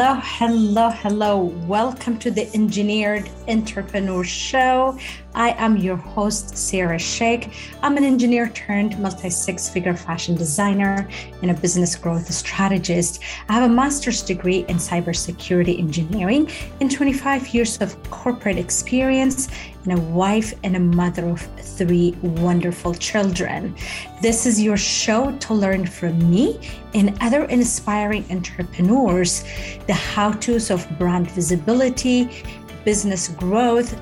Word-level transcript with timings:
Hello, 0.00 0.18
hello, 0.22 0.88
hello. 0.88 1.36
Welcome 1.68 2.18
to 2.20 2.30
the 2.30 2.50
Engineered 2.54 3.28
Entrepreneur 3.48 4.24
Show. 4.24 4.98
I 5.34 5.50
am 5.58 5.76
your 5.76 5.96
host, 5.96 6.56
Sarah 6.56 6.98
Sheikh. 6.98 7.50
I'm 7.82 7.98
an 7.98 8.04
engineer 8.04 8.48
turned 8.48 8.98
multi 8.98 9.28
six 9.28 9.68
figure 9.68 9.94
fashion 9.94 10.36
designer 10.36 11.06
and 11.42 11.50
a 11.50 11.54
business 11.54 11.96
growth 11.96 12.32
strategist. 12.32 13.22
I 13.50 13.52
have 13.52 13.70
a 13.70 13.74
master's 13.74 14.22
degree 14.22 14.64
in 14.68 14.76
cybersecurity 14.78 15.78
engineering 15.78 16.50
and 16.80 16.90
25 16.90 17.48
years 17.48 17.78
of 17.82 18.02
corporate 18.10 18.56
experience 18.56 19.50
and 19.84 19.98
a 19.98 20.00
wife 20.00 20.54
and 20.62 20.76
a 20.76 20.80
mother 20.80 21.28
of 21.28 21.40
three 21.60 22.16
wonderful 22.22 22.94
children. 22.94 23.74
This 24.20 24.46
is 24.46 24.60
your 24.60 24.76
show 24.76 25.32
to 25.38 25.54
learn 25.54 25.86
from 25.86 26.30
me 26.30 26.60
and 26.94 27.16
other 27.20 27.44
inspiring 27.44 28.24
entrepreneurs 28.30 29.44
the 29.86 29.94
how 29.94 30.32
to's 30.32 30.70
of 30.70 30.86
brand 30.98 31.30
visibility, 31.30 32.44
business 32.84 33.28
growth, 33.28 33.98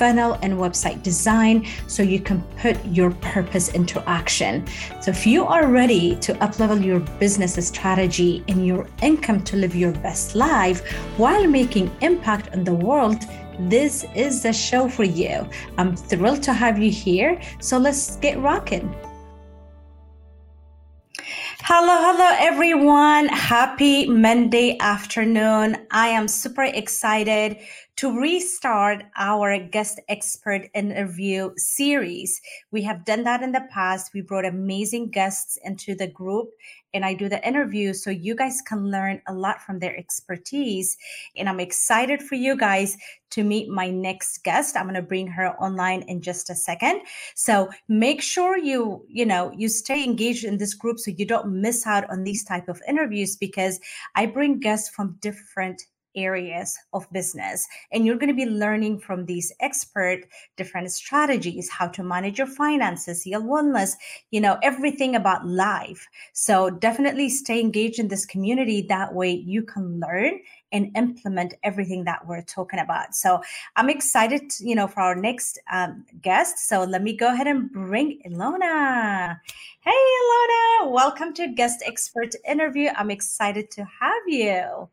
funnel 0.00 0.38
and 0.40 0.54
website 0.54 1.02
design 1.02 1.66
so 1.86 2.02
you 2.02 2.18
can 2.18 2.42
put 2.62 2.82
your 2.86 3.10
purpose 3.20 3.68
into 3.72 4.02
action. 4.08 4.66
So 5.02 5.10
if 5.10 5.26
you 5.26 5.44
are 5.44 5.66
ready 5.66 6.16
to 6.16 6.32
uplevel 6.36 6.82
your 6.82 7.00
business 7.20 7.54
strategy 7.66 8.42
and 8.48 8.66
your 8.66 8.86
income 9.02 9.44
to 9.44 9.56
live 9.56 9.76
your 9.76 9.92
best 9.92 10.34
life 10.34 10.80
while 11.18 11.46
making 11.46 11.90
impact 12.00 12.48
on 12.54 12.64
the 12.64 12.72
world, 12.72 13.26
this 13.68 14.04
is 14.14 14.42
the 14.42 14.52
show 14.52 14.88
for 14.88 15.04
you. 15.04 15.48
I'm 15.78 15.96
thrilled 15.96 16.42
to 16.44 16.52
have 16.52 16.78
you 16.78 16.90
here. 16.90 17.40
So 17.60 17.78
let's 17.78 18.16
get 18.16 18.38
rocking. 18.38 18.94
Hello, 21.62 21.94
hello, 22.00 22.36
everyone. 22.38 23.28
Happy 23.28 24.06
Monday 24.08 24.76
afternoon. 24.80 25.76
I 25.90 26.08
am 26.08 26.26
super 26.26 26.64
excited 26.64 27.58
to 27.96 28.18
restart 28.18 29.04
our 29.16 29.58
guest 29.58 30.00
expert 30.08 30.68
interview 30.74 31.50
series. 31.56 32.40
We 32.70 32.82
have 32.82 33.04
done 33.04 33.24
that 33.24 33.42
in 33.42 33.52
the 33.52 33.68
past. 33.70 34.12
We 34.14 34.22
brought 34.22 34.46
amazing 34.46 35.10
guests 35.10 35.58
into 35.62 35.94
the 35.94 36.06
group 36.06 36.48
and 36.94 37.04
I 37.04 37.14
do 37.14 37.28
the 37.28 37.46
interview 37.46 37.92
so 37.92 38.10
you 38.10 38.34
guys 38.34 38.60
can 38.60 38.90
learn 38.90 39.22
a 39.26 39.34
lot 39.34 39.60
from 39.62 39.78
their 39.78 39.96
expertise. 39.96 40.96
And 41.36 41.48
I'm 41.48 41.60
excited 41.60 42.22
for 42.22 42.34
you 42.34 42.56
guys 42.56 42.96
to 43.30 43.44
meet 43.44 43.68
my 43.68 43.90
next 43.90 44.42
guest. 44.42 44.76
I'm 44.76 44.84
going 44.84 44.94
to 44.94 45.02
bring 45.02 45.28
her 45.28 45.50
online 45.62 46.02
in 46.02 46.20
just 46.20 46.50
a 46.50 46.54
second. 46.54 47.02
So 47.34 47.68
make 47.88 48.20
sure 48.20 48.58
you, 48.58 49.04
you 49.08 49.24
know, 49.24 49.52
you 49.56 49.68
stay 49.68 50.02
engaged 50.02 50.44
in 50.44 50.58
this 50.58 50.74
group 50.74 50.98
so 50.98 51.12
you 51.12 51.24
don't 51.24 51.60
miss 51.60 51.86
out 51.86 52.10
on 52.10 52.24
these 52.24 52.44
type 52.44 52.68
of 52.68 52.82
interviews 52.88 53.36
because 53.36 53.78
I 54.16 54.26
bring 54.26 54.58
guests 54.58 54.88
from 54.88 55.16
different 55.20 55.82
areas 56.16 56.76
of 56.92 57.10
business. 57.12 57.66
And 57.92 58.04
you're 58.04 58.16
going 58.16 58.28
to 58.28 58.34
be 58.34 58.50
learning 58.50 59.00
from 59.00 59.26
these 59.26 59.52
expert 59.60 60.20
different 60.56 60.90
strategies 60.92 61.68
how 61.70 61.88
to 61.88 62.02
manage 62.02 62.38
your 62.38 62.46
finances 62.46 63.26
your 63.26 63.40
wellness 63.40 63.92
you 64.30 64.40
know 64.40 64.58
everything 64.62 65.16
about 65.16 65.46
life. 65.46 66.08
So 66.32 66.70
definitely 66.70 67.28
stay 67.28 67.60
engaged 67.60 67.98
in 67.98 68.08
this 68.08 68.26
community. 68.26 68.82
That 68.82 69.14
way 69.14 69.30
you 69.30 69.62
can 69.62 70.00
learn 70.00 70.40
and 70.72 70.96
implement 70.96 71.54
everything 71.62 72.04
that 72.04 72.26
we're 72.26 72.42
talking 72.42 72.80
about. 72.80 73.14
So 73.14 73.40
i'm 73.76 73.90
excited 73.90 74.42
you 74.60 74.74
know 74.74 74.86
for 74.86 75.00
our 75.00 75.14
next 75.14 75.58
um, 75.72 76.04
guest. 76.22 76.68
So 76.68 76.84
let 76.84 77.02
me 77.02 77.16
go 77.16 77.32
ahead 77.32 77.46
and 77.46 77.70
bring 77.70 78.20
ilona. 78.26 79.38
Hey 79.80 79.90
ilona! 79.90 80.90
Welcome 80.90 81.32
to 81.34 81.48
guest 81.48 81.82
expert 81.86 82.34
interview. 82.46 82.90
I'm 82.96 83.10
excited 83.10 83.70
to 83.72 83.84
have 83.84 84.22
you 84.26 84.88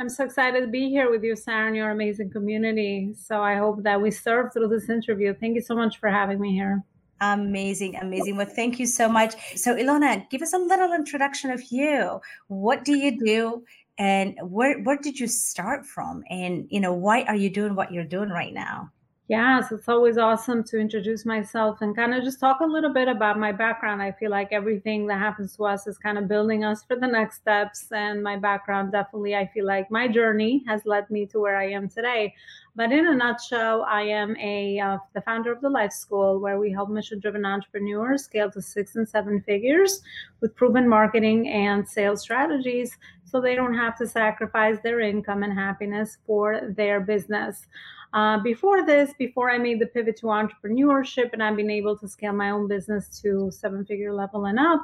I'm 0.00 0.08
so 0.08 0.24
excited 0.24 0.60
to 0.60 0.66
be 0.66 0.88
here 0.88 1.08
with 1.08 1.22
you, 1.22 1.36
Sarah, 1.36 1.68
and 1.68 1.76
your 1.76 1.90
amazing 1.90 2.30
community. 2.30 3.14
So 3.16 3.40
I 3.40 3.54
hope 3.54 3.84
that 3.84 4.00
we 4.00 4.10
serve 4.10 4.52
through 4.52 4.68
this 4.68 4.90
interview. 4.90 5.34
Thank 5.34 5.54
you 5.54 5.62
so 5.62 5.76
much 5.76 5.98
for 6.00 6.08
having 6.08 6.40
me 6.40 6.52
here. 6.52 6.82
Amazing, 7.20 7.96
amazing. 7.96 8.36
Well, 8.36 8.46
thank 8.46 8.80
you 8.80 8.86
so 8.86 9.08
much. 9.08 9.34
So, 9.56 9.76
Ilona, 9.76 10.28
give 10.30 10.42
us 10.42 10.52
a 10.52 10.58
little 10.58 10.92
introduction 10.92 11.50
of 11.50 11.62
you. 11.70 12.20
What 12.48 12.84
do 12.84 12.96
you 12.98 13.18
do, 13.24 13.64
and 13.96 14.36
where 14.42 14.82
where 14.82 14.98
did 14.98 15.18
you 15.20 15.28
start 15.28 15.86
from? 15.86 16.24
And 16.28 16.66
you 16.70 16.80
know, 16.80 16.92
why 16.92 17.22
are 17.22 17.36
you 17.36 17.48
doing 17.48 17.76
what 17.76 17.92
you're 17.92 18.04
doing 18.04 18.30
right 18.30 18.52
now? 18.52 18.90
Yes, 19.34 19.72
it's 19.72 19.88
always 19.88 20.16
awesome 20.16 20.62
to 20.62 20.78
introduce 20.78 21.26
myself 21.26 21.78
and 21.80 21.96
kind 21.96 22.14
of 22.14 22.22
just 22.22 22.38
talk 22.38 22.60
a 22.60 22.64
little 22.64 22.92
bit 22.92 23.08
about 23.08 23.36
my 23.36 23.50
background. 23.50 24.00
I 24.00 24.12
feel 24.12 24.30
like 24.30 24.52
everything 24.52 25.08
that 25.08 25.18
happens 25.18 25.56
to 25.56 25.64
us 25.64 25.88
is 25.88 25.98
kind 25.98 26.18
of 26.18 26.28
building 26.28 26.62
us 26.62 26.84
for 26.84 26.94
the 26.94 27.08
next 27.08 27.38
steps. 27.38 27.90
And 27.90 28.22
my 28.22 28.36
background 28.36 28.92
definitely, 28.92 29.34
I 29.34 29.50
feel 29.52 29.66
like 29.66 29.90
my 29.90 30.06
journey 30.06 30.62
has 30.68 30.86
led 30.86 31.10
me 31.10 31.26
to 31.26 31.40
where 31.40 31.56
I 31.56 31.68
am 31.68 31.88
today. 31.88 32.32
But 32.76 32.92
in 32.92 33.08
a 33.08 33.14
nutshell, 33.14 33.82
I 33.82 34.02
am 34.02 34.36
a 34.36 34.78
uh, 34.78 34.98
the 35.14 35.20
founder 35.22 35.50
of 35.50 35.60
the 35.60 35.68
Life 35.68 35.92
School, 35.92 36.38
where 36.38 36.60
we 36.60 36.70
help 36.70 36.88
mission-driven 36.90 37.44
entrepreneurs 37.44 38.22
scale 38.22 38.52
to 38.52 38.62
six 38.62 38.94
and 38.94 39.08
seven 39.08 39.42
figures 39.42 40.00
with 40.40 40.54
proven 40.54 40.88
marketing 40.88 41.48
and 41.48 41.88
sales 41.88 42.20
strategies, 42.20 42.96
so 43.24 43.40
they 43.40 43.56
don't 43.56 43.74
have 43.74 43.98
to 43.98 44.06
sacrifice 44.06 44.78
their 44.84 45.00
income 45.00 45.42
and 45.42 45.52
happiness 45.52 46.18
for 46.24 46.60
their 46.76 47.00
business. 47.00 47.66
Uh, 48.14 48.38
before 48.38 48.86
this, 48.86 49.12
before 49.18 49.50
I 49.50 49.58
made 49.58 49.80
the 49.80 49.86
pivot 49.86 50.16
to 50.18 50.26
entrepreneurship 50.26 51.32
and 51.32 51.42
I've 51.42 51.56
been 51.56 51.70
able 51.70 51.98
to 51.98 52.06
scale 52.06 52.32
my 52.32 52.50
own 52.50 52.68
business 52.68 53.20
to 53.22 53.50
seven 53.50 53.84
figure 53.84 54.14
level 54.14 54.46
and 54.46 54.56
up, 54.56 54.82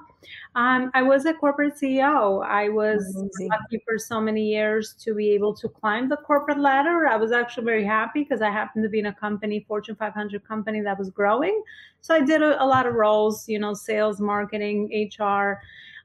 um, 0.56 0.90
I 0.94 1.02
was 1.02 1.26
a 1.26 1.34
corporate 1.34 1.74
CEO. 1.80 2.44
I 2.44 2.68
was 2.70 3.14
Amazing. 3.14 3.48
lucky 3.48 3.84
for 3.86 3.98
so 3.98 4.20
many 4.20 4.42
years 4.48 4.94
to 5.04 5.14
be 5.14 5.30
able 5.30 5.54
to 5.54 5.68
climb 5.68 6.08
the 6.08 6.16
corporate 6.16 6.58
ladder. 6.58 7.06
I 7.06 7.16
was 7.16 7.30
actually 7.30 7.66
very 7.66 7.84
happy 7.84 8.24
because 8.24 8.42
I 8.42 8.50
happened 8.50 8.82
to 8.82 8.88
be 8.88 8.98
in 8.98 9.06
a 9.06 9.14
company, 9.14 9.64
Fortune 9.68 9.94
500 9.94 10.42
company 10.42 10.80
that 10.80 10.98
was 10.98 11.10
growing. 11.10 11.62
So 12.00 12.16
I 12.16 12.22
did 12.22 12.42
a, 12.42 12.60
a 12.60 12.66
lot 12.66 12.84
of 12.84 12.94
roles, 12.94 13.48
you 13.48 13.60
know, 13.60 13.74
sales, 13.74 14.20
marketing, 14.20 15.08
HR 15.16 15.60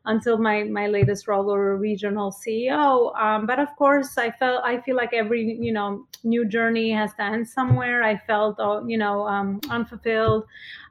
until 0.05 0.37
my 0.37 0.63
my 0.63 0.87
latest 0.87 1.27
role 1.27 1.53
or 1.53 1.77
regional 1.77 2.31
CEO. 2.31 3.15
Um, 3.19 3.45
but 3.45 3.59
of 3.59 3.75
course, 3.75 4.17
I 4.17 4.31
felt 4.31 4.63
I 4.63 4.81
feel 4.81 4.95
like 4.95 5.13
every 5.13 5.57
you 5.59 5.71
know 5.71 6.05
new 6.23 6.45
journey 6.45 6.91
has 6.91 7.13
to 7.15 7.23
end 7.23 7.47
somewhere. 7.47 8.03
I 8.03 8.17
felt 8.17 8.59
uh, 8.59 8.81
you 8.85 8.97
know 8.97 9.27
um, 9.27 9.59
unfulfilled. 9.69 10.45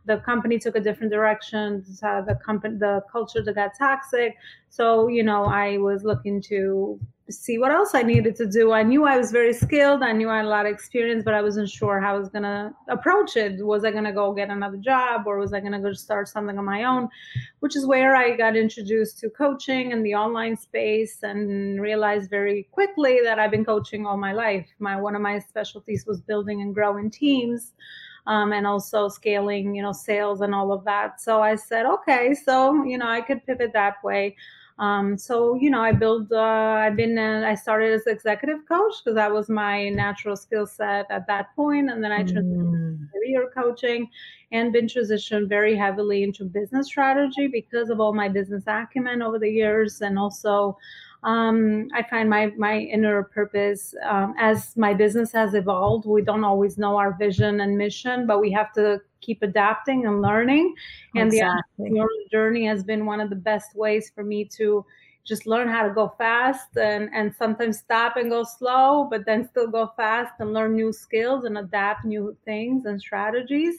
The 0.07 0.19
company 0.19 0.59
took 0.59 0.77
a 0.77 0.81
different 0.81 1.13
direction. 1.13 1.85
Uh, 2.03 2.21
the 2.23 2.35
company, 2.37 2.77
the 2.79 3.03
culture 3.11 3.43
that 3.43 3.55
got 3.55 3.73
toxic. 3.79 4.35
So 4.71 5.09
you 5.09 5.23
know, 5.23 5.45
I 5.45 5.79
was 5.79 6.05
looking 6.05 6.43
to 6.43 6.99
see 7.31 7.59
what 7.59 7.71
else 7.71 7.95
I 7.95 8.03
needed 8.03 8.37
to 8.37 8.47
do. 8.47 8.73
I 8.73 8.83
knew 8.83 9.07
I 9.07 9.17
was 9.17 9.33
very 9.33 9.55
skilled. 9.55 10.03
I 10.03 10.13
knew 10.13 10.29
I 10.29 10.37
had 10.37 10.45
a 10.45 10.49
lot 10.49 10.67
of 10.67 10.73
experience, 10.73 11.25
but 11.25 11.33
I 11.33 11.41
wasn't 11.41 11.71
sure 11.71 11.99
how 12.01 12.15
I 12.15 12.19
was 12.19 12.29
going 12.29 12.43
to 12.43 12.73
approach 12.89 13.37
it. 13.37 13.65
Was 13.65 13.85
I 13.85 13.91
going 13.93 14.05
to 14.05 14.13
go 14.13 14.33
get 14.35 14.51
another 14.51 14.77
job 14.77 15.23
or 15.27 15.39
was 15.39 15.55
I 15.55 15.61
going 15.61 15.73
to 15.73 15.79
go 15.79 15.93
start 15.95 16.29
something 16.29 16.59
on 16.59 16.65
my 16.65 16.85
own? 16.85 17.09
Which 17.61 17.77
is 17.77 17.87
where 17.87 18.15
I 18.15 18.37
got 18.37 18.57
introduced 18.57 19.19
to 19.21 19.31
coaching 19.31 19.93
and 19.93 20.05
the 20.05 20.15
online 20.15 20.57
space 20.57 21.23
and 21.23 21.81
realized 21.81 22.29
very 22.29 22.69
quickly 22.73 23.21
that 23.25 23.39
I've 23.39 23.51
been 23.51 23.65
coaching 23.65 24.05
all 24.05 24.19
my 24.19 24.33
life. 24.33 24.69
My 24.79 25.01
one 25.01 25.17
of 25.17 25.23
my 25.23 25.39
specialties 25.39 26.05
was 26.07 26.21
building 26.21 26.61
and 26.61 26.75
growing 26.75 27.11
teams. 27.11 27.73
Um, 28.27 28.55
and 28.55 28.67
also 28.67 29.09
scaling, 29.09 29.75
you 29.75 29.83
know, 29.83 29.93
sales 29.93 30.41
and 30.41 30.55
all 30.55 30.73
of 30.73 30.83
that. 30.85 31.21
So 31.21 31.43
I 31.43 31.57
said, 31.57 31.85
okay, 31.85 32.33
so 32.33 32.83
you 32.85 32.97
know, 32.97 33.07
I 33.09 33.21
could 33.21 33.45
pivot 33.45 33.75
that 33.75 34.03
way. 34.03 34.35
Um, 34.79 35.17
so 35.17 35.55
you 35.55 35.71
know, 35.71 35.81
I 35.81 35.93
build. 35.93 36.33
Uh, 36.33 36.41
I've 36.41 36.97
been. 36.97 37.17
Uh, 37.17 37.45
I 37.47 37.55
started 37.55 37.93
as 37.93 38.07
executive 38.07 38.67
coach 38.67 38.95
because 39.05 39.15
that 39.15 39.33
was 39.33 39.49
my 39.49 39.89
natural 39.89 40.37
skill 40.37 40.67
set 40.67 41.07
at 41.11 41.27
that 41.29 41.55
point, 41.55 41.91
and 41.91 42.03
then 42.03 42.11
I 42.11 42.25
transitioned 42.25 42.99
mm. 42.99 43.13
career 43.13 43.51
coaching, 43.55 44.11
and 44.51 44.73
been 44.73 44.87
transitioned 44.87 45.49
very 45.49 45.77
heavily 45.77 46.25
into 46.25 46.45
business 46.45 46.89
strategy 46.89 47.47
because 47.47 47.89
of 47.89 48.01
all 48.01 48.13
my 48.13 48.29
business 48.29 48.65
acumen 48.67 49.23
over 49.23 49.39
the 49.39 49.49
years, 49.49 50.01
and 50.01 50.19
also 50.19 50.77
um, 51.25 51.89
I 51.95 52.03
find 52.03 52.29
my 52.29 52.53
my 52.57 52.79
inner 52.79 53.23
purpose 53.23 53.95
um, 54.05 54.35
as 54.39 54.77
my 54.77 54.93
business 54.93 55.33
has 55.33 55.55
evolved. 55.55 56.07
We 56.07 56.23
don't 56.23 56.45
always 56.45 56.77
know 56.77 56.97
our 56.97 57.15
vision 57.15 57.61
and 57.61 57.77
mission, 57.77 58.27
but 58.27 58.41
we 58.41 58.53
have 58.53 58.73
to 58.75 59.01
keep 59.23 59.43
adapting 59.43 60.07
and 60.07 60.21
learning. 60.21 60.75
And 61.15 61.33
exactly. 61.33 61.91
the 61.91 62.09
journey 62.31 62.67
has 62.67 62.85
been 62.85 63.07
one 63.07 63.21
of 63.21 63.31
the 63.31 63.37
best 63.37 63.75
ways 63.75 64.13
for 64.15 64.23
me 64.23 64.45
to 64.57 64.85
just 65.25 65.47
learn 65.47 65.69
how 65.69 65.89
to 65.89 65.95
go 65.95 66.13
fast 66.19 66.77
and, 66.77 67.09
and 67.15 67.35
sometimes 67.35 67.79
stop 67.79 68.17
and 68.17 68.29
go 68.29 68.45
slow, 68.45 69.09
but 69.11 69.25
then 69.25 69.49
still 69.49 69.69
go 69.69 69.91
fast 69.97 70.35
and 70.41 70.53
learn 70.53 70.75
new 70.75 70.93
skills 70.93 71.45
and 71.47 71.57
adapt 71.57 72.05
new 72.05 72.37
things 72.45 72.85
and 72.85 73.01
strategies. 73.01 73.77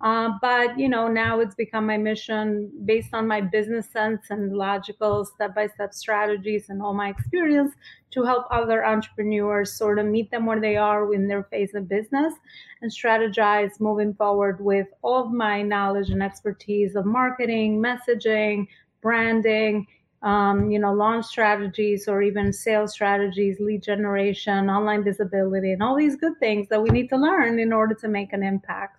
Uh, 0.00 0.30
but 0.40 0.78
you 0.78 0.88
know, 0.88 1.08
now 1.08 1.40
it's 1.40 1.56
become 1.56 1.84
my 1.84 1.96
mission 1.96 2.70
based 2.84 3.12
on 3.12 3.26
my 3.26 3.40
business 3.40 3.90
sense 3.90 4.26
and 4.30 4.56
logical 4.56 5.24
step-by-step 5.24 5.92
strategies 5.92 6.68
and 6.68 6.80
all 6.80 6.94
my 6.94 7.08
experience 7.08 7.72
to 8.12 8.22
help 8.22 8.46
other 8.50 8.86
entrepreneurs 8.86 9.72
sort 9.72 9.98
of 9.98 10.06
meet 10.06 10.30
them 10.30 10.46
where 10.46 10.60
they 10.60 10.76
are 10.76 11.12
in 11.12 11.26
their 11.26 11.42
phase 11.44 11.74
of 11.74 11.88
business 11.88 12.32
and 12.80 12.92
strategize 12.92 13.80
moving 13.80 14.14
forward 14.14 14.64
with 14.64 14.86
all 15.02 15.24
of 15.24 15.32
my 15.32 15.62
knowledge 15.62 16.10
and 16.10 16.22
expertise 16.22 16.94
of 16.94 17.04
marketing, 17.04 17.82
messaging, 17.82 18.68
branding, 19.02 19.84
um, 20.22 20.70
you 20.70 20.78
know, 20.78 20.92
launch 20.92 21.26
strategies 21.26 22.08
or 22.08 22.22
even 22.22 22.52
sales 22.52 22.92
strategies, 22.92 23.58
lead 23.60 23.82
generation, 23.82 24.70
online 24.70 25.02
visibility, 25.02 25.72
and 25.72 25.82
all 25.82 25.96
these 25.96 26.16
good 26.16 26.38
things 26.38 26.68
that 26.68 26.82
we 26.82 26.90
need 26.90 27.08
to 27.08 27.16
learn 27.16 27.58
in 27.58 27.72
order 27.72 27.94
to 27.94 28.08
make 28.08 28.32
an 28.32 28.42
impact. 28.42 28.97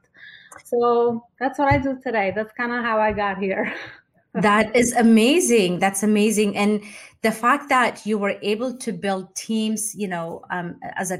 So 0.69 1.25
that's 1.39 1.57
what 1.57 1.71
I 1.71 1.77
do 1.77 1.99
today. 2.03 2.31
That's 2.35 2.53
kind 2.53 2.71
of 2.71 2.83
how 2.83 2.99
I 2.99 3.11
got 3.11 3.39
here. 3.39 3.73
that 4.33 4.75
is 4.75 4.93
amazing. 4.93 5.79
That's 5.79 6.03
amazing. 6.03 6.55
And 6.55 6.83
the 7.21 7.31
fact 7.31 7.69
that 7.69 8.05
you 8.05 8.17
were 8.17 8.37
able 8.41 8.77
to 8.77 8.91
build 8.91 9.35
teams, 9.35 9.95
you 9.95 10.07
know, 10.07 10.43
um, 10.51 10.79
as 10.95 11.11
a 11.11 11.19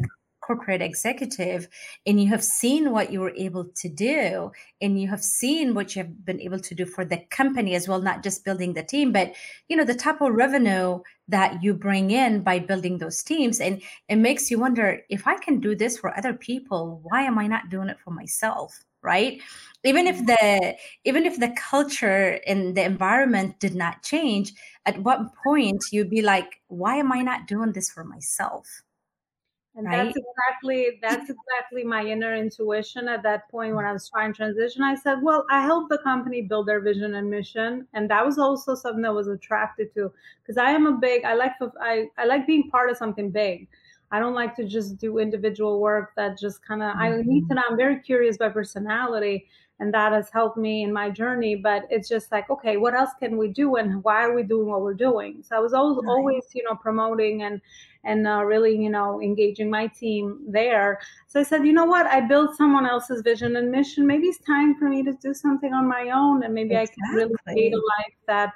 corporate 0.50 0.82
executive 0.82 1.68
and 2.08 2.20
you 2.20 2.28
have 2.28 2.44
seen 2.44 2.92
what 2.92 3.12
you 3.12 3.20
were 3.20 3.36
able 3.36 3.66
to 3.76 3.88
do 3.88 4.52
and 4.82 5.00
you 5.00 5.08
have 5.08 5.24
seen 5.24 5.76
what 5.76 5.96
you 5.96 6.02
have 6.02 6.26
been 6.26 6.42
able 6.42 6.60
to 6.60 6.74
do 6.74 6.88
for 6.88 7.06
the 7.06 7.20
company 7.30 7.76
as 7.76 7.88
well 7.88 8.02
not 8.02 8.24
just 8.24 8.44
building 8.44 8.74
the 8.74 8.82
team 8.82 9.12
but 9.12 9.32
you 9.68 9.78
know 9.78 9.84
the 9.84 9.94
type 9.94 10.20
of 10.22 10.34
revenue 10.34 11.00
that 11.28 11.62
you 11.62 11.72
bring 11.72 12.10
in 12.10 12.42
by 12.42 12.58
building 12.58 12.98
those 12.98 13.22
teams 13.22 13.60
and 13.60 13.80
it 14.08 14.16
makes 14.16 14.50
you 14.50 14.58
wonder 14.58 15.00
if 15.10 15.28
i 15.28 15.38
can 15.38 15.60
do 15.60 15.76
this 15.76 16.00
for 16.00 16.18
other 16.18 16.34
people 16.34 17.00
why 17.04 17.22
am 17.22 17.38
i 17.38 17.46
not 17.46 17.70
doing 17.70 17.88
it 17.88 18.00
for 18.04 18.10
myself 18.10 18.84
right 19.02 19.42
even 19.84 20.08
if 20.08 20.18
mm-hmm. 20.18 20.26
the 20.26 20.76
even 21.06 21.26
if 21.26 21.40
the 21.40 21.54
culture 21.58 22.40
and 22.46 22.76
the 22.76 22.84
environment 22.84 23.60
did 23.60 23.76
not 23.76 24.04
change 24.04 24.54
at 24.86 25.02
what 25.04 25.34
point 25.44 25.82
you'd 25.92 26.10
be 26.10 26.22
like 26.22 26.62
why 26.68 26.96
am 26.96 27.12
i 27.12 27.22
not 27.22 27.48
doing 27.48 27.72
this 27.72 27.90
for 27.90 28.04
myself 28.04 28.84
and 29.80 29.88
right? 29.88 30.06
that's 30.06 30.18
exactly 30.18 31.00
that's 31.02 31.30
exactly 31.36 31.84
my 31.84 32.04
inner 32.04 32.36
intuition 32.36 33.08
at 33.08 33.24
that 33.24 33.50
point 33.50 33.76
when 33.76 33.84
mm-hmm. 33.84 33.92
I 33.92 33.94
was 33.94 34.10
trying 34.10 34.34
to 34.34 34.38
transition. 34.38 34.84
I 34.84 34.96
said, 34.96 35.20
well, 35.22 35.46
I 35.50 35.62
helped 35.62 35.90
the 35.90 36.00
company 36.00 36.42
build 36.42 36.68
their 36.68 36.82
vision 36.82 37.16
and 37.16 37.30
mission, 37.30 37.88
and 37.94 38.10
that 38.10 38.26
was 38.26 38.38
also 38.38 38.76
something 38.76 39.04
that 39.04 39.14
was 39.14 39.28
attracted 39.28 39.94
to 39.94 40.12
because 40.42 40.58
I 40.58 40.72
am 40.72 40.86
a 40.88 40.94
big 40.94 41.24
I 41.24 41.34
like 41.34 41.54
I 41.82 42.08
I 42.18 42.26
like 42.26 42.46
being 42.46 42.70
part 42.70 42.90
of 42.90 42.98
something 42.98 43.32
big. 43.32 43.68
I 44.12 44.20
don't 44.20 44.34
like 44.34 44.56
to 44.56 44.64
just 44.64 44.98
do 44.98 45.20
individual 45.20 45.80
work 45.80 46.14
that 46.16 46.40
just 46.40 46.66
kind 46.66 46.82
of 46.82 46.90
mm-hmm. 46.94 47.02
I 47.02 47.22
need 47.22 47.48
to 47.50 47.56
know. 47.56 47.64
I'm 47.70 47.78
very 47.78 48.00
curious 48.00 48.38
by 48.38 48.50
personality, 48.50 49.48
and 49.80 49.94
that 49.94 50.12
has 50.12 50.30
helped 50.30 50.58
me 50.58 50.84
in 50.84 50.92
my 50.92 51.10
journey 51.10 51.56
but 51.56 51.84
it's 51.90 52.08
just 52.08 52.32
like 52.32 52.50
okay 52.50 52.78
what 52.78 52.94
else 52.94 53.12
can 53.20 53.38
we 53.38 53.48
do 53.48 53.76
and 53.78 54.04
why 54.04 54.24
are 54.24 54.36
we 54.36 54.44
doing 54.44 54.68
what 54.68 54.82
we're 54.82 54.94
doing 54.94 55.42
so 55.42 55.56
i 55.56 55.60
was 55.60 55.74
always, 55.74 56.06
always 56.08 56.44
you 56.54 56.64
know 56.64 56.76
promoting 56.76 57.44
and 57.44 57.62
and 58.04 58.28
uh, 58.28 58.44
really 58.44 58.76
you 58.76 58.90
know 58.90 59.22
engaging 59.22 59.70
my 59.70 59.88
team 59.88 60.40
there 60.48 61.00
so 61.28 61.40
i 61.40 61.44
said 61.44 61.66
you 61.66 61.74
know 61.74 61.86
what 61.86 62.06
i 62.08 62.20
built 62.20 62.56
someone 62.56 62.86
else's 62.86 63.22
vision 63.22 63.56
and 63.56 63.72
mission 63.72 64.06
maybe 64.06 64.28
it's 64.28 64.40
time 64.40 64.76
for 64.76 64.90
me 64.90 65.04
to 65.04 65.14
do 65.22 65.34
something 65.34 65.74
on 65.74 65.88
my 65.88 66.10
own 66.14 66.44
and 66.44 66.54
maybe 66.54 66.76
exactly. 66.76 67.04
i 67.04 67.08
can 67.08 67.16
really 67.16 67.36
create 67.46 67.74
a 67.74 67.78
life 67.78 68.16
that 68.28 68.54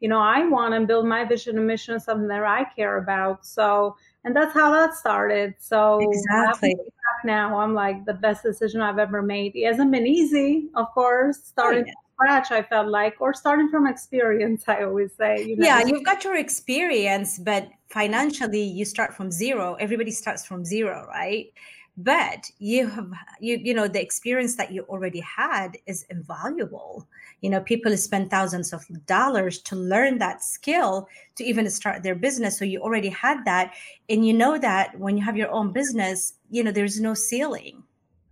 you 0.00 0.08
know 0.08 0.20
i 0.20 0.46
want 0.46 0.74
and 0.74 0.86
build 0.86 1.06
my 1.06 1.24
vision 1.24 1.56
and 1.56 1.66
mission 1.66 1.98
something 1.98 2.28
that 2.28 2.44
i 2.44 2.64
care 2.76 2.98
about 2.98 3.44
so 3.44 3.96
and 4.26 4.34
that's 4.34 4.52
how 4.52 4.70
that 4.72 4.94
started. 4.94 5.54
So 5.58 6.00
exactly. 6.00 6.76
now. 7.24 7.58
I'm 7.58 7.74
like 7.74 8.04
the 8.04 8.14
best 8.14 8.42
decision 8.42 8.80
i've 8.82 8.98
ever 8.98 9.22
made. 9.22 9.56
It 9.56 9.64
hasn't 9.64 9.90
been 9.90 10.06
easy 10.06 10.68
of 10.74 10.90
course. 10.92 11.38
Oh, 11.38 11.46
starting 11.46 11.84
oh, 11.84 11.86
yeah. 11.86 11.92
from 11.92 12.02
scratch 12.16 12.50
i 12.50 12.62
felt 12.62 12.88
like 12.88 13.14
or 13.20 13.34
starting 13.34 13.68
from 13.68 13.86
experience 13.86 14.64
i 14.68 14.82
always 14.84 15.12
say 15.12 15.44
you 15.44 15.56
know? 15.56 15.66
yeah 15.66 15.84
you've 15.84 16.04
got 16.04 16.24
your 16.24 16.36
experience 16.36 17.38
but 17.38 17.68
financially 17.88 18.62
you 18.62 18.84
start 18.84 19.14
from 19.14 19.30
zero. 19.30 19.74
Everybody 19.74 20.10
starts 20.10 20.44
from 20.44 20.64
zero 20.64 21.06
right 21.08 21.52
but 21.96 22.50
you 22.58 22.86
have 22.88 23.10
you 23.40 23.58
you 23.62 23.74
know 23.74 23.88
the 23.88 24.00
experience 24.00 24.56
that 24.56 24.72
you 24.72 24.82
already 24.82 25.20
had 25.20 25.78
is 25.86 26.04
invaluable. 26.10 27.06
You 27.40 27.50
know 27.50 27.60
people 27.60 27.96
spend 27.96 28.30
thousands 28.30 28.72
of 28.72 28.84
dollars 29.06 29.60
to 29.62 29.76
learn 29.76 30.18
that 30.18 30.42
skill 30.42 31.08
to 31.36 31.44
even 31.44 31.68
start 31.70 32.02
their 32.02 32.14
business. 32.14 32.58
So 32.58 32.64
you 32.64 32.80
already 32.80 33.08
had 33.08 33.44
that. 33.44 33.74
And 34.08 34.26
you 34.26 34.34
know 34.34 34.58
that 34.58 34.98
when 34.98 35.16
you 35.16 35.24
have 35.24 35.36
your 35.36 35.50
own 35.50 35.72
business 35.72 36.34
you 36.50 36.62
know 36.62 36.72
there's 36.72 37.00
no 37.00 37.14
ceiling 37.14 37.82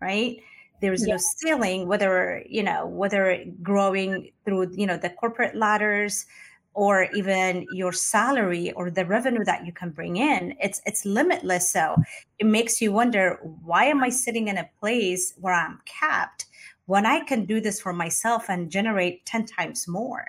right? 0.05 0.37
There's 0.81 1.07
yeah. 1.07 1.15
no 1.15 1.19
ceiling 1.19 1.89
whether 1.89 2.45
you 2.49 2.63
know 2.63 2.87
whether 2.87 3.43
growing 3.63 4.31
through 4.45 4.73
you 4.75 4.87
know 4.87 4.99
the 4.99 5.11
corporate 5.11 5.57
ladders 5.57 6.27
or 6.75 7.09
even 7.15 7.67
your 7.73 7.93
salary 7.93 8.73
or 8.73 8.91
the 8.91 9.05
revenue 9.07 9.45
that 9.45 9.65
you 9.65 9.73
can 9.73 9.91
bring 9.91 10.17
in 10.17 10.55
it's 10.61 10.81
it's 10.87 11.05
limitless 11.05 11.71
so 11.71 11.97
it 12.39 12.47
makes 12.47 12.81
you 12.81 12.93
wonder 12.93 13.39
why 13.63 13.85
am 13.85 14.03
i 14.03 14.09
sitting 14.09 14.49
in 14.49 14.59
a 14.59 14.71
place 14.81 15.35
where 15.41 15.55
i'm 15.55 15.81
capped 15.87 16.47
when 16.87 17.07
i 17.07 17.21
can 17.21 17.45
do 17.45 17.61
this 17.61 17.81
for 17.81 17.93
myself 17.93 18.49
and 18.49 18.71
generate 18.71 19.25
10 19.25 19.47
times 19.47 19.89
more 19.89 20.27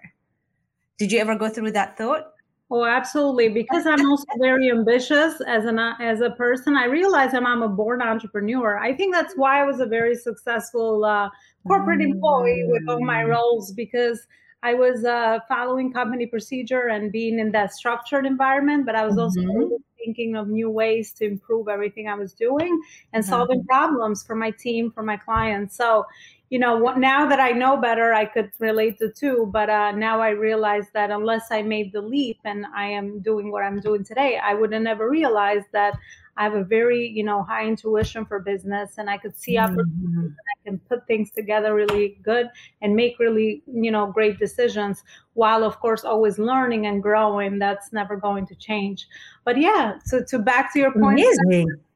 did 0.97 1.11
you 1.11 1.19
ever 1.19 1.35
go 1.35 1.49
through 1.49 1.71
that 1.71 1.97
thought 1.97 2.31
Oh, 2.71 2.83
absolutely. 2.83 3.49
Because 3.49 3.85
I'm 3.85 4.09
also 4.09 4.25
very 4.39 4.71
ambitious 4.71 5.39
as 5.47 5.65
an 5.65 5.77
as 5.77 6.21
a 6.21 6.31
person. 6.31 6.75
I 6.75 6.85
realize 6.85 7.35
I'm, 7.35 7.45
I'm 7.45 7.61
a 7.61 7.69
born 7.69 8.01
entrepreneur. 8.01 8.79
I 8.79 8.91
think 8.93 9.13
that's 9.13 9.35
why 9.35 9.61
I 9.61 9.65
was 9.65 9.79
a 9.79 9.85
very 9.85 10.15
successful 10.15 11.05
uh, 11.05 11.29
corporate 11.67 12.01
employee 12.01 12.65
with 12.67 12.81
all 12.89 13.05
my 13.05 13.23
mm. 13.23 13.29
roles 13.29 13.71
because 13.71 14.25
I 14.63 14.73
was 14.73 15.05
uh, 15.05 15.39
following 15.47 15.93
company 15.93 16.25
procedure 16.25 16.87
and 16.87 17.11
being 17.11 17.39
in 17.39 17.51
that 17.51 17.73
structured 17.73 18.25
environment, 18.25 18.85
but 18.85 18.95
I 18.95 19.05
was 19.05 19.17
also 19.17 19.41
mm-hmm. 19.41 19.75
thinking 20.03 20.35
of 20.35 20.47
new 20.47 20.69
ways 20.69 21.13
to 21.13 21.25
improve 21.25 21.67
everything 21.67 22.07
I 22.07 22.15
was 22.15 22.33
doing 22.33 22.81
and 23.13 23.23
mm-hmm. 23.23 23.29
solving 23.29 23.63
problems 23.65 24.23
for 24.23 24.35
my 24.35 24.51
team, 24.51 24.91
for 24.91 25.03
my 25.03 25.17
clients. 25.17 25.77
So, 25.77 26.05
you 26.49 26.59
know, 26.59 26.77
what, 26.77 26.97
now 26.97 27.27
that 27.27 27.39
I 27.39 27.51
know 27.51 27.77
better, 27.77 28.13
I 28.13 28.25
could 28.25 28.51
relate 28.59 28.97
the 28.97 29.09
two. 29.11 29.49
But 29.51 29.69
uh, 29.69 29.91
now 29.91 30.19
I 30.19 30.29
realize 30.29 30.85
that 30.93 31.11
unless 31.11 31.51
I 31.51 31.61
made 31.61 31.91
the 31.91 32.01
leap 32.01 32.39
and 32.43 32.65
I 32.75 32.87
am 32.87 33.19
doing 33.19 33.51
what 33.51 33.63
I'm 33.63 33.79
doing 33.79 34.03
today, 34.03 34.39
I 34.41 34.53
would 34.53 34.71
have 34.73 34.81
never 34.81 35.09
realized 35.09 35.67
that 35.73 35.97
I 36.37 36.43
have 36.43 36.53
a 36.53 36.63
very, 36.63 37.07
you 37.07 37.23
know, 37.23 37.43
high 37.43 37.65
intuition 37.65 38.25
for 38.25 38.39
business 38.39 38.97
and 38.97 39.09
I 39.09 39.17
could 39.17 39.37
see 39.37 39.55
mm-hmm. 39.55 39.73
opportunities 39.73 40.07
and 40.15 40.35
I 40.35 40.69
can 40.69 40.79
put 40.79 41.07
things 41.07 41.31
together 41.31 41.73
really 41.73 42.19
good 42.23 42.49
and 42.81 42.95
make 42.95 43.19
really, 43.19 43.63
you 43.67 43.91
know, 43.91 44.07
great 44.07 44.37
decisions 44.37 45.03
while 45.33 45.63
of 45.63 45.79
course 45.79 46.03
always 46.03 46.37
learning 46.37 46.87
and 46.87 47.01
growing. 47.01 47.59
That's 47.59 47.93
never 47.93 48.17
going 48.17 48.45
to 48.47 48.55
change. 48.55 49.07
But 49.43 49.57
yeah, 49.57 49.99
so 50.03 50.23
to 50.23 50.39
back 50.39 50.73
to 50.73 50.79
your 50.79 50.91
point, 50.91 51.21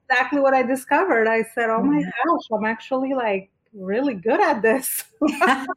exactly 0.10 0.40
what 0.40 0.54
I 0.54 0.64
discovered. 0.64 1.28
I 1.28 1.44
said, 1.56 1.70
Oh 1.70 1.84
my 1.84 2.02
gosh, 2.02 2.48
I'm 2.52 2.66
actually 2.66 3.14
like 3.14 3.52
really 3.74 4.16
good 4.16 4.42
at 4.42 4.62
this. 4.62 5.04
Isn't 5.22 5.68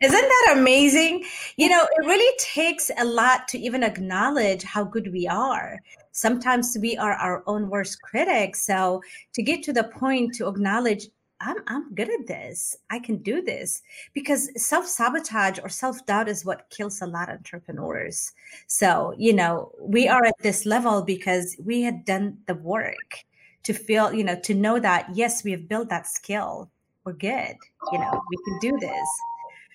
that 0.00 0.54
amazing? 0.56 1.24
You 1.56 1.68
know, 1.68 1.82
it 1.82 2.06
really 2.06 2.36
takes 2.38 2.90
a 2.98 3.04
lot 3.04 3.48
to 3.48 3.58
even 3.58 3.82
acknowledge 3.82 4.62
how 4.62 4.84
good 4.84 5.12
we 5.12 5.26
are. 5.26 5.78
Sometimes 6.20 6.76
we 6.78 6.98
are 6.98 7.14
our 7.14 7.42
own 7.46 7.70
worst 7.70 8.02
critics. 8.02 8.60
So 8.66 9.02
to 9.32 9.42
get 9.42 9.62
to 9.62 9.72
the 9.72 9.84
point 9.84 10.34
to 10.34 10.48
acknowledge, 10.48 11.06
I'm, 11.40 11.56
I'm 11.66 11.94
good 11.94 12.10
at 12.10 12.26
this. 12.26 12.76
I 12.90 12.98
can 12.98 13.16
do 13.22 13.40
this 13.40 13.80
because 14.12 14.50
self 14.62 14.86
sabotage 14.86 15.58
or 15.62 15.70
self 15.70 16.04
doubt 16.04 16.28
is 16.28 16.44
what 16.44 16.68
kills 16.68 17.00
a 17.00 17.06
lot 17.06 17.30
of 17.30 17.36
entrepreneurs. 17.36 18.32
So, 18.66 19.14
you 19.16 19.32
know, 19.32 19.72
we 19.80 20.08
are 20.08 20.26
at 20.26 20.36
this 20.42 20.66
level 20.66 21.00
because 21.00 21.56
we 21.64 21.80
had 21.80 22.04
done 22.04 22.36
the 22.46 22.56
work 22.56 23.24
to 23.62 23.72
feel, 23.72 24.12
you 24.12 24.22
know, 24.22 24.38
to 24.40 24.52
know 24.52 24.78
that, 24.78 25.08
yes, 25.14 25.42
we 25.42 25.52
have 25.52 25.68
built 25.68 25.88
that 25.88 26.06
skill. 26.06 26.70
We're 27.04 27.14
good. 27.14 27.56
You 27.92 27.98
know, 27.98 28.20
we 28.28 28.36
can 28.44 28.58
do 28.60 28.78
this. 28.78 29.08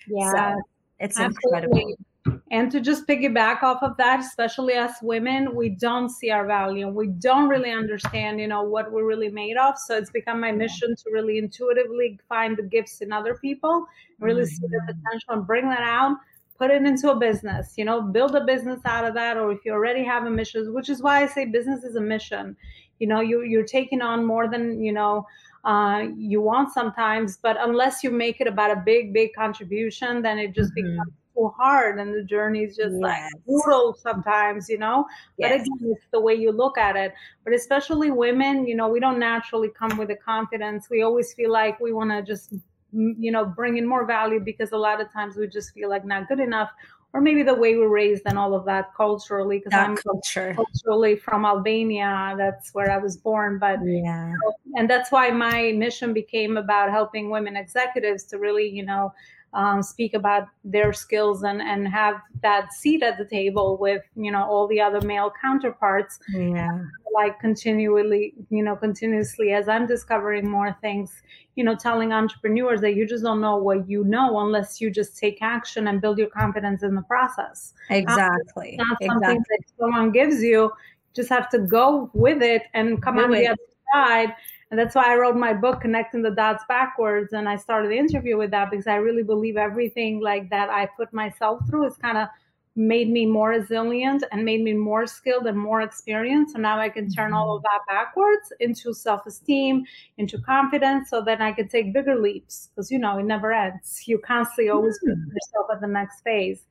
Yeah. 0.06 0.30
So 0.54 0.62
it's 1.00 1.18
absolutely. 1.18 1.58
incredible. 1.58 2.05
And 2.50 2.70
to 2.72 2.80
just 2.80 3.06
piggyback 3.06 3.62
off 3.62 3.82
of 3.82 3.96
that, 3.96 4.20
especially 4.20 4.74
as 4.74 4.92
women, 5.02 5.54
we 5.54 5.70
don't 5.70 6.08
see 6.08 6.30
our 6.30 6.46
value. 6.46 6.88
We 6.88 7.08
don't 7.08 7.48
really 7.48 7.70
understand, 7.70 8.40
you 8.40 8.48
know, 8.48 8.62
what 8.62 8.92
we're 8.92 9.04
really 9.04 9.30
made 9.30 9.56
of. 9.56 9.78
So 9.78 9.96
it's 9.96 10.10
become 10.10 10.40
my 10.40 10.52
mission 10.52 10.94
to 10.96 11.10
really 11.12 11.38
intuitively 11.38 12.18
find 12.28 12.56
the 12.56 12.62
gifts 12.62 13.00
in 13.00 13.12
other 13.12 13.34
people, 13.34 13.86
really 14.20 14.42
mm-hmm. 14.42 14.48
see 14.48 14.66
the 14.68 14.78
mm-hmm. 14.78 15.02
potential 15.02 15.34
and 15.34 15.46
bring 15.46 15.68
that 15.68 15.82
out 15.82 16.16
put 16.58 16.70
it 16.70 16.82
into 16.82 17.10
a 17.10 17.14
business 17.14 17.74
you 17.76 17.84
know 17.84 18.00
build 18.00 18.34
a 18.34 18.44
business 18.44 18.80
out 18.84 19.04
of 19.04 19.14
that 19.14 19.36
or 19.36 19.52
if 19.52 19.64
you 19.64 19.72
already 19.72 20.02
have 20.02 20.24
a 20.24 20.30
mission 20.30 20.72
which 20.72 20.88
is 20.88 21.02
why 21.02 21.22
i 21.22 21.26
say 21.26 21.44
business 21.44 21.84
is 21.84 21.96
a 21.96 22.00
mission 22.00 22.56
you 22.98 23.06
know 23.06 23.20
you 23.20 23.42
you're 23.42 23.64
taking 23.64 24.00
on 24.00 24.24
more 24.24 24.48
than 24.48 24.82
you 24.82 24.92
know 24.92 25.26
uh, 25.64 26.04
you 26.16 26.40
want 26.40 26.72
sometimes 26.72 27.38
but 27.42 27.56
unless 27.60 28.04
you 28.04 28.10
make 28.10 28.40
it 28.40 28.46
about 28.46 28.70
a 28.70 28.82
big 28.86 29.12
big 29.12 29.32
contribution 29.34 30.22
then 30.22 30.38
it 30.38 30.54
just 30.54 30.70
mm-hmm. 30.74 30.92
becomes 30.92 31.12
hard 31.44 31.98
and 31.98 32.14
the 32.14 32.22
journey 32.22 32.64
is 32.64 32.76
just 32.76 32.94
yes. 32.94 33.00
like 33.00 33.22
brutal 33.46 33.94
sometimes 33.94 34.68
you 34.68 34.78
know 34.78 35.04
yes. 35.38 35.50
but 35.50 35.54
again 35.60 35.92
it's 35.92 36.06
the 36.12 36.20
way 36.20 36.34
you 36.34 36.50
look 36.50 36.78
at 36.78 36.96
it 36.96 37.12
but 37.44 37.52
especially 37.52 38.10
women 38.10 38.66
you 38.66 38.74
know 38.74 38.88
we 38.88 39.00
don't 39.00 39.18
naturally 39.18 39.68
come 39.68 39.96
with 39.96 40.08
the 40.08 40.16
confidence 40.16 40.88
we 40.90 41.02
always 41.02 41.32
feel 41.34 41.52
like 41.52 41.78
we 41.80 41.92
want 41.92 42.10
to 42.10 42.22
just 42.22 42.54
mm, 42.94 43.14
you 43.18 43.30
know 43.30 43.44
bring 43.44 43.76
in 43.76 43.86
more 43.86 44.04
value 44.06 44.40
because 44.40 44.72
a 44.72 44.76
lot 44.76 45.00
of 45.00 45.12
times 45.12 45.36
we 45.36 45.46
just 45.46 45.72
feel 45.72 45.88
like 45.88 46.04
not 46.04 46.28
good 46.28 46.40
enough 46.40 46.70
or 47.12 47.20
maybe 47.20 47.42
the 47.42 47.54
way 47.54 47.76
we're 47.76 47.88
raised 47.88 48.22
and 48.26 48.36
all 48.36 48.54
of 48.54 48.64
that 48.64 48.94
culturally 48.94 49.58
because 49.58 49.72
i'm 49.72 49.96
culture. 49.96 50.54
culturally 50.54 51.16
from 51.16 51.44
albania 51.44 52.34
that's 52.36 52.74
where 52.74 52.90
i 52.90 52.98
was 52.98 53.16
born 53.16 53.58
but 53.58 53.78
yeah 53.84 54.34
and 54.74 54.88
that's 54.90 55.10
why 55.10 55.30
my 55.30 55.72
mission 55.72 56.12
became 56.12 56.56
about 56.56 56.90
helping 56.90 57.30
women 57.30 57.56
executives 57.56 58.24
to 58.24 58.38
really 58.38 58.68
you 58.68 58.84
know 58.84 59.12
um, 59.56 59.82
speak 59.82 60.12
about 60.14 60.48
their 60.64 60.92
skills 60.92 61.42
and 61.42 61.60
and 61.62 61.88
have 61.88 62.20
that 62.42 62.72
seat 62.72 63.02
at 63.02 63.16
the 63.18 63.24
table 63.24 63.78
with 63.78 64.02
you 64.14 64.30
know 64.30 64.44
all 64.44 64.68
the 64.68 64.80
other 64.80 65.00
male 65.00 65.32
counterparts. 65.40 66.18
Yeah. 66.28 66.84
Like 67.14 67.40
continually 67.40 68.34
you 68.50 68.62
know 68.62 68.76
continuously 68.76 69.52
as 69.52 69.70
i'm 69.70 69.86
discovering 69.86 70.50
more 70.50 70.76
things 70.82 71.22
you 71.54 71.64
know 71.64 71.74
telling 71.74 72.12
entrepreneurs 72.12 72.82
that 72.82 72.94
you 72.94 73.06
just 73.06 73.24
don't 73.24 73.40
know 73.40 73.56
what 73.56 73.88
you 73.88 74.04
know 74.04 74.38
unless 74.40 74.82
you 74.82 74.90
just 74.90 75.16
take 75.16 75.38
action 75.40 75.88
and 75.88 76.02
build 76.02 76.18
your 76.18 76.28
confidence 76.28 76.82
in 76.82 76.94
the 76.94 77.00
process. 77.02 77.72
Exactly. 77.88 78.76
not 78.76 78.98
exactly. 79.00 79.08
something 79.08 79.44
that 79.48 79.58
someone 79.80 80.12
gives 80.12 80.42
you. 80.42 80.70
Just 81.14 81.30
have 81.30 81.48
to 81.48 81.58
go 81.60 82.10
with 82.12 82.42
it 82.42 82.64
and 82.74 83.00
come 83.00 83.18
out 83.18 83.30
the 83.30 83.46
other 83.46 83.56
side 83.94 84.34
and 84.70 84.78
that's 84.80 84.94
why 84.94 85.12
I 85.12 85.16
wrote 85.16 85.36
my 85.36 85.52
book, 85.52 85.80
Connecting 85.80 86.22
the 86.22 86.30
Dots 86.30 86.64
Backwards. 86.68 87.32
And 87.32 87.48
I 87.48 87.56
started 87.56 87.90
the 87.90 87.98
interview 87.98 88.36
with 88.36 88.50
that 88.50 88.70
because 88.70 88.88
I 88.88 88.96
really 88.96 89.22
believe 89.22 89.56
everything 89.56 90.20
like 90.20 90.50
that 90.50 90.70
I 90.70 90.88
put 90.96 91.12
myself 91.12 91.60
through 91.68 91.86
is 91.86 91.96
kind 91.96 92.18
of 92.18 92.28
made 92.74 93.08
me 93.08 93.24
more 93.24 93.50
resilient 93.50 94.22
and 94.32 94.44
made 94.44 94.62
me 94.62 94.74
more 94.74 95.06
skilled 95.06 95.46
and 95.46 95.56
more 95.56 95.80
experienced. 95.82 96.54
So 96.54 96.60
now 96.60 96.78
I 96.80 96.88
can 96.88 97.08
turn 97.08 97.32
all 97.32 97.56
of 97.56 97.62
mm-hmm. 97.62 97.76
that 97.76 98.04
backwards 98.06 98.52
into 98.58 98.92
self 98.92 99.24
esteem, 99.24 99.84
into 100.18 100.38
confidence, 100.38 101.10
so 101.10 101.22
that 101.22 101.40
I 101.40 101.52
can 101.52 101.68
take 101.68 101.94
bigger 101.94 102.20
leaps 102.20 102.68
because, 102.74 102.90
you 102.90 102.98
know, 102.98 103.18
it 103.18 103.24
never 103.24 103.52
ends. 103.52 104.02
You 104.06 104.18
constantly 104.18 104.68
always 104.70 104.98
put 104.98 105.16
mm. 105.16 105.26
yourself 105.26 105.66
at 105.72 105.80
the 105.80 105.86
next 105.86 106.22
phase. 106.22 106.62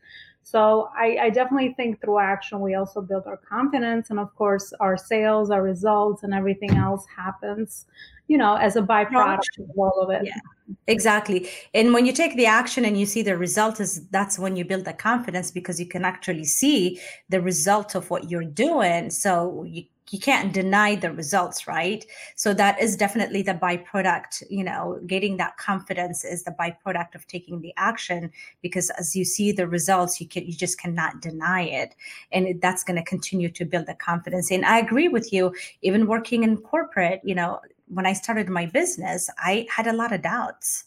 So 0.46 0.90
I, 0.96 1.18
I, 1.24 1.30
definitely 1.32 1.74
think 1.74 2.00
through 2.02 2.20
action, 2.20 2.60
we 2.60 2.76
also 2.76 3.02
build 3.02 3.26
our 3.26 3.38
confidence. 3.38 4.12
And 4.12 4.20
of 4.20 4.34
course, 4.36 4.74
our 4.80 4.96
sales, 4.96 5.50
our 5.50 5.64
results, 5.64 6.22
and 6.22 6.36
everything 6.36 6.70
else 6.78 7.04
happens, 7.08 7.88
you 8.28 8.38
know, 8.38 8.56
as 8.56 8.76
a 8.76 8.82
byproduct 8.82 9.58
of 9.58 9.72
all 9.76 10.00
of 10.00 10.12
it. 10.12 10.24
Yeah, 10.24 10.75
exactly. 10.88 11.50
And 11.74 11.94
when 11.94 12.06
you 12.06 12.14
take 12.14 12.36
the 12.36 12.46
action 12.46 12.86
and 12.86 13.00
you 13.00 13.06
see 13.06 13.22
the 13.22 13.38
result 13.38 13.80
is 13.80 14.08
that's 14.10 14.38
when 14.38 14.56
you 14.56 14.66
build 14.66 14.86
the 14.86 14.94
confidence 14.94 15.52
because 15.52 15.80
you 15.80 15.88
can 15.88 16.06
actually 16.06 16.46
see 16.46 17.00
the 17.30 17.42
result 17.42 17.96
of 17.96 18.10
what 18.10 18.30
you're 18.30 18.44
doing. 18.44 19.10
So 19.10 19.64
you 19.64 19.86
you 20.12 20.20
can't 20.20 20.54
deny 20.54 20.96
the 20.96 21.12
results 21.12 21.68
right 21.68 22.06
so 22.36 22.54
that 22.54 22.80
is 22.80 22.96
definitely 22.96 23.42
the 23.42 23.54
byproduct 23.54 24.44
you 24.50 24.64
know 24.64 25.00
getting 25.08 25.38
that 25.38 25.58
confidence 25.58 26.24
is 26.24 26.44
the 26.44 26.56
byproduct 26.60 27.16
of 27.16 27.26
taking 27.28 27.60
the 27.62 27.74
action 27.78 28.32
because 28.62 28.90
as 28.92 29.16
you 29.16 29.26
see 29.26 29.52
the 29.52 29.68
results 29.68 30.22
you 30.22 30.28
can 30.28 30.46
you 30.46 30.54
just 30.54 30.80
cannot 30.80 31.22
deny 31.22 31.64
it 31.64 31.96
and 32.32 32.62
that's 32.62 32.84
going 32.84 32.98
to 32.98 33.04
continue 33.04 33.50
to 33.50 33.66
build 33.66 33.88
the 33.88 33.96
confidence 33.96 34.52
and 34.52 34.66
i 34.66 34.78
agree 34.78 35.08
with 35.08 35.34
you 35.34 35.54
even 35.82 36.06
working 36.08 36.44
in 36.44 36.58
corporate 36.58 37.22
you 37.24 37.34
know 37.34 37.60
when 37.88 38.06
i 38.06 38.14
started 38.14 38.50
my 38.50 38.66
business 38.66 39.30
i 39.38 39.66
had 39.70 39.88
a 39.88 39.94
lot 39.94 40.12
of 40.12 40.22
doubts. 40.22 40.86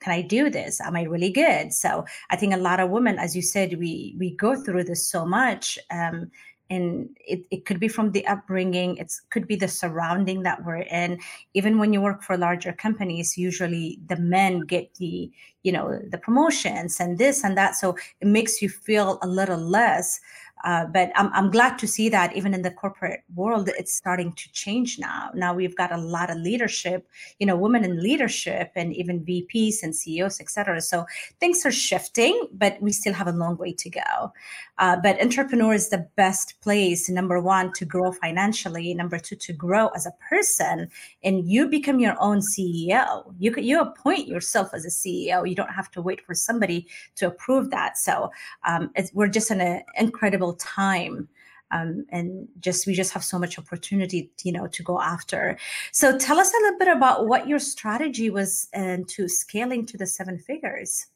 Can 0.00 0.12
i 0.14 0.22
do 0.22 0.48
this? 0.48 0.80
Am 0.80 0.96
i 0.96 1.02
really 1.02 1.30
good? 1.30 1.72
So 1.72 2.04
i 2.30 2.36
think 2.36 2.54
a 2.54 2.56
lot 2.68 2.80
of 2.80 2.90
women 2.90 3.18
as 3.18 3.36
you 3.36 3.42
said 3.42 3.78
we 3.78 4.16
we 4.18 4.34
go 4.36 4.56
through 4.62 4.84
this 4.84 5.06
so 5.08 5.26
much 5.26 5.78
um, 5.90 6.30
and 6.70 7.10
it, 7.26 7.44
it 7.50 7.66
could 7.66 7.80
be 7.80 7.88
from 7.88 8.12
the 8.12 8.24
upbringing 8.26 8.96
it 8.96 9.12
could 9.30 9.46
be 9.46 9.56
the 9.56 9.66
surrounding 9.66 10.44
that 10.44 10.64
we're 10.64 10.82
in. 10.82 11.18
Even 11.52 11.78
when 11.78 11.92
you 11.92 12.00
work 12.00 12.22
for 12.22 12.36
larger 12.36 12.72
companies 12.72 13.36
usually 13.36 13.98
the 14.06 14.16
men 14.16 14.60
get 14.60 14.94
the 14.94 15.30
you 15.62 15.72
know 15.72 15.98
the 16.08 16.18
promotions 16.18 17.00
and 17.00 17.18
this 17.18 17.44
and 17.44 17.56
that 17.58 17.74
so 17.74 17.96
it 18.20 18.26
makes 18.26 18.62
you 18.62 18.68
feel 18.68 19.18
a 19.22 19.28
little 19.28 19.58
less 19.58 20.20
uh, 20.64 20.86
but 20.86 21.10
I'm, 21.14 21.32
I'm 21.32 21.50
glad 21.50 21.78
to 21.78 21.86
see 21.88 22.08
that 22.10 22.36
even 22.36 22.54
in 22.54 22.62
the 22.62 22.70
corporate 22.70 23.22
world, 23.34 23.70
it's 23.78 23.94
starting 23.94 24.32
to 24.32 24.52
change 24.52 24.98
now. 24.98 25.30
Now 25.34 25.54
we've 25.54 25.76
got 25.76 25.92
a 25.92 25.96
lot 25.96 26.30
of 26.30 26.36
leadership, 26.36 27.06
you 27.38 27.46
know, 27.46 27.56
women 27.56 27.84
in 27.84 28.02
leadership 28.02 28.72
and 28.74 28.94
even 28.94 29.24
VPs 29.24 29.82
and 29.82 29.94
CEOs, 29.94 30.40
et 30.40 30.50
cetera. 30.50 30.80
So 30.80 31.06
things 31.38 31.64
are 31.64 31.72
shifting, 31.72 32.48
but 32.52 32.80
we 32.80 32.92
still 32.92 33.14
have 33.14 33.28
a 33.28 33.32
long 33.32 33.56
way 33.56 33.72
to 33.72 33.90
go. 33.90 34.32
Uh, 34.78 34.96
but 35.02 35.20
entrepreneur 35.20 35.74
is 35.74 35.90
the 35.90 36.08
best 36.16 36.60
place, 36.62 37.08
number 37.08 37.40
one, 37.40 37.72
to 37.74 37.84
grow 37.84 38.12
financially, 38.12 38.94
number 38.94 39.18
two, 39.18 39.36
to 39.36 39.52
grow 39.52 39.88
as 39.88 40.06
a 40.06 40.12
person. 40.28 40.88
And 41.22 41.46
you 41.48 41.68
become 41.68 42.00
your 42.00 42.16
own 42.20 42.40
CEO. 42.40 43.34
You, 43.38 43.54
you 43.56 43.80
appoint 43.80 44.26
yourself 44.26 44.70
as 44.72 44.84
a 44.84 44.88
CEO. 44.88 45.48
You 45.48 45.54
don't 45.54 45.72
have 45.72 45.90
to 45.92 46.02
wait 46.02 46.24
for 46.24 46.34
somebody 46.34 46.86
to 47.16 47.26
approve 47.26 47.70
that. 47.70 47.98
So 47.98 48.30
um, 48.66 48.90
we're 49.12 49.28
just 49.28 49.50
in 49.50 49.60
an 49.60 49.82
incredible 49.98 50.49
time 50.54 51.28
um, 51.70 52.04
and 52.10 52.48
just 52.60 52.86
we 52.86 52.94
just 52.94 53.12
have 53.12 53.24
so 53.24 53.38
much 53.38 53.58
opportunity 53.58 54.30
you 54.42 54.52
know 54.52 54.66
to 54.68 54.82
go 54.82 55.00
after. 55.00 55.56
So 55.92 56.18
tell 56.18 56.38
us 56.38 56.52
a 56.52 56.62
little 56.62 56.78
bit 56.78 56.88
about 56.88 57.26
what 57.26 57.48
your 57.48 57.58
strategy 57.58 58.30
was 58.30 58.68
and 58.72 59.08
to 59.10 59.28
scaling 59.28 59.86
to 59.86 59.96
the 59.96 60.06
seven 60.06 60.38
figures. 60.38 61.06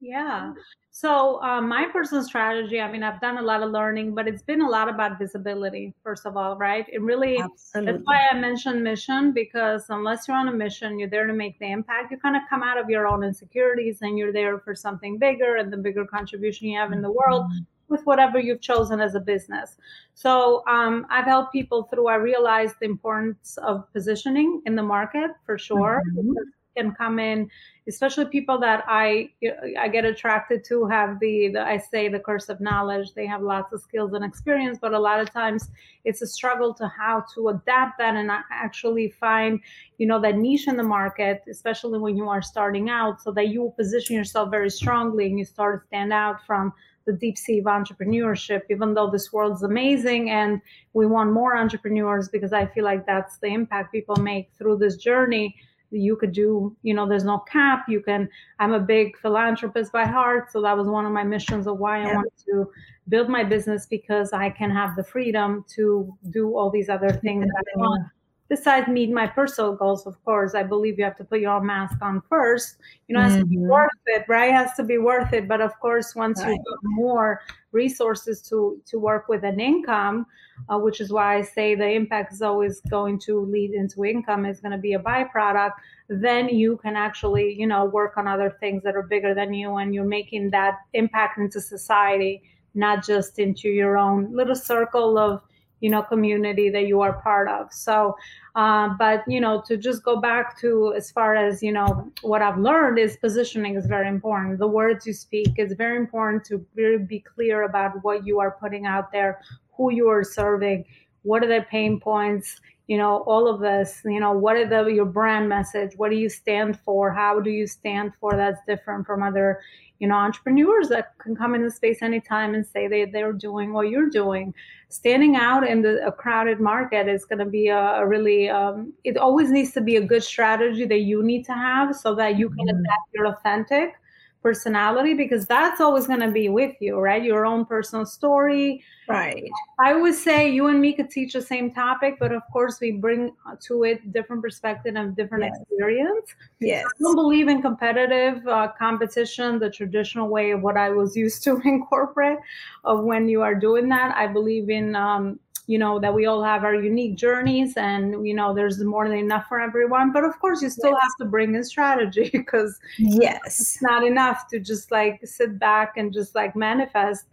Yeah. 0.00 0.52
So 0.92 1.40
um, 1.42 1.68
my 1.68 1.86
personal 1.92 2.24
strategy 2.24 2.80
i 2.80 2.90
mean 2.90 3.04
i've 3.04 3.20
done 3.20 3.38
a 3.38 3.42
lot 3.42 3.62
of 3.62 3.70
learning 3.70 4.12
but 4.12 4.26
it's 4.26 4.42
been 4.42 4.60
a 4.60 4.68
lot 4.68 4.88
about 4.88 5.18
visibility 5.18 5.94
first 6.02 6.26
of 6.26 6.36
all 6.36 6.56
right? 6.56 6.84
It 6.92 7.00
really 7.00 7.38
Absolutely. 7.38 7.92
that's 7.92 8.04
why 8.04 8.26
i 8.30 8.34
mentioned 8.34 8.82
mission 8.82 9.32
because 9.32 9.84
unless 9.88 10.26
you're 10.26 10.36
on 10.36 10.48
a 10.48 10.52
mission 10.52 10.98
you're 10.98 11.08
there 11.08 11.26
to 11.26 11.32
make 11.32 11.58
the 11.60 11.70
impact. 11.70 12.10
You 12.10 12.18
kind 12.18 12.34
of 12.34 12.42
come 12.50 12.62
out 12.62 12.76
of 12.76 12.90
your 12.90 13.06
own 13.06 13.22
insecurities 13.22 13.98
and 14.02 14.18
you're 14.18 14.32
there 14.32 14.58
for 14.58 14.74
something 14.74 15.16
bigger 15.16 15.56
and 15.56 15.72
the 15.72 15.76
bigger 15.76 16.04
contribution 16.04 16.68
you 16.68 16.78
have 16.78 16.92
in 16.92 17.02
the 17.02 17.12
world. 17.12 17.44
Mm-hmm 17.44 17.69
with 17.90 18.02
whatever 18.04 18.38
you've 18.38 18.60
chosen 18.60 19.00
as 19.00 19.14
a 19.14 19.20
business. 19.20 19.76
So 20.14 20.62
um, 20.66 21.06
I've 21.10 21.24
helped 21.24 21.52
people 21.52 21.84
through. 21.84 22.08
I 22.08 22.16
realized 22.16 22.76
the 22.80 22.86
importance 22.86 23.58
of 23.58 23.90
positioning 23.92 24.62
in 24.66 24.76
the 24.76 24.82
market 24.82 25.30
for 25.44 25.58
sure. 25.58 26.02
Mm-hmm. 26.12 26.32
Can 26.76 26.94
come 26.94 27.18
in, 27.18 27.50
especially 27.88 28.26
people 28.26 28.60
that 28.60 28.84
I 28.86 29.30
I 29.76 29.88
get 29.88 30.04
attracted 30.04 30.62
to 30.66 30.86
have 30.86 31.18
the, 31.18 31.48
the 31.48 31.60
I 31.60 31.78
say 31.78 32.08
the 32.08 32.20
curse 32.20 32.48
of 32.48 32.60
knowledge. 32.60 33.12
They 33.12 33.26
have 33.26 33.42
lots 33.42 33.72
of 33.72 33.80
skills 33.80 34.12
and 34.12 34.24
experience, 34.24 34.78
but 34.80 34.94
a 34.94 34.98
lot 34.98 35.18
of 35.18 35.32
times 35.32 35.68
it's 36.04 36.22
a 36.22 36.28
struggle 36.28 36.72
to 36.74 36.86
how 36.86 37.24
to 37.34 37.48
adapt 37.48 37.98
that 37.98 38.14
and 38.14 38.30
actually 38.52 39.10
find 39.10 39.58
you 39.98 40.06
know 40.06 40.20
that 40.20 40.36
niche 40.36 40.68
in 40.68 40.76
the 40.76 40.84
market, 40.84 41.42
especially 41.50 41.98
when 41.98 42.16
you 42.16 42.28
are 42.28 42.40
starting 42.40 42.88
out, 42.88 43.20
so 43.20 43.32
that 43.32 43.48
you 43.48 43.62
will 43.62 43.72
position 43.72 44.14
yourself 44.14 44.48
very 44.48 44.70
strongly 44.70 45.26
and 45.26 45.40
you 45.40 45.44
start 45.44 45.82
to 45.82 45.86
stand 45.88 46.12
out 46.12 46.46
from 46.46 46.72
the 47.10 47.18
deep 47.18 47.36
sea 47.36 47.58
of 47.58 47.64
entrepreneurship, 47.64 48.62
even 48.70 48.94
though 48.94 49.10
this 49.10 49.32
world's 49.32 49.62
amazing 49.62 50.30
and 50.30 50.60
we 50.92 51.06
want 51.06 51.32
more 51.32 51.56
entrepreneurs 51.56 52.28
because 52.28 52.52
I 52.52 52.66
feel 52.66 52.84
like 52.84 53.04
that's 53.04 53.38
the 53.38 53.48
impact 53.48 53.92
people 53.92 54.16
make 54.16 54.50
through 54.56 54.76
this 54.78 54.96
journey. 54.96 55.56
You 55.90 56.14
could 56.14 56.32
do, 56.32 56.76
you 56.82 56.94
know, 56.94 57.08
there's 57.08 57.24
no 57.24 57.38
cap. 57.40 57.86
You 57.88 58.00
can, 58.00 58.28
I'm 58.60 58.74
a 58.74 58.78
big 58.80 59.18
philanthropist 59.18 59.90
by 59.90 60.04
heart. 60.06 60.52
So 60.52 60.62
that 60.62 60.76
was 60.76 60.86
one 60.86 61.04
of 61.04 61.10
my 61.10 61.24
missions 61.24 61.66
of 61.66 61.78
why 61.78 62.00
yeah. 62.00 62.10
I 62.10 62.14
wanted 62.14 62.32
to 62.46 62.70
build 63.08 63.28
my 63.28 63.42
business 63.42 63.86
because 63.86 64.32
I 64.32 64.50
can 64.50 64.70
have 64.70 64.94
the 64.94 65.02
freedom 65.02 65.64
to 65.74 66.16
do 66.30 66.56
all 66.56 66.70
these 66.70 66.88
other 66.88 67.10
things 67.10 67.44
that 67.44 67.64
I 67.74 67.78
want 67.78 68.04
besides 68.50 68.88
meet 68.88 69.10
my 69.10 69.28
personal 69.28 69.74
goals, 69.74 70.06
of 70.06 70.22
course, 70.24 70.56
I 70.56 70.64
believe 70.64 70.98
you 70.98 71.04
have 71.04 71.16
to 71.18 71.24
put 71.24 71.38
your 71.40 71.52
own 71.52 71.66
mask 71.66 72.02
on 72.02 72.20
first. 72.28 72.76
You 73.06 73.14
know, 73.14 73.20
it 73.20 73.24
has 73.24 73.32
mm-hmm. 73.34 73.42
to 73.42 73.46
be 73.46 73.56
mm-hmm. 73.56 73.68
worth 73.68 73.90
it, 74.06 74.24
right? 74.28 74.50
It 74.50 74.54
has 74.54 74.74
to 74.74 74.82
be 74.82 74.98
worth 74.98 75.32
it. 75.32 75.46
But 75.46 75.60
of 75.60 75.78
course, 75.78 76.14
once 76.16 76.42
right. 76.42 76.50
you 76.50 76.52
have 76.56 76.78
more 76.82 77.40
resources 77.72 78.42
to 78.42 78.82
to 78.86 78.98
work 78.98 79.28
with 79.28 79.44
an 79.44 79.60
income, 79.60 80.26
uh, 80.68 80.78
which 80.78 81.00
is 81.00 81.12
why 81.12 81.36
I 81.36 81.42
say 81.42 81.76
the 81.76 81.88
impact 81.88 82.32
is 82.32 82.42
always 82.42 82.80
going 82.90 83.20
to 83.20 83.40
lead 83.40 83.70
into 83.70 84.04
income, 84.04 84.44
is 84.44 84.60
going 84.60 84.72
to 84.72 84.78
be 84.78 84.94
a 84.94 84.98
byproduct. 84.98 85.74
Then 86.08 86.48
you 86.48 86.76
can 86.78 86.96
actually, 86.96 87.54
you 87.54 87.68
know, 87.68 87.84
work 87.84 88.16
on 88.16 88.26
other 88.26 88.56
things 88.58 88.82
that 88.82 88.96
are 88.96 89.04
bigger 89.04 89.32
than 89.32 89.54
you, 89.54 89.76
and 89.76 89.94
you're 89.94 90.04
making 90.04 90.50
that 90.50 90.74
impact 90.92 91.38
into 91.38 91.60
society, 91.60 92.42
not 92.74 93.06
just 93.06 93.38
into 93.38 93.68
your 93.68 93.96
own 93.96 94.34
little 94.34 94.56
circle 94.56 95.16
of 95.16 95.40
you 95.80 95.90
know 95.90 96.02
community 96.02 96.70
that 96.70 96.86
you 96.86 97.00
are 97.00 97.20
part 97.20 97.48
of. 97.48 97.72
So 97.72 98.16
uh, 98.54 98.90
but 98.98 99.22
you 99.26 99.40
know 99.40 99.62
to 99.66 99.76
just 99.76 100.02
go 100.04 100.20
back 100.20 100.58
to 100.60 100.92
as 100.96 101.10
far 101.10 101.34
as 101.34 101.62
you 101.62 101.72
know 101.72 102.10
what 102.22 102.42
i've 102.42 102.58
learned 102.58 102.98
is 102.98 103.16
positioning 103.16 103.76
is 103.76 103.86
very 103.86 104.08
important. 104.08 104.58
The 104.58 104.66
words 104.66 105.06
you 105.06 105.12
speak 105.12 105.54
is 105.58 105.72
very 105.74 105.96
important 105.96 106.44
to 106.46 106.64
really 106.74 106.98
be 106.98 107.20
clear 107.20 107.62
about 107.62 108.02
what 108.04 108.26
you 108.26 108.40
are 108.40 108.52
putting 108.52 108.86
out 108.86 109.12
there 109.12 109.40
who 109.76 109.92
you 109.92 110.08
are 110.08 110.24
serving 110.24 110.84
what 111.22 111.42
are 111.42 111.48
their 111.48 111.64
pain 111.64 112.00
points 112.00 112.60
you 112.90 112.98
know 112.98 113.18
all 113.18 113.46
of 113.46 113.60
this 113.60 114.00
you 114.04 114.18
know 114.18 114.32
what 114.32 114.56
are 114.56 114.68
the 114.68 114.90
your 114.90 115.04
brand 115.04 115.48
message? 115.48 115.92
What 115.96 116.10
do 116.10 116.16
you 116.16 116.28
stand 116.28 116.76
for? 116.80 117.12
How 117.12 117.38
do 117.38 117.48
you 117.48 117.68
stand 117.68 118.12
for 118.18 118.36
that's 118.36 118.58
different 118.66 119.06
from 119.06 119.22
other 119.22 119.60
you 120.00 120.08
know 120.08 120.16
entrepreneurs 120.16 120.88
that 120.88 121.16
can 121.18 121.36
come 121.36 121.54
in 121.54 121.62
the 121.62 121.70
space 121.70 122.02
anytime 122.02 122.52
and 122.52 122.66
say 122.66 122.88
they, 122.88 123.04
they're 123.04 123.32
doing 123.32 123.72
what 123.72 123.90
you're 123.90 124.10
doing? 124.10 124.52
Standing 124.88 125.36
out 125.36 125.64
in 125.64 125.82
the 125.82 126.04
a 126.04 126.10
crowded 126.10 126.58
market 126.58 127.06
is 127.06 127.24
going 127.24 127.38
to 127.38 127.44
be 127.44 127.68
a, 127.68 127.82
a 128.02 128.04
really 128.04 128.48
um, 128.48 128.92
it 129.04 129.16
always 129.16 129.52
needs 129.52 129.70
to 129.74 129.80
be 129.80 129.94
a 129.94 130.04
good 130.12 130.24
strategy 130.24 130.84
that 130.84 131.02
you 131.10 131.22
need 131.22 131.44
to 131.44 131.54
have 131.54 131.94
so 131.94 132.16
that 132.16 132.36
you 132.40 132.48
can 132.48 132.66
mm-hmm. 132.66 132.80
adapt 132.80 133.14
your 133.14 133.26
authentic 133.26 133.99
personality 134.42 135.14
because 135.14 135.46
that's 135.46 135.80
always 135.80 136.06
going 136.06 136.20
to 136.20 136.30
be 136.30 136.48
with 136.48 136.74
you, 136.80 136.98
right? 136.98 137.22
Your 137.22 137.44
own 137.44 137.64
personal 137.64 138.06
story. 138.06 138.82
Right. 139.08 139.50
I 139.78 139.94
would 139.94 140.14
say 140.14 140.50
you 140.50 140.68
and 140.68 140.80
me 140.80 140.92
could 140.92 141.10
teach 141.10 141.32
the 141.32 141.42
same 141.42 141.72
topic, 141.72 142.16
but 142.18 142.32
of 142.32 142.42
course 142.52 142.80
we 142.80 142.92
bring 142.92 143.34
to 143.66 143.84
it 143.84 144.12
different 144.12 144.42
perspective 144.42 144.94
and 144.96 145.14
different 145.16 145.44
yes. 145.44 145.60
experience. 145.60 146.34
Yes. 146.60 146.84
I 146.86 147.02
don't 147.02 147.16
believe 147.16 147.48
in 147.48 147.60
competitive 147.60 148.46
uh, 148.46 148.68
competition, 148.78 149.58
the 149.58 149.70
traditional 149.70 150.28
way 150.28 150.52
of 150.52 150.62
what 150.62 150.76
I 150.76 150.90
was 150.90 151.16
used 151.24 151.42
to 151.44 151.60
in 151.64 151.84
corporate 151.86 152.38
of 152.84 153.04
when 153.04 153.28
you 153.28 153.42
are 153.42 153.54
doing 153.54 153.88
that. 153.88 154.16
I 154.16 154.26
believe 154.26 154.70
in 154.70 154.94
um, 154.94 155.38
you 155.70 155.78
know 155.78 156.00
that 156.00 156.12
we 156.12 156.26
all 156.26 156.42
have 156.42 156.64
our 156.64 156.74
unique 156.74 157.14
journeys 157.14 157.76
and 157.76 158.26
you 158.26 158.34
know 158.34 158.52
there's 158.52 158.82
more 158.82 159.08
than 159.08 159.18
enough 159.18 159.46
for 159.46 159.60
everyone. 159.60 160.12
But 160.12 160.24
of 160.24 160.36
course 160.40 160.62
you 160.62 160.68
still 160.68 160.90
yes. 160.90 161.02
have 161.02 161.16
to 161.20 161.24
bring 161.26 161.54
in 161.54 161.62
strategy 161.62 162.28
because 162.32 162.80
yes. 162.98 163.38
it's 163.44 163.80
not 163.80 164.04
enough 164.04 164.48
to 164.48 164.58
just 164.58 164.90
like 164.90 165.20
sit 165.22 165.60
back 165.60 165.92
and 165.96 166.12
just 166.12 166.34
like 166.34 166.56
manifest. 166.56 167.26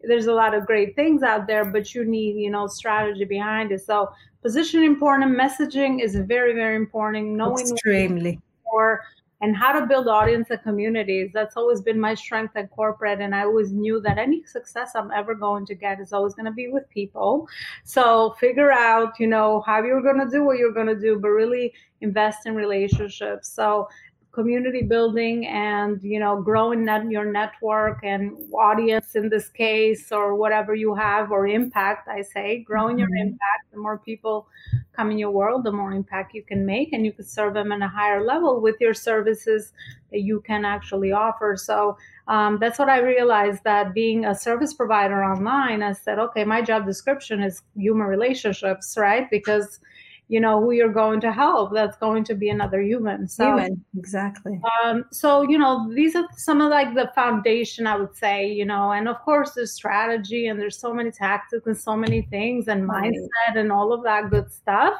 There's 0.00 0.24
a 0.24 0.32
lot 0.32 0.54
of 0.54 0.64
great 0.64 0.96
things 0.96 1.22
out 1.22 1.46
there 1.46 1.66
but 1.66 1.94
you 1.94 2.06
need 2.06 2.36
you 2.36 2.50
know 2.50 2.66
strategy 2.66 3.26
behind 3.26 3.72
it. 3.72 3.82
So 3.82 4.10
position 4.40 4.84
important 4.84 5.38
messaging 5.38 6.02
is 6.02 6.16
very 6.16 6.54
very 6.54 6.76
important. 6.76 7.26
Knowing 7.28 7.68
extremely. 7.72 8.40
or 8.64 9.02
and 9.42 9.56
how 9.56 9.72
to 9.78 9.86
build 9.86 10.06
audience 10.06 10.50
and 10.50 10.62
communities. 10.62 11.30
That's 11.34 11.56
always 11.56 11.80
been 11.80 11.98
my 11.98 12.14
strength 12.14 12.56
at 12.56 12.70
corporate. 12.70 13.20
And 13.20 13.34
I 13.34 13.42
always 13.42 13.72
knew 13.72 14.00
that 14.00 14.16
any 14.16 14.44
success 14.44 14.92
I'm 14.94 15.10
ever 15.10 15.34
going 15.34 15.66
to 15.66 15.74
get 15.74 16.00
is 16.00 16.12
always 16.12 16.34
going 16.34 16.46
to 16.46 16.52
be 16.52 16.68
with 16.68 16.88
people. 16.90 17.48
So 17.82 18.36
figure 18.38 18.70
out, 18.70 19.18
you 19.18 19.26
know, 19.26 19.60
how 19.66 19.82
you're 19.82 20.00
going 20.00 20.20
to 20.20 20.30
do 20.30 20.44
what 20.44 20.58
you're 20.58 20.72
going 20.72 20.86
to 20.86 20.98
do, 20.98 21.18
but 21.18 21.30
really 21.30 21.74
invest 22.00 22.46
in 22.46 22.54
relationships. 22.54 23.48
So 23.48 23.88
community 24.30 24.80
building 24.82 25.46
and 25.46 26.02
you 26.02 26.18
know 26.18 26.40
growing 26.40 26.86
net, 26.86 27.04
your 27.10 27.30
network 27.30 27.98
and 28.02 28.32
audience 28.54 29.14
in 29.14 29.28
this 29.28 29.50
case 29.50 30.10
or 30.10 30.34
whatever 30.34 30.74
you 30.74 30.94
have 30.94 31.30
or 31.30 31.46
impact 31.46 32.08
i 32.08 32.22
say 32.22 32.64
growing 32.66 32.96
mm-hmm. 32.96 33.14
your 33.14 33.26
impact 33.26 33.70
the 33.72 33.78
more 33.78 33.98
people 33.98 34.48
come 34.94 35.10
in 35.10 35.18
your 35.18 35.30
world 35.30 35.64
the 35.64 35.72
more 35.72 35.92
impact 35.92 36.34
you 36.34 36.42
can 36.42 36.64
make 36.64 36.92
and 36.92 37.04
you 37.04 37.12
can 37.12 37.24
serve 37.24 37.54
them 37.54 37.72
at 37.72 37.82
a 37.82 37.88
higher 37.88 38.24
level 38.24 38.60
with 38.60 38.76
your 38.80 38.94
services 38.94 39.72
that 40.10 40.20
you 40.20 40.40
can 40.40 40.64
actually 40.64 41.12
offer. 41.12 41.56
So 41.56 41.96
um, 42.28 42.58
that's 42.60 42.78
what 42.78 42.88
i 42.88 43.00
realized 43.00 43.64
that 43.64 43.92
being 43.94 44.26
a 44.26 44.34
service 44.34 44.72
provider 44.72 45.24
online 45.24 45.82
i 45.82 45.92
said 45.92 46.20
okay 46.20 46.44
my 46.44 46.62
job 46.62 46.86
description 46.86 47.42
is 47.42 47.62
human 47.74 48.06
relationships 48.06 48.96
right? 48.96 49.28
Because 49.30 49.80
you 50.32 50.40
know 50.40 50.58
who 50.62 50.70
you're 50.72 50.92
going 50.92 51.20
to 51.20 51.30
help 51.30 51.74
that's 51.74 51.98
going 51.98 52.24
to 52.24 52.34
be 52.34 52.48
another 52.48 52.80
human 52.80 53.28
so 53.28 53.44
human 53.44 53.84
exactly 53.98 54.58
um, 54.82 55.04
so 55.12 55.42
you 55.42 55.58
know 55.58 55.92
these 55.94 56.16
are 56.16 56.26
some 56.38 56.62
of 56.62 56.70
like 56.70 56.94
the 56.94 57.10
foundation 57.14 57.86
i 57.86 57.94
would 57.94 58.16
say 58.16 58.50
you 58.50 58.64
know 58.64 58.92
and 58.92 59.08
of 59.08 59.20
course 59.20 59.50
there's 59.50 59.72
strategy 59.72 60.46
and 60.46 60.58
there's 60.58 60.78
so 60.78 60.94
many 60.94 61.10
tactics 61.10 61.66
and 61.66 61.76
so 61.76 61.94
many 61.94 62.22
things 62.22 62.68
and 62.68 62.88
mindset 62.88 63.56
and 63.56 63.70
all 63.70 63.92
of 63.92 64.02
that 64.02 64.30
good 64.30 64.50
stuff 64.50 64.94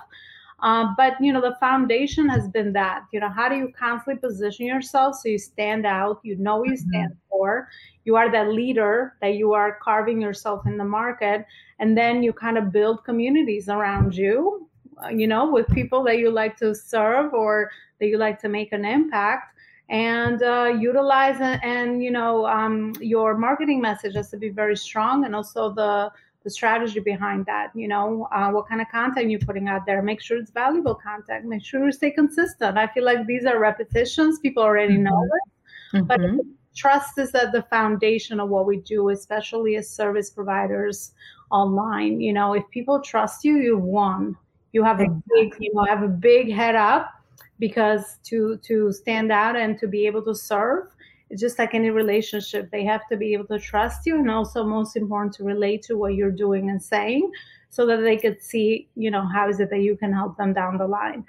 um, 0.61 0.95
but 0.99 1.15
you 1.19 1.33
know 1.33 1.41
the 1.41 1.57
foundation 1.59 2.29
has 2.29 2.47
been 2.49 2.71
that 2.75 3.05
you 3.11 3.19
know 3.19 3.31
how 3.31 3.49
do 3.49 3.57
you 3.57 3.73
constantly 3.79 4.21
position 4.21 4.67
yourself 4.67 5.17
so 5.17 5.31
you 5.31 5.39
stand 5.39 5.87
out 5.87 6.21
you 6.23 6.37
know 6.37 6.57
what 6.57 6.69
you 6.69 6.75
mm-hmm. 6.75 6.91
stand 6.91 7.13
mm-hmm. 7.13 7.29
for 7.31 7.69
you 8.05 8.17
are 8.17 8.31
that 8.31 8.49
leader 8.49 9.15
that 9.23 9.35
you 9.37 9.55
are 9.55 9.79
carving 9.83 10.21
yourself 10.21 10.67
in 10.67 10.77
the 10.77 10.85
market 10.85 11.47
and 11.79 11.97
then 11.97 12.23
you 12.23 12.35
kind 12.35 12.59
of 12.59 12.71
build 12.71 13.03
communities 13.03 13.71
around 13.71 14.15
you 14.15 14.69
uh, 14.69 14.72
you 15.11 15.27
know, 15.27 15.51
with 15.51 15.67
people 15.69 16.03
that 16.05 16.19
you 16.19 16.31
like 16.31 16.57
to 16.59 16.75
serve 16.75 17.33
or 17.35 17.71
that 17.99 18.07
you 18.07 18.19
like 18.19 18.39
to 18.41 18.49
make 18.49 18.73
an 18.73 18.85
impact 18.85 19.53
and 19.93 20.43
uh, 20.43 20.75
utilize 20.79 21.41
and, 21.41 21.63
and, 21.63 22.03
you 22.03 22.11
know 22.11 22.47
um, 22.47 22.95
your 23.01 23.37
marketing 23.37 23.81
message 23.81 24.15
has 24.15 24.31
to 24.31 24.37
be 24.37 24.49
very 24.49 24.77
strong 24.77 25.25
and 25.25 25.35
also 25.37 25.73
the 25.73 26.11
the 26.45 26.51
strategy 26.51 26.99
behind 26.99 27.47
that 27.47 27.71
you 27.75 27.87
know 27.87 28.27
uh, 28.33 28.51
what 28.51 28.69
kind 28.69 28.81
of 28.81 28.89
content 28.89 29.31
you're 29.31 29.39
putting 29.41 29.69
out 29.69 29.87
there. 29.87 30.03
Make 30.03 30.21
sure 30.21 30.39
it's 30.39 30.51
valuable 30.51 30.97
content. 30.97 31.45
Make 31.45 31.65
sure 31.65 31.85
you 31.85 31.93
stay 31.93 32.11
consistent. 32.11 32.77
I 32.77 32.89
feel 32.89 33.05
like 33.05 33.27
these 33.27 33.45
are 33.45 33.61
repetitions. 33.61 34.41
People 34.41 34.65
already 34.65 34.97
know 34.97 35.13
mm-hmm. 35.13 35.99
it. 35.99 36.09
But 36.09 36.21
mm-hmm. 36.21 36.39
trust 36.75 37.19
is 37.19 37.33
at 37.35 37.53
the 37.53 37.63
foundation 37.63 38.41
of 38.41 38.49
what 38.49 38.67
we 38.67 38.79
do 38.79 39.11
especially 39.11 39.77
as 39.77 39.89
service 39.89 40.31
providers 40.31 41.13
online. 41.53 42.21
You 42.21 42.33
know 42.33 42.55
if 42.55 42.69
people 42.71 43.01
trust 43.01 43.45
you 43.45 43.59
you've 43.59 43.83
won 43.83 44.37
you 44.73 44.83
have 44.83 45.01
a 45.01 45.09
big 45.35 45.55
you 45.59 45.73
know 45.75 45.85
have 45.85 46.03
a 46.03 46.09
big 46.09 46.53
head 46.53 46.75
up 46.75 47.13
because 47.59 48.19
to 48.25 48.57
to 48.59 48.93
stand 48.93 49.31
out 49.31 49.57
and 49.57 49.79
to 49.79 49.87
be 49.87 50.07
able 50.07 50.23
to 50.23 50.35
serve 50.35 50.87
it's 51.31 51.41
just 51.41 51.59
like 51.59 51.75
any 51.75 51.91
relationship 51.91 52.71
they 52.71 52.85
have 52.85 53.07
to 53.11 53.17
be 53.17 53.33
able 53.33 53.47
to 53.47 53.59
trust 53.59 54.07
you 54.07 54.19
and 54.19 54.31
also 54.31 54.65
most 54.65 54.97
important 54.97 55.33
to 55.35 55.45
relate 55.45 55.83
to 55.83 55.97
what 55.97 56.15
you're 56.15 56.31
doing 56.31 56.71
and 56.71 56.83
saying 56.83 57.31
so 57.71 57.87
that 57.87 57.99
they 57.99 58.17
could 58.17 58.43
see 58.43 58.89
you 58.97 59.11
know 59.11 59.27
how 59.27 59.49
is 59.49 59.61
it 59.61 59.71
that 59.71 59.81
you 59.81 59.97
can 59.97 60.13
help 60.13 60.37
them 60.37 60.53
down 60.53 60.77
the 60.77 60.87
line 60.87 61.25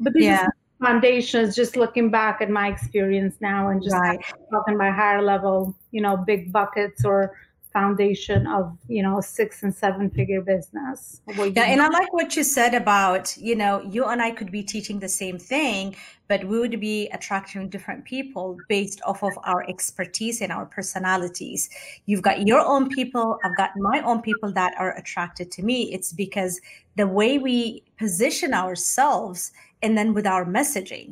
but 0.00 0.12
these 0.12 0.24
yeah. 0.24 0.48
foundations 0.82 1.54
just 1.54 1.76
looking 1.76 2.10
back 2.10 2.40
at 2.40 2.50
my 2.50 2.68
experience 2.68 3.36
now 3.40 3.68
and 3.68 3.82
just 3.82 3.96
right. 3.96 4.20
talking 4.50 4.74
about 4.74 4.94
higher 4.94 5.22
level 5.22 5.74
you 5.92 6.00
know 6.00 6.16
big 6.16 6.52
buckets 6.52 7.04
or 7.04 7.34
foundation 7.78 8.46
of 8.46 8.76
you 8.88 9.02
know 9.02 9.18
a 9.18 9.22
six 9.22 9.62
and 9.62 9.74
seven 9.74 10.10
figure 10.10 10.40
business. 10.40 11.20
Yeah 11.56 11.66
and 11.72 11.80
i 11.80 11.88
like 11.88 12.12
what 12.12 12.30
you 12.36 12.44
said 12.58 12.74
about 12.74 13.24
you 13.48 13.54
know 13.60 13.74
you 13.94 14.04
and 14.12 14.20
i 14.28 14.30
could 14.38 14.50
be 14.58 14.62
teaching 14.74 14.98
the 15.06 15.12
same 15.22 15.38
thing 15.38 15.94
but 16.30 16.40
we 16.50 16.56
would 16.62 16.78
be 16.80 17.08
attracting 17.16 17.68
different 17.74 18.04
people 18.04 18.44
based 18.68 19.00
off 19.10 19.20
of 19.22 19.34
our 19.50 19.62
expertise 19.74 20.42
and 20.42 20.52
our 20.52 20.66
personalities. 20.66 21.70
You've 22.04 22.26
got 22.28 22.36
your 22.50 22.62
own 22.74 22.84
people 22.98 23.26
i've 23.44 23.56
got 23.62 23.70
my 23.90 23.98
own 24.08 24.20
people 24.28 24.50
that 24.60 24.72
are 24.82 24.92
attracted 25.02 25.46
to 25.56 25.60
me. 25.68 25.78
It's 25.94 26.12
because 26.24 26.60
the 27.00 27.08
way 27.18 27.32
we 27.48 27.56
position 28.04 28.50
ourselves 28.64 29.40
and 29.82 29.92
then 29.96 30.08
with 30.16 30.26
our 30.34 30.44
messaging 30.58 31.08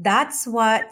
that's 0.00 0.40
what 0.46 0.86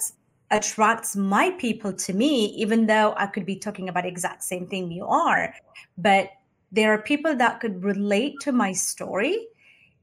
attracts 0.51 1.15
my 1.15 1.51
people 1.59 1.93
to 1.93 2.13
me 2.13 2.47
even 2.57 2.87
though 2.87 3.15
i 3.17 3.27
could 3.27 3.45
be 3.45 3.57
talking 3.57 3.89
about 3.89 4.07
exact 4.07 4.43
same 4.43 4.67
thing 4.67 4.91
you 4.91 5.05
are. 5.07 5.55
But 5.97 6.31
there 6.73 6.93
are 6.93 7.03
people 7.03 7.37
that 7.37 7.61
could 7.61 7.83
relate 7.83 8.41
to 8.41 8.53
my 8.53 8.73
story. 8.73 9.49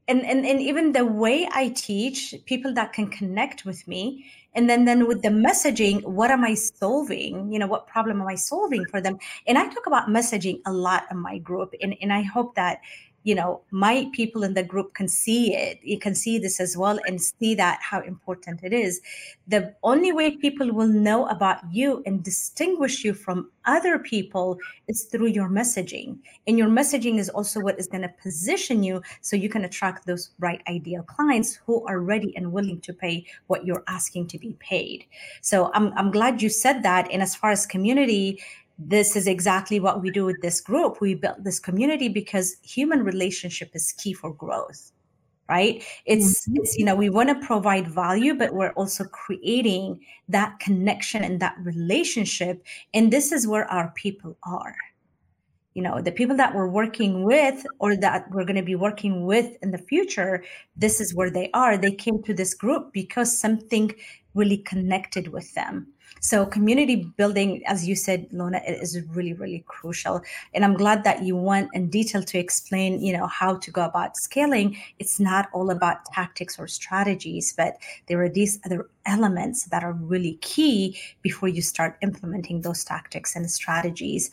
And, 0.08 0.24
and 0.24 0.46
and 0.46 0.60
even 0.60 0.92
the 0.92 1.04
way 1.04 1.48
i 1.52 1.70
teach 1.70 2.32
people 2.44 2.72
that 2.74 2.92
can 2.92 3.08
connect 3.08 3.64
with 3.64 3.86
me. 3.88 4.26
And 4.54 4.70
then 4.70 4.84
then 4.84 5.08
with 5.08 5.22
the 5.22 5.30
messaging 5.30 6.04
what 6.04 6.30
am 6.30 6.44
i 6.44 6.54
solving? 6.54 7.52
You 7.52 7.58
know 7.58 7.66
what 7.66 7.88
problem 7.88 8.20
am 8.20 8.28
i 8.28 8.36
solving 8.36 8.84
for 8.86 9.00
them? 9.00 9.18
And 9.48 9.58
i 9.58 9.66
talk 9.66 9.86
about 9.86 10.08
messaging 10.08 10.60
a 10.64 10.72
lot 10.72 11.06
in 11.10 11.18
my 11.18 11.38
group. 11.38 11.74
And, 11.82 11.96
and 12.00 12.12
i 12.12 12.22
hope 12.22 12.54
that 12.54 12.78
you 13.26 13.34
know 13.34 13.60
my 13.70 14.08
people 14.12 14.42
in 14.44 14.54
the 14.54 14.62
group 14.62 14.94
can 14.94 15.08
see 15.08 15.54
it 15.54 15.78
you 15.82 15.98
can 15.98 16.14
see 16.14 16.38
this 16.38 16.60
as 16.60 16.76
well 16.76 16.98
and 17.06 17.20
see 17.20 17.54
that 17.54 17.78
how 17.82 18.00
important 18.00 18.62
it 18.62 18.72
is. 18.72 19.00
The 19.48 19.74
only 19.82 20.12
way 20.12 20.36
people 20.36 20.72
will 20.72 20.88
know 20.88 21.26
about 21.26 21.58
you 21.70 22.02
and 22.06 22.22
distinguish 22.22 23.04
you 23.04 23.14
from 23.14 23.50
other 23.64 23.98
people 23.98 24.58
is 24.88 25.04
through 25.04 25.28
your 25.28 25.48
messaging. 25.48 26.18
And 26.46 26.58
your 26.58 26.68
messaging 26.68 27.18
is 27.18 27.28
also 27.28 27.60
what 27.60 27.78
is 27.78 27.86
going 27.86 28.02
to 28.02 28.12
position 28.22 28.82
you 28.82 29.02
so 29.20 29.36
you 29.36 29.48
can 29.48 29.64
attract 29.64 30.06
those 30.06 30.30
right 30.38 30.62
ideal 30.68 31.02
clients 31.02 31.54
who 31.66 31.84
are 31.86 32.00
ready 32.00 32.36
and 32.36 32.52
willing 32.52 32.80
to 32.82 32.92
pay 32.92 33.24
what 33.46 33.66
you're 33.66 33.84
asking 33.88 34.28
to 34.28 34.38
be 34.38 34.56
paid. 34.58 35.04
So 35.40 35.70
i'm, 35.74 35.92
I'm 35.96 36.10
glad 36.10 36.42
you 36.42 36.48
said 36.48 36.82
that. 36.82 37.10
And 37.12 37.22
as 37.22 37.34
far 37.34 37.50
as 37.50 37.66
community 37.66 38.40
this 38.78 39.16
is 39.16 39.26
exactly 39.26 39.80
what 39.80 40.02
we 40.02 40.10
do 40.10 40.24
with 40.24 40.40
this 40.42 40.60
group. 40.60 41.00
We 41.00 41.14
built 41.14 41.42
this 41.44 41.58
community 41.58 42.08
because 42.08 42.56
human 42.62 43.02
relationship 43.02 43.70
is 43.74 43.92
key 43.92 44.12
for 44.12 44.32
growth, 44.32 44.92
right? 45.48 45.82
It's, 46.04 46.46
mm-hmm. 46.46 46.56
it's 46.56 46.76
you 46.76 46.84
know, 46.84 46.94
we 46.94 47.08
want 47.08 47.28
to 47.28 47.46
provide 47.46 47.88
value, 47.88 48.34
but 48.34 48.52
we're 48.52 48.72
also 48.72 49.04
creating 49.04 50.00
that 50.28 50.58
connection 50.60 51.24
and 51.24 51.40
that 51.40 51.56
relationship. 51.62 52.64
And 52.92 53.12
this 53.12 53.32
is 53.32 53.46
where 53.46 53.70
our 53.70 53.92
people 53.96 54.36
are. 54.42 54.74
You 55.76 55.82
know, 55.82 56.00
the 56.00 56.12
people 56.12 56.36
that 56.36 56.54
we're 56.54 56.74
working 56.82 57.12
with 57.22 57.58
or 57.78 57.96
that 57.96 58.30
we're 58.30 58.46
going 58.50 58.62
to 58.64 58.70
be 58.72 58.74
working 58.88 59.26
with 59.26 59.48
in 59.62 59.70
the 59.70 59.82
future, 59.92 60.42
this 60.74 61.00
is 61.00 61.14
where 61.14 61.30
they 61.30 61.50
are. 61.52 61.76
They 61.76 61.94
came 62.04 62.22
to 62.24 62.34
this 62.34 62.54
group 62.54 62.92
because 62.92 63.36
something 63.36 63.86
really 64.34 64.58
connected 64.58 65.28
with 65.28 65.52
them 65.54 65.76
so 66.20 66.46
community 66.46 67.12
building, 67.16 67.62
as 67.66 67.86
you 67.86 67.94
said, 67.94 68.28
Ilona, 68.30 68.60
is 68.66 69.00
really, 69.10 69.32
really 69.32 69.64
crucial. 69.66 70.22
And 70.54 70.64
I'm 70.64 70.74
glad 70.74 71.04
that 71.04 71.22
you 71.22 71.36
went 71.36 71.68
in 71.74 71.88
detail 71.88 72.22
to 72.22 72.38
explain, 72.38 73.00
you 73.00 73.12
know, 73.12 73.26
how 73.26 73.56
to 73.56 73.70
go 73.70 73.84
about 73.84 74.16
scaling. 74.16 74.76
It's 74.98 75.20
not 75.20 75.48
all 75.52 75.70
about 75.70 76.04
tactics 76.06 76.58
or 76.58 76.66
strategies, 76.68 77.52
but 77.56 77.76
there 78.08 78.22
are 78.22 78.28
these 78.28 78.58
other 78.64 78.88
elements 79.04 79.64
that 79.66 79.84
are 79.84 79.92
really 79.92 80.34
key 80.40 80.98
before 81.22 81.48
you 81.48 81.62
start 81.62 81.96
implementing 82.02 82.62
those 82.62 82.82
tactics 82.82 83.36
and 83.36 83.48
strategies. 83.50 84.30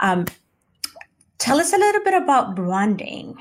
Um, 0.00 0.26
tell 1.38 1.60
us 1.60 1.72
a 1.72 1.78
little 1.78 2.04
bit 2.04 2.14
about 2.14 2.54
branding. 2.54 3.36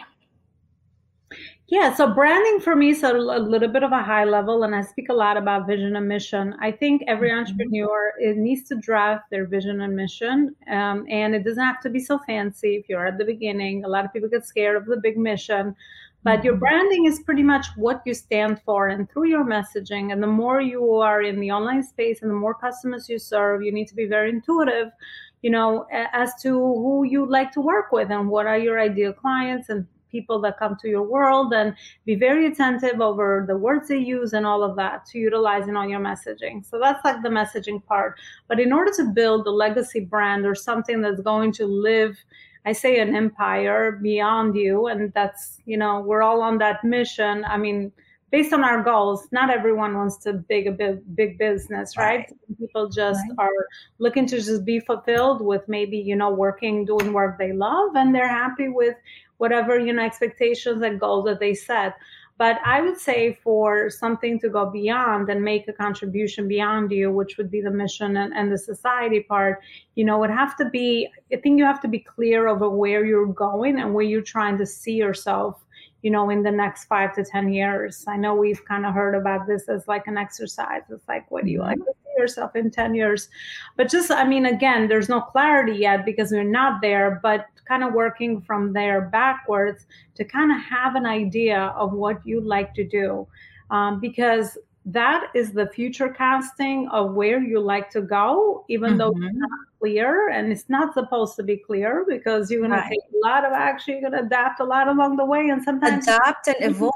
Yeah, 1.73 1.91
so 1.95 2.13
branding 2.13 2.59
for 2.59 2.75
me 2.75 2.89
is 2.89 3.01
a, 3.01 3.15
a, 3.15 3.39
little 3.39 3.67
bit 3.67 3.81
of 3.81 3.91
a 3.91 4.03
high 4.03 4.25
level, 4.25 4.61
and 4.61 4.75
I 4.75 4.81
speak 4.81 5.09
a 5.09 5.13
lot 5.13 5.37
about 5.37 5.65
vision 5.65 5.95
and 5.95 6.07
mission. 6.07 6.55
I 6.61 6.71
think 6.71 7.01
every 7.07 7.29
mm-hmm. 7.29 7.39
entrepreneur 7.39 8.13
it 8.19 8.37
needs 8.37 8.67
to 8.69 8.75
draft 8.75 9.31
their 9.31 9.47
vision 9.47 9.81
and 9.81 9.95
mission, 9.95 10.55
um, 10.69 11.07
and 11.09 11.33
it 11.33 11.43
doesn't 11.43 11.63
have 11.63 11.81
to 11.81 11.89
be 11.89 11.99
so 11.99 12.19
fancy. 12.27 12.75
If 12.75 12.89
you're 12.89 13.07
at 13.07 13.17
the 13.17 13.25
beginning, 13.25 13.85
a 13.85 13.87
lot 13.87 14.05
of 14.05 14.13
people 14.13 14.29
get 14.29 14.45
scared 14.45 14.75
of 14.75 14.85
the 14.85 14.97
big 14.97 15.17
mission, 15.17 15.75
but 16.21 16.37
mm-hmm. 16.37 16.45
your 16.45 16.57
branding 16.57 17.05
is 17.05 17.21
pretty 17.21 17.41
much 17.41 17.65
what 17.75 18.03
you 18.05 18.13
stand 18.13 18.61
for, 18.63 18.89
and 18.89 19.09
through 19.09 19.29
your 19.29 19.43
messaging, 19.43 20.11
and 20.11 20.21
the 20.21 20.27
more 20.27 20.61
you 20.61 20.97
are 20.97 21.23
in 21.23 21.39
the 21.39 21.49
online 21.49 21.81
space, 21.81 22.21
and 22.21 22.29
the 22.29 22.35
more 22.35 22.53
customers 22.53 23.09
you 23.09 23.17
serve, 23.17 23.63
you 23.63 23.71
need 23.71 23.87
to 23.87 23.95
be 23.95 24.05
very 24.05 24.29
intuitive 24.29 24.91
you 25.43 25.51
know 25.51 25.85
as 25.91 26.31
to 26.41 26.49
who 26.49 27.03
you'd 27.03 27.29
like 27.29 27.51
to 27.51 27.61
work 27.61 27.91
with 27.91 28.09
and 28.09 28.27
what 28.27 28.47
are 28.47 28.57
your 28.57 28.79
ideal 28.79 29.13
clients 29.13 29.69
and 29.69 29.85
people 30.11 30.39
that 30.39 30.59
come 30.59 30.77
to 30.79 30.87
your 30.87 31.03
world 31.03 31.53
and 31.53 31.75
be 32.05 32.15
very 32.15 32.45
attentive 32.45 33.01
over 33.01 33.45
the 33.47 33.57
words 33.57 33.87
they 33.89 33.97
use 33.97 34.33
and 34.33 34.45
all 34.45 34.63
of 34.63 34.75
that 34.75 35.05
to 35.07 35.17
utilize 35.17 35.67
in 35.67 35.75
all 35.75 35.87
your 35.87 35.99
messaging. 35.99 36.63
So 36.63 36.79
that's 36.79 37.03
like 37.03 37.23
the 37.23 37.29
messaging 37.29 37.83
part. 37.83 38.19
But 38.47 38.59
in 38.59 38.71
order 38.71 38.91
to 38.97 39.05
build 39.05 39.47
a 39.47 39.49
legacy 39.49 40.01
brand 40.01 40.45
or 40.45 40.53
something 40.53 41.01
that's 41.01 41.21
going 41.21 41.51
to 41.53 41.65
live 41.65 42.15
I 42.65 42.71
say 42.71 42.99
an 42.99 43.15
empire 43.15 43.91
beyond 43.91 44.55
you, 44.55 44.87
and 44.87 45.11
that's 45.13 45.59
you 45.65 45.77
know 45.77 45.99
we're 45.99 46.21
all 46.21 46.41
on 46.41 46.57
that 46.59 46.83
mission. 46.83 47.43
I 47.45 47.57
mean, 47.57 47.91
based 48.33 48.51
on 48.51 48.63
our 48.63 48.81
goals, 48.81 49.27
not 49.31 49.51
everyone 49.51 49.95
wants 49.95 50.17
to 50.17 50.33
big 50.33 50.65
a 50.65 50.71
big, 50.71 51.15
big 51.15 51.37
business, 51.37 51.95
right? 51.95 52.25
right. 52.27 52.57
People 52.57 52.89
just 52.89 53.21
right. 53.29 53.45
are 53.45 53.67
looking 53.99 54.25
to 54.25 54.37
just 54.37 54.65
be 54.65 54.79
fulfilled 54.79 55.39
with 55.39 55.61
maybe 55.67 55.97
you 55.99 56.15
know 56.15 56.31
working, 56.31 56.83
doing 56.83 57.13
work 57.13 57.37
they 57.37 57.53
love, 57.53 57.95
and 57.95 58.13
they're 58.13 58.27
happy 58.27 58.69
with 58.69 58.95
whatever 59.37 59.77
you 59.77 59.93
know 59.93 60.03
expectations 60.03 60.81
and 60.81 60.99
goals 60.99 61.25
that 61.25 61.39
they 61.39 61.53
set 61.53 61.93
but 62.37 62.57
i 62.65 62.81
would 62.81 62.97
say 62.97 63.37
for 63.43 63.89
something 63.89 64.39
to 64.39 64.47
go 64.47 64.69
beyond 64.69 65.29
and 65.29 65.43
make 65.43 65.67
a 65.67 65.73
contribution 65.73 66.47
beyond 66.47 66.91
you 66.91 67.11
which 67.11 67.37
would 67.37 67.51
be 67.51 67.59
the 67.59 67.69
mission 67.69 68.17
and, 68.17 68.33
and 68.33 68.51
the 68.51 68.57
society 68.57 69.19
part 69.21 69.59
you 69.95 70.05
know 70.05 70.17
would 70.19 70.29
have 70.29 70.55
to 70.55 70.69
be 70.69 71.09
i 71.33 71.35
think 71.35 71.57
you 71.57 71.65
have 71.65 71.81
to 71.81 71.87
be 71.87 71.99
clear 71.99 72.47
over 72.47 72.69
where 72.69 73.03
you're 73.05 73.33
going 73.33 73.79
and 73.79 73.93
where 73.93 74.05
you're 74.05 74.21
trying 74.21 74.57
to 74.57 74.65
see 74.65 74.93
yourself 74.93 75.62
you 76.03 76.11
know 76.11 76.29
in 76.29 76.43
the 76.43 76.51
next 76.51 76.85
five 76.85 77.13
to 77.15 77.23
ten 77.23 77.51
years 77.51 78.05
i 78.07 78.15
know 78.15 78.35
we've 78.35 78.63
kind 78.65 78.85
of 78.85 78.93
heard 78.93 79.15
about 79.15 79.47
this 79.47 79.67
as 79.67 79.87
like 79.87 80.05
an 80.05 80.17
exercise 80.17 80.83
it's 80.89 81.07
like 81.07 81.29
what 81.31 81.43
do 81.43 81.49
you 81.49 81.59
like 81.59 81.77
to 81.77 81.93
see 82.03 82.21
yourself 82.21 82.55
in 82.55 82.69
10 82.69 82.93
years 82.93 83.29
but 83.75 83.89
just 83.89 84.11
i 84.11 84.27
mean 84.27 84.45
again 84.45 84.87
there's 84.87 85.09
no 85.09 85.21
clarity 85.21 85.73
yet 85.73 86.05
because 86.05 86.31
we're 86.31 86.43
not 86.43 86.81
there 86.81 87.19
but 87.23 87.47
kind 87.67 87.83
of 87.83 87.93
working 87.93 88.41
from 88.41 88.73
there 88.73 89.01
backwards 89.01 89.87
to 90.13 90.23
kind 90.23 90.51
of 90.51 90.61
have 90.61 90.95
an 90.95 91.05
idea 91.05 91.73
of 91.77 91.93
what 91.93 92.19
you'd 92.25 92.45
like 92.45 92.73
to 92.73 92.83
do 92.83 93.25
um, 93.71 93.99
because 93.99 94.57
that 94.85 95.31
is 95.33 95.53
the 95.53 95.67
future 95.67 96.09
casting 96.09 96.87
of 96.89 97.13
where 97.13 97.41
you 97.41 97.59
like 97.59 97.89
to 97.91 98.01
go, 98.01 98.65
even 98.67 98.91
mm-hmm. 98.91 98.97
though 98.97 99.11
mm-hmm. 99.11 99.37
not 99.37 99.59
clear 99.83 100.29
and 100.29 100.49
it's 100.49 100.69
not 100.69 100.93
supposed 100.93 101.35
to 101.35 101.43
be 101.43 101.57
clear 101.57 102.05
because 102.07 102.49
you're 102.49 102.61
going 102.61 102.71
right. 102.71 102.83
to 102.83 102.89
take 102.89 102.99
a 102.99 103.27
lot 103.27 103.43
of 103.43 103.51
action, 103.51 103.99
you're 103.99 104.09
going 104.09 104.13
to 104.21 104.25
adapt 104.25 104.61
a 104.61 104.63
lot 104.63 104.87
along 104.87 105.17
the 105.17 105.25
way, 105.25 105.49
and 105.49 105.61
sometimes 105.61 106.07
adapt 106.07 106.47
and 106.47 106.55
evolve. 106.61 106.93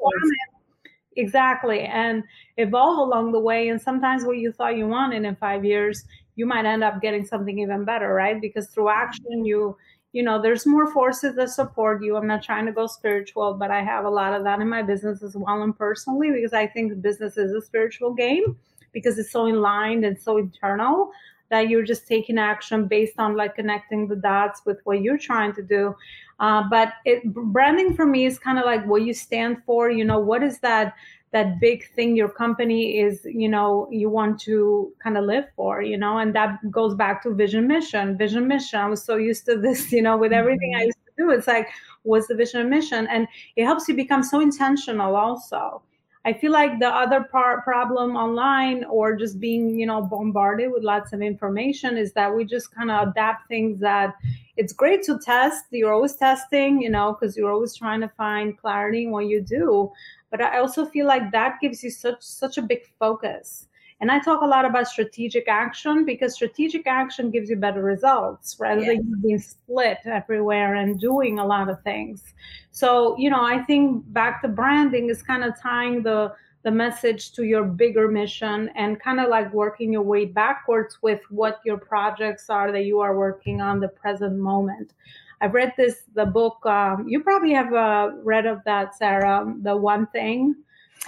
Exactly, 1.18 1.82
and 1.82 2.24
evolve 2.58 3.00
along 3.00 3.34
the 3.34 3.40
way. 3.40 3.70
And 3.70 3.82
sometimes 3.82 4.24
what 4.24 4.38
you 4.38 4.54
thought 4.54 4.78
you 4.78 4.88
wanted 4.88 5.26
in 5.26 5.36
five 5.36 5.66
years, 5.66 6.06
you 6.36 6.46
might 6.46 6.66
end 6.66 6.84
up 6.84 7.02
getting 7.02 7.26
something 7.26 7.60
even 7.60 7.84
better, 7.84 8.14
right? 8.14 8.40
Because 8.40 8.68
through 8.68 8.86
mm-hmm. 8.86 9.04
action, 9.04 9.46
you 9.46 9.76
you 10.14 10.24
know 10.24 10.42
there's 10.42 10.66
more 10.66 10.90
forces 10.94 11.36
that 11.36 11.50
support 11.50 12.02
you 12.02 12.16
i'm 12.16 12.26
not 12.26 12.42
trying 12.42 12.66
to 12.66 12.72
go 12.72 12.88
spiritual 12.88 13.54
but 13.54 13.70
i 13.70 13.84
have 13.84 14.06
a 14.06 14.10
lot 14.10 14.34
of 14.34 14.46
that 14.46 14.62
in 14.62 14.70
my 14.70 14.82
business 14.82 15.22
as 15.22 15.36
well 15.36 15.62
and 15.64 15.78
personally 15.78 16.32
because 16.32 16.54
i 16.54 16.66
think 16.66 17.02
business 17.02 17.38
is 17.38 17.52
a 17.52 17.62
spiritual 17.62 18.14
game 18.14 18.56
because 18.94 19.20
it's 19.20 19.32
so 19.32 19.48
in 19.48 19.62
line 19.62 20.06
and 20.06 20.18
so 20.18 20.38
internal 20.38 21.12
that 21.50 21.70
you're 21.70 21.84
just 21.84 22.08
taking 22.08 22.38
action 22.38 22.88
based 22.88 23.20
on 23.20 23.36
like 23.36 23.56
connecting 23.56 24.08
the 24.08 24.16
dots 24.16 24.62
with 24.66 24.80
what 24.84 25.02
you're 25.02 25.18
trying 25.18 25.54
to 25.54 25.64
do. 25.64 25.96
Uh, 26.40 26.64
but 26.70 26.94
it 27.06 27.24
branding 27.34 27.96
for 27.96 28.06
me 28.06 28.26
is 28.26 28.38
kind 28.38 28.60
of 28.60 28.66
like 28.66 28.86
what 28.86 29.02
you 29.02 29.14
stand 29.14 29.58
for 29.66 29.90
you 29.90 30.06
know 30.06 30.20
what 30.20 30.44
is 30.44 30.60
that 30.60 30.94
that 31.32 31.60
big 31.60 31.92
thing 31.96 32.16
your 32.16 32.30
company 32.30 33.00
is 33.00 33.26
you 33.26 33.50
know 33.50 33.88
you 33.92 34.08
want 34.08 34.40
to 34.40 34.94
kind 35.02 35.18
of 35.18 35.24
live 35.26 35.46
for 35.56 35.82
you 35.82 35.98
know? 35.98 36.20
And 36.20 36.36
that 36.36 36.60
goes 36.70 36.94
back 36.94 37.24
to 37.24 37.34
vision 37.34 37.68
mission 37.68 38.18
vision 38.18 38.48
mission. 38.48 38.80
I 38.80 38.88
was 38.88 39.04
so 39.04 39.16
used 39.16 39.46
to 39.46 39.58
this 39.58 39.92
you 39.92 40.02
know 40.02 40.18
with 40.18 40.32
everything 40.32 40.76
i 40.76 40.80
mm-hmm. 40.80 40.86
used 40.86 40.98
to 41.06 41.24
do 41.24 41.32
it's 41.32 41.48
like 41.48 41.70
what's 42.08 42.28
the 42.28 42.36
vision 42.36 42.62
and 42.62 42.70
mission? 42.70 43.08
And 43.08 43.28
it 43.56 43.66
helps 43.66 43.88
you 43.88 43.96
become 43.96 44.24
so 44.24 44.40
intentional 44.40 45.16
also 45.16 45.84
i 46.26 46.34
feel 46.34 46.52
like 46.52 46.80
the 46.80 46.88
other 46.88 47.24
part 47.24 47.64
problem 47.64 48.16
online 48.16 48.84
or 48.86 49.16
just 49.16 49.40
being 49.40 49.80
you 49.80 49.86
know 49.86 50.02
bombarded 50.02 50.72
with 50.72 50.84
lots 50.84 51.14
of 51.14 51.22
information 51.22 51.98
is 51.98 52.14
that 52.14 52.34
we 52.36 52.46
just 52.46 52.74
kind 52.74 52.92
of 52.92 53.10
adapt 53.10 53.48
things 53.48 53.80
that 53.80 54.16
it's 54.60 54.74
great 54.74 55.04
to 55.04 55.20
test. 55.20 55.66
You're 55.70 55.94
always 55.94 56.16
testing 56.16 56.82
you 56.82 56.90
know 56.90 57.14
because 57.14 57.38
you're 57.38 57.52
always 57.52 57.76
trying 57.76 58.02
to 58.02 58.10
find 58.10 58.58
clarity 58.58 59.04
in 59.06 59.12
what 59.12 59.28
you 59.28 59.42
do. 59.42 59.92
But 60.32 60.42
i 60.42 60.58
also 60.60 60.86
feel 60.86 61.06
like 61.08 61.32
that 61.32 61.58
gives 61.62 61.84
you 61.84 61.90
such 61.90 62.22
such 62.22 62.58
a 62.58 62.62
big 62.62 62.82
focus 63.00 63.67
and 64.00 64.12
i 64.12 64.20
talk 64.20 64.42
a 64.42 64.46
lot 64.46 64.66
about 64.66 64.88
strategic 64.88 65.48
action 65.48 66.06
because 66.06 66.34
strategic 66.34 66.88
action 66.88 67.30
gives 67.32 67.50
you 67.50 67.56
better 67.56 67.84
results 67.84 68.58
rather 68.60 68.82
yes. 68.82 68.98
than 68.98 69.22
being 69.22 69.40
split 69.40 70.00
everywhere 70.06 70.76
and 70.76 71.00
doing 71.00 71.40
a 71.40 71.46
lot 71.46 71.70
of 71.70 71.82
things 71.84 72.34
so 72.72 73.16
you 73.18 73.30
know 73.30 73.44
i 73.44 73.62
think 73.64 74.04
back 74.14 74.42
to 74.42 74.48
branding 74.48 75.10
is 75.10 75.22
kind 75.22 75.44
of 75.44 75.60
tying 75.62 76.02
the 76.04 76.32
the 76.64 76.72
message 76.72 77.32
to 77.32 77.44
your 77.44 77.64
bigger 77.64 78.10
mission 78.10 78.70
and 78.76 79.00
kind 79.00 79.20
of 79.22 79.30
like 79.30 79.54
working 79.54 79.94
your 79.94 80.02
way 80.02 80.26
backwards 80.26 80.98
with 81.02 81.22
what 81.30 81.62
your 81.64 81.78
projects 81.78 82.50
are 82.50 82.72
that 82.72 82.84
you 82.84 83.00
are 83.00 83.18
working 83.18 83.62
on 83.62 83.80
the 83.80 83.88
present 83.88 84.38
moment 84.38 84.92
I've 85.40 85.54
read 85.54 85.74
this 85.78 86.04
the 86.16 86.26
book. 86.26 86.66
Um, 86.66 87.08
you 87.08 87.22
probably 87.22 87.54
have 87.54 87.74
uh, 87.74 88.12
read 88.24 88.46
of 88.46 88.64
that, 88.66 88.96
Sarah. 88.96 89.54
The 89.62 89.76
one 89.76 90.08
thing. 90.08 90.56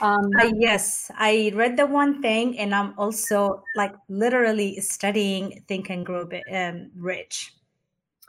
Um, 0.02 0.30
uh, 0.40 0.52
yes, 0.58 1.12
I 1.16 1.52
read 1.56 1.78
the 1.78 1.86
one 1.86 2.22
thing, 2.22 2.58
and 2.58 2.74
I'm 2.74 2.94
also 2.98 3.64
like 3.76 3.94
literally 4.08 4.80
studying 4.82 5.64
Think 5.68 5.90
and 5.90 6.06
Grow 6.06 6.30
um, 6.54 6.92
Rich. 6.96 7.54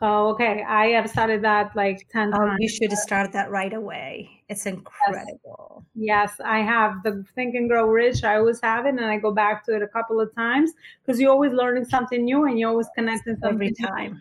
Oh, 0.02 0.28
okay. 0.30 0.64
I 0.66 0.86
have 0.88 1.10
started 1.10 1.42
that 1.42 1.76
like 1.76 2.08
10 2.10 2.32
oh, 2.32 2.38
times. 2.38 2.56
You 2.58 2.68
should 2.68 2.92
start 2.92 3.32
that 3.32 3.50
right 3.50 3.72
away. 3.74 4.30
It's 4.48 4.64
incredible. 4.64 5.84
Yes. 5.94 6.36
yes, 6.38 6.40
I 6.42 6.60
have 6.60 7.02
the 7.02 7.24
Think 7.34 7.54
and 7.54 7.68
Grow 7.68 7.86
Rich. 7.86 8.24
I 8.24 8.36
always 8.36 8.60
have 8.62 8.86
it 8.86 8.90
and 8.90 9.04
I 9.04 9.18
go 9.18 9.30
back 9.30 9.64
to 9.66 9.76
it 9.76 9.82
a 9.82 9.88
couple 9.88 10.18
of 10.18 10.34
times 10.34 10.72
because 11.04 11.20
you're 11.20 11.30
always 11.30 11.52
learning 11.52 11.84
something 11.84 12.24
new 12.24 12.46
and 12.46 12.58
you're 12.58 12.70
always 12.70 12.88
connecting 12.94 13.36
something 13.42 13.54
every 13.54 13.74
time. 13.74 14.12
New 14.12 14.20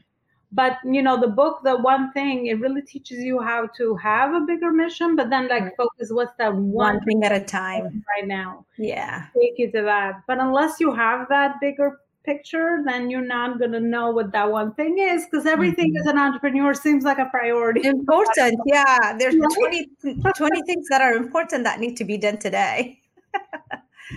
but 0.52 0.78
you 0.84 1.02
know 1.02 1.20
the 1.20 1.28
book 1.28 1.60
the 1.64 1.78
one 1.78 2.12
thing 2.12 2.48
it 2.48 2.60
really 2.60 2.82
teaches 2.82 3.20
you 3.20 3.40
how 3.40 3.68
to 3.78 3.96
have 3.96 4.34
a 4.34 4.42
bigger 4.42 4.72
mission 4.72 5.16
but 5.16 5.30
then 5.30 5.48
like 5.48 5.76
focus 5.78 6.10
what's 6.12 6.34
that 6.38 6.54
one, 6.54 6.72
one 6.72 7.00
thing 7.02 7.24
at 7.24 7.32
a 7.32 7.44
time. 7.44 8.04
right 8.16 8.28
now. 8.28 8.66
Yeah. 8.78 9.28
Take 9.40 9.54
you 9.58 9.72
to 9.72 9.82
that. 9.84 10.24
But 10.28 10.40
unless 10.40 10.80
you 10.80 10.94
have 10.94 11.28
that 11.30 11.56
bigger 11.62 12.00
picture 12.26 12.80
then 12.86 13.10
you're 13.10 13.26
not 13.26 13.60
going 13.60 13.72
to 13.72 13.80
know 13.80 14.12
what 14.12 14.32
that 14.32 14.52
one 14.52 14.74
thing 14.74 14.98
is 15.00 15.26
because 15.26 15.46
everything 15.46 15.92
mm-hmm. 15.92 16.02
as 16.02 16.08
an 16.08 16.18
entrepreneur 16.18 16.74
seems 16.74 17.04
like 17.04 17.20
a 17.20 17.26
priority. 17.26 17.86
Important. 17.86 18.60
Yeah. 18.66 19.18
There's 19.18 19.36
20, 19.56 19.90
20 20.36 20.62
things 20.64 20.88
that 20.90 21.02
are 21.02 21.14
important 21.14 21.64
that 21.64 21.80
need 21.80 21.96
to 21.98 22.06
be 22.06 22.18
done 22.18 22.38
today 22.38 23.00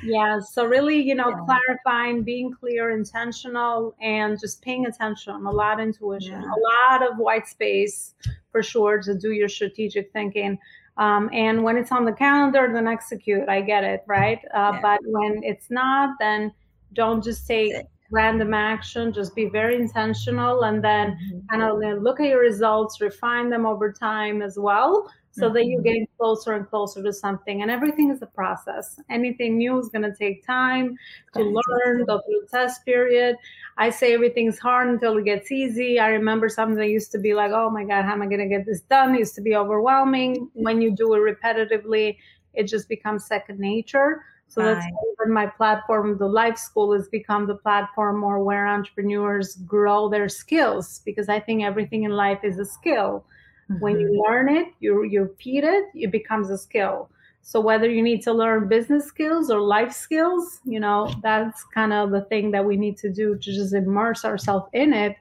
yeah 0.03 0.39
so 0.39 0.65
really 0.65 1.01
you 1.01 1.15
know 1.15 1.31
yeah. 1.31 1.45
clarifying 1.45 2.23
being 2.23 2.53
clear 2.53 2.91
intentional 2.91 3.95
and 4.01 4.39
just 4.41 4.63
paying 4.63 4.87
attention 4.87 5.35
a 5.47 5.51
lot 5.51 5.75
of 5.75 5.87
intuition 5.87 6.41
yeah. 6.41 6.51
a 6.51 6.59
lot 6.59 7.09
of 7.09 7.19
white 7.19 7.47
space 7.47 8.15
for 8.51 8.63
sure 8.63 9.01
to 9.01 9.15
do 9.15 9.33
your 9.33 9.49
strategic 9.49 10.13
thinking 10.13 10.59
um, 10.99 11.31
and 11.33 11.63
when 11.63 11.77
it's 11.77 11.93
on 11.93 12.05
the 12.05 12.13
calendar 12.13 12.71
then 12.73 12.87
execute 12.87 13.49
i 13.49 13.61
get 13.61 13.85
it 13.85 14.03
right 14.07 14.41
uh, 14.55 14.73
yeah. 14.75 14.79
but 14.81 15.01
when 15.05 15.43
it's 15.43 15.71
not 15.71 16.11
then 16.19 16.53
don't 16.95 17.23
just 17.23 17.47
take 17.47 17.73
random 18.11 18.53
action 18.53 19.13
just 19.13 19.35
be 19.35 19.47
very 19.47 19.77
intentional 19.77 20.65
and 20.65 20.85
then 20.85 21.13
mm-hmm. 21.13 21.39
kind 21.51 21.63
of 21.63 22.03
look 22.03 22.21
at 22.21 22.27
your 22.27 22.41
results 22.41 23.01
refine 23.01 23.49
them 23.49 23.65
over 23.65 23.91
time 23.91 24.43
as 24.43 24.59
well 24.59 25.11
so 25.33 25.47
mm-hmm. 25.47 25.55
that 25.55 25.67
you 25.67 25.79
mm-hmm. 25.79 26.01
get 26.01 26.19
closer 26.19 26.53
and 26.53 26.69
closer 26.69 27.03
to 27.03 27.13
something 27.13 27.63
and 27.63 27.71
everything 27.71 28.11
is 28.11 28.21
a 28.23 28.27
process. 28.27 29.01
Anything 29.11 29.57
new 29.57 29.79
is 29.79 29.89
going 29.89 30.03
to 30.03 30.15
take 30.15 30.47
time 30.47 30.97
to 31.35 31.41
learn 31.41 32.05
go 32.05 32.21
through 32.21 32.43
the 32.43 32.49
test 32.51 32.85
period. 32.85 33.37
I 33.79 33.91
say 33.91 34.13
everything's 34.13 34.59
hard 34.59 34.89
until 34.89 35.17
it 35.17 35.25
gets 35.25 35.51
easy. 35.51 35.99
I 35.99 36.09
remember 36.09 36.49
something 36.49 36.77
that 36.77 36.89
used 36.89 37.13
to 37.13 37.19
be 37.19 37.35
like 37.35 37.53
oh 37.53 37.71
my 37.71 37.85
god 37.85 38.05
how 38.05 38.13
am 38.13 38.23
i 38.23 38.27
going 38.27 38.41
to 38.41 38.49
get 38.49 38.67
this 38.67 38.83
done? 38.83 39.15
It 39.15 39.21
used 39.21 39.35
to 39.37 39.43
be 39.43 39.57
overwhelming. 39.57 40.51
When 40.53 40.83
you 40.83 40.95
do 40.95 41.15
it 41.15 41.19
repetitively 41.19 42.19
it 42.55 42.65
just 42.65 42.89
becomes 42.89 43.25
second 43.25 43.59
nature. 43.59 44.25
So 44.49 44.63
right. 44.63 44.75
that's 44.75 44.87
my 45.31 45.47
platform 45.47 46.19
the 46.19 46.27
life 46.27 46.59
school 46.59 46.93
has 46.93 47.09
become 47.09 47.47
the 47.47 47.55
platform 47.55 48.19
more 48.21 48.43
where 48.43 48.67
entrepreneurs 48.67 49.57
grow 49.67 50.09
their 50.09 50.29
skills 50.29 51.01
because 51.05 51.29
i 51.29 51.39
think 51.39 51.63
everything 51.63 52.05
in 52.05 52.11
life 52.11 52.41
is 52.43 52.59
a 52.59 52.65
skill 52.65 53.25
Mm-hmm. 53.73 53.83
When 53.83 54.01
you 54.01 54.09
mm-hmm. 54.09 54.33
learn 54.33 54.57
it, 54.57 54.69
you, 54.81 55.05
you 55.05 55.23
repeat 55.23 55.65
it, 55.65 55.87
it 55.95 56.11
becomes 56.11 56.51
a 56.51 56.59
skill. 56.59 57.09
So 57.43 57.61
whether 57.61 57.91
you 57.91 58.03
need 58.03 58.23
to 58.23 58.33
learn 58.33 58.69
business 58.69 59.07
skills 59.07 59.51
or 59.51 59.61
life 59.61 59.93
skills, 59.93 60.61
you 60.65 60.79
know, 60.79 61.13
that's 61.23 61.65
kind 61.65 61.93
of 61.93 62.11
the 62.11 62.23
thing 62.23 62.53
that 62.53 62.65
we 62.65 62.77
need 62.77 62.97
to 62.99 63.11
do 63.11 63.37
to 63.37 63.53
just 63.53 63.75
immerse 63.75 64.25
ourselves 64.25 64.69
in 64.73 64.93
it 64.93 65.17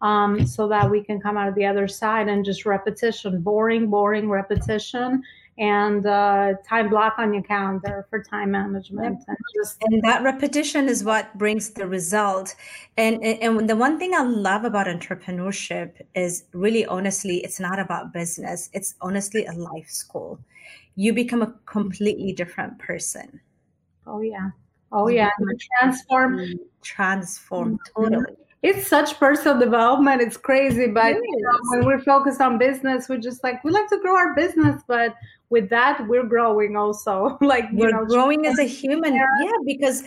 um, 0.00 0.46
so 0.46 0.68
that 0.68 0.88
we 0.88 1.02
can 1.02 1.20
come 1.20 1.36
out 1.36 1.48
of 1.48 1.54
the 1.56 1.66
other 1.66 1.88
side 1.88 2.28
and 2.28 2.44
just 2.44 2.64
repetition, 2.64 3.40
boring, 3.40 3.88
boring 3.88 4.30
repetition 4.30 5.22
and 5.56 6.04
uh, 6.04 6.54
time 6.68 6.88
block 6.88 7.14
on 7.18 7.32
your 7.32 7.42
calendar 7.42 8.06
for 8.10 8.20
time 8.22 8.50
management 8.50 9.22
and 9.28 9.36
just 9.54 9.80
and 9.82 10.02
that 10.02 10.22
repetition 10.24 10.88
is 10.88 11.04
what 11.04 11.36
brings 11.38 11.70
the 11.70 11.86
result. 11.86 12.56
And 12.96 13.22
and 13.24 13.68
the 13.68 13.76
one 13.76 13.98
thing 13.98 14.14
i 14.14 14.22
love 14.22 14.64
about 14.64 14.86
entrepreneurship 14.88 15.92
is 16.14 16.44
really 16.52 16.84
honestly 16.86 17.38
it's 17.38 17.60
not 17.60 17.78
about 17.78 18.12
business. 18.12 18.68
It's 18.72 18.94
honestly 19.00 19.46
a 19.46 19.52
life 19.52 19.88
school. 19.88 20.40
You 20.96 21.12
become 21.12 21.42
a 21.42 21.54
completely 21.66 22.32
different 22.32 22.78
person. 22.78 23.40
Oh 24.06 24.22
yeah. 24.22 24.50
Oh 24.90 25.08
yeah. 25.08 25.30
Transform. 25.78 26.40
transform. 26.82 27.78
Mm-hmm. 27.96 28.02
totally. 28.02 28.36
It's 28.62 28.88
such 28.88 29.18
personal 29.18 29.58
development. 29.60 30.20
It's 30.20 30.36
crazy 30.36 30.88
but 30.88 31.14
you 31.14 31.38
know, 31.38 31.58
when 31.70 31.86
we're 31.86 32.02
focused 32.02 32.40
on 32.40 32.58
business 32.58 33.08
we're 33.08 33.18
just 33.18 33.44
like 33.44 33.62
we 33.62 33.70
like 33.70 33.88
to 33.90 33.98
grow 34.00 34.16
our 34.16 34.34
business 34.34 34.82
but 34.88 35.14
with 35.54 35.68
that 35.70 36.06
we're 36.08 36.28
growing 36.34 36.76
also 36.76 37.38
like 37.52 37.66
we're 37.72 37.96
know, 37.96 38.04
growing 38.04 38.46
as 38.46 38.58
a 38.58 38.64
human. 38.64 39.14
yeah 39.14 39.58
because 39.64 40.02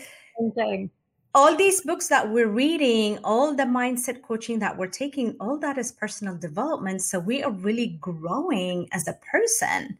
all 1.38 1.56
these 1.56 1.82
books 1.82 2.08
that 2.08 2.28
we're 2.32 2.48
reading 2.50 3.20
all 3.24 3.54
the 3.54 3.70
mindset 3.80 4.24
coaching 4.24 4.58
that 4.58 4.76
we're 4.76 4.96
taking 5.04 5.36
all 5.40 5.58
that 5.60 5.78
is 5.78 5.92
personal 5.92 6.36
development. 6.36 7.00
So 7.02 7.20
we 7.20 7.44
are 7.44 7.52
really 7.52 7.90
growing 8.02 8.88
as 8.92 9.08
a 9.08 9.20
person. 9.32 10.00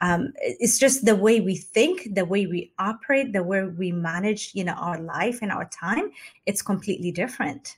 Um, 0.00 0.32
it's 0.36 0.78
just 0.78 1.04
the 1.04 1.14
way 1.14 1.40
we 1.40 1.56
think 1.56 2.14
the 2.14 2.24
way 2.24 2.46
we 2.46 2.72
operate 2.78 3.32
the 3.32 3.42
way 3.42 3.64
we 3.64 3.90
manage 3.92 4.52
you 4.54 4.64
know 4.64 4.78
our 4.88 4.98
life 5.00 5.40
and 5.42 5.50
our 5.50 5.68
time 5.86 6.12
it's 6.46 6.62
completely 6.62 7.10
different 7.10 7.76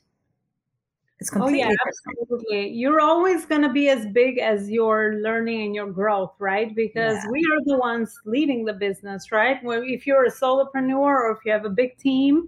it's 1.20 1.28
completely 1.28 1.62
oh, 1.62 1.68
yeah, 1.68 1.76
absolutely. 1.86 2.68
You're 2.70 3.00
always 3.00 3.44
going 3.44 3.60
to 3.60 3.68
be 3.68 3.90
as 3.90 4.06
big 4.06 4.38
as 4.38 4.70
your 4.70 5.16
learning 5.16 5.62
and 5.62 5.74
your 5.74 5.90
growth, 5.90 6.32
right? 6.38 6.74
Because 6.74 7.16
yeah. 7.16 7.30
we 7.30 7.40
are 7.40 7.60
the 7.66 7.76
ones 7.76 8.18
leading 8.24 8.64
the 8.64 8.72
business, 8.72 9.30
right? 9.30 9.62
Well, 9.62 9.82
if 9.84 10.06
you're 10.06 10.24
a 10.24 10.30
solopreneur 10.30 10.96
or 10.96 11.32
if 11.32 11.44
you 11.44 11.52
have 11.52 11.66
a 11.66 11.70
big 11.70 11.98
team, 11.98 12.46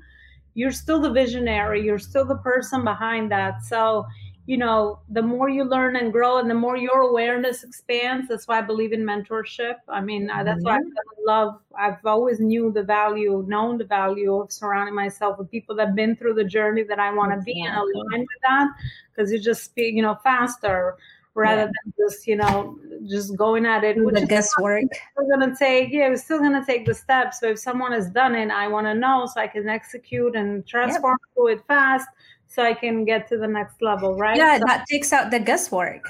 you're 0.54 0.72
still 0.72 1.00
the 1.00 1.10
visionary. 1.10 1.84
You're 1.84 1.98
still 1.98 2.24
the 2.24 2.38
person 2.38 2.82
behind 2.82 3.30
that. 3.30 3.62
So 3.62 4.06
you 4.46 4.56
know, 4.56 4.98
the 5.08 5.22
more 5.22 5.48
you 5.48 5.62
learn 5.62 5.94
and 5.94 6.12
grow 6.12 6.38
and 6.38 6.50
the 6.50 6.54
more 6.54 6.76
your 6.76 7.02
awareness 7.02 7.62
expands. 7.62 8.28
That's 8.28 8.48
why 8.48 8.58
I 8.58 8.62
believe 8.62 8.92
in 8.92 9.02
mentorship. 9.02 9.76
I 9.88 10.00
mean, 10.00 10.28
mm-hmm. 10.28 10.44
that's 10.44 10.64
why 10.64 10.76
I 10.76 10.78
mm-hmm. 10.78 11.26
love, 11.26 11.60
I've 11.78 12.04
always 12.04 12.40
knew 12.40 12.72
the 12.72 12.82
value, 12.82 13.44
known 13.46 13.78
the 13.78 13.84
value 13.84 14.34
of 14.34 14.50
surrounding 14.50 14.96
myself 14.96 15.38
with 15.38 15.50
people 15.50 15.76
that 15.76 15.88
have 15.88 15.96
been 15.96 16.16
through 16.16 16.34
the 16.34 16.44
journey 16.44 16.82
that 16.82 16.98
I 16.98 17.12
want 17.12 17.32
to 17.32 17.40
be 17.42 17.62
and 17.62 17.76
align 17.76 18.20
with 18.20 18.28
that 18.42 18.68
because 19.14 19.30
you 19.30 19.38
just 19.38 19.62
speak, 19.62 19.94
you 19.94 20.02
know, 20.02 20.18
faster 20.24 20.96
rather 21.34 21.62
yeah. 21.62 21.66
than 21.66 21.94
just, 21.98 22.26
you 22.26 22.36
know, 22.36 22.78
just 23.08 23.36
going 23.36 23.64
at 23.64 23.84
it. 23.84 23.96
Which 24.04 24.16
the 24.16 24.26
guesswork. 24.26 24.84
We're 25.16 25.30
gonna 25.30 25.54
take, 25.56 25.92
yeah, 25.92 26.08
we're 26.08 26.16
still 26.16 26.40
gonna 26.40 26.66
take 26.66 26.84
the 26.84 26.94
steps. 26.94 27.38
So 27.38 27.50
if 27.50 27.60
someone 27.60 27.92
has 27.92 28.10
done 28.10 28.34
it, 28.34 28.50
I 28.50 28.66
want 28.66 28.88
to 28.88 28.94
know 28.94 29.26
so 29.32 29.40
I 29.40 29.46
can 29.46 29.68
execute 29.68 30.34
and 30.34 30.66
transform 30.66 31.16
yep. 31.22 31.34
through 31.34 31.48
it 31.48 31.66
fast 31.68 32.08
so 32.52 32.62
I 32.62 32.74
can 32.74 33.04
get 33.04 33.28
to 33.28 33.38
the 33.38 33.46
next 33.46 33.80
level, 33.80 34.16
right? 34.16 34.36
Yeah, 34.36 34.58
so, 34.58 34.64
that 34.66 34.84
takes 34.90 35.12
out 35.12 35.30
the 35.30 35.40
guesswork. 35.40 36.04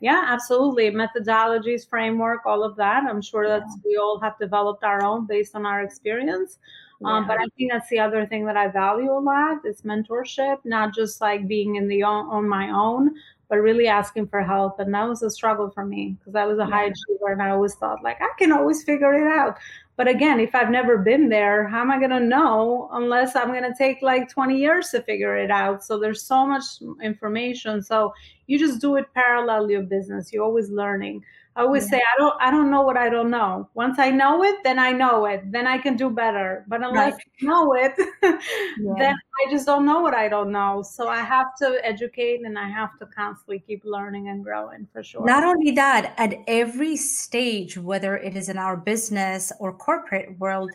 Yeah, 0.00 0.24
absolutely. 0.26 0.90
Methodologies, 0.90 1.88
framework, 1.88 2.44
all 2.44 2.62
of 2.62 2.76
that. 2.76 3.04
I'm 3.04 3.22
sure 3.22 3.48
that 3.48 3.62
we 3.84 3.96
all 3.96 4.18
have 4.20 4.38
developed 4.38 4.84
our 4.84 5.02
own 5.02 5.26
based 5.26 5.54
on 5.54 5.64
our 5.64 5.82
experience. 5.82 6.58
Um, 7.04 7.10
yeah. 7.10 7.16
Um, 7.16 7.26
but 7.26 7.38
I 7.38 7.46
think 7.56 7.72
that's 7.72 7.88
the 7.88 8.00
other 8.00 8.26
thing 8.26 8.44
that 8.46 8.56
I 8.56 8.68
value 8.68 9.10
a 9.10 9.20
lot 9.20 9.64
is 9.64 9.82
mentorship, 9.82 10.58
not 10.64 10.94
just 10.94 11.20
like 11.20 11.48
being 11.48 11.76
in 11.76 11.88
the 11.88 12.02
on, 12.02 12.26
on 12.26 12.48
my 12.48 12.70
own, 12.70 13.14
but 13.48 13.56
really 13.56 13.86
asking 13.86 14.28
for 14.28 14.42
help. 14.42 14.80
And 14.80 14.92
that 14.94 15.08
was 15.08 15.22
a 15.22 15.30
struggle 15.30 15.70
for 15.70 15.84
me 15.84 16.16
because 16.18 16.34
I 16.34 16.44
was 16.44 16.58
a 16.58 16.62
yeah. 16.62 16.70
high 16.70 16.84
achiever 16.84 17.32
and 17.32 17.42
I 17.42 17.50
always 17.50 17.74
thought 17.74 18.02
like 18.02 18.20
I 18.20 18.30
can 18.38 18.52
always 18.52 18.82
figure 18.82 19.14
it 19.14 19.26
out. 19.26 19.56
But 19.96 20.08
again, 20.08 20.40
if 20.40 20.54
I've 20.54 20.70
never 20.70 20.98
been 20.98 21.30
there, 21.30 21.66
how 21.66 21.80
am 21.80 21.90
I 21.90 21.98
going 21.98 22.10
to 22.10 22.20
know 22.20 22.90
unless 22.92 23.34
I'm 23.34 23.48
going 23.48 23.62
to 23.62 23.74
take 23.76 24.02
like 24.02 24.28
20 24.28 24.56
years 24.58 24.90
to 24.90 25.00
figure 25.00 25.36
it 25.36 25.50
out? 25.50 25.82
So 25.82 25.98
there's 25.98 26.22
so 26.22 26.46
much 26.46 26.64
information. 27.02 27.82
So 27.82 28.12
you 28.46 28.58
just 28.58 28.80
do 28.80 28.96
it 28.96 29.06
parallel 29.14 29.70
your 29.70 29.82
business. 29.82 30.32
You're 30.32 30.44
always 30.44 30.68
learning. 30.68 31.24
I 31.56 31.62
always 31.62 31.84
yeah. 31.84 31.90
say 31.90 31.96
I 31.96 32.18
don't 32.18 32.34
I 32.38 32.50
don't 32.50 32.70
know 32.70 32.82
what 32.82 32.98
I 32.98 33.08
don't 33.08 33.30
know. 33.30 33.68
Once 33.72 33.98
I 33.98 34.10
know 34.10 34.44
it, 34.44 34.56
then 34.62 34.78
I 34.78 34.92
know 34.92 35.24
it. 35.24 35.50
Then 35.50 35.66
I 35.66 35.78
can 35.78 35.96
do 35.96 36.10
better. 36.10 36.66
But 36.68 36.82
unless 36.82 37.14
right. 37.14 37.22
I 37.40 37.44
know 37.44 37.72
it, 37.72 37.94
yeah. 38.22 38.94
then 38.98 39.14
I 39.14 39.50
just 39.50 39.64
don't 39.64 39.86
know 39.86 40.00
what 40.00 40.14
I 40.14 40.28
don't 40.28 40.52
know. 40.52 40.82
So 40.82 41.08
I 41.08 41.22
have 41.22 41.46
to 41.62 41.80
educate 41.82 42.44
and 42.44 42.58
I 42.58 42.68
have 42.68 42.98
to 42.98 43.06
constantly 43.06 43.58
keep 43.58 43.82
learning 43.86 44.28
and 44.28 44.44
growing 44.44 44.86
for 44.92 45.02
sure. 45.02 45.24
Not 45.24 45.44
only 45.44 45.70
that, 45.72 46.12
at 46.18 46.34
every 46.46 46.96
stage, 46.96 47.78
whether 47.78 48.18
it 48.18 48.36
is 48.36 48.50
in 48.50 48.58
our 48.58 48.76
business 48.76 49.50
or 49.58 49.72
corporate 49.72 50.38
world, 50.38 50.70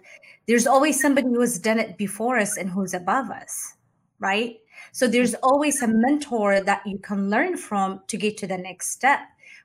there's 0.48 0.66
always 0.66 1.00
somebody 1.00 1.28
who 1.28 1.42
has 1.42 1.60
done 1.60 1.78
it 1.78 1.96
before 1.96 2.40
us 2.40 2.58
and 2.58 2.68
who's 2.68 2.96
above 2.96 3.30
us, 3.30 3.76
right? 4.20 4.58
So 4.94 5.08
there's 5.08 5.34
mm-hmm. 5.34 5.44
always 5.44 5.82
a 5.84 5.88
mentor 5.88 6.62
that 6.62 6.82
you 6.88 6.98
can 6.98 7.30
learn 7.30 7.56
from 7.56 8.02
to 8.08 8.18
get 8.18 8.36
to 8.38 8.48
the 8.48 8.58
next 8.58 8.90
step 8.92 9.20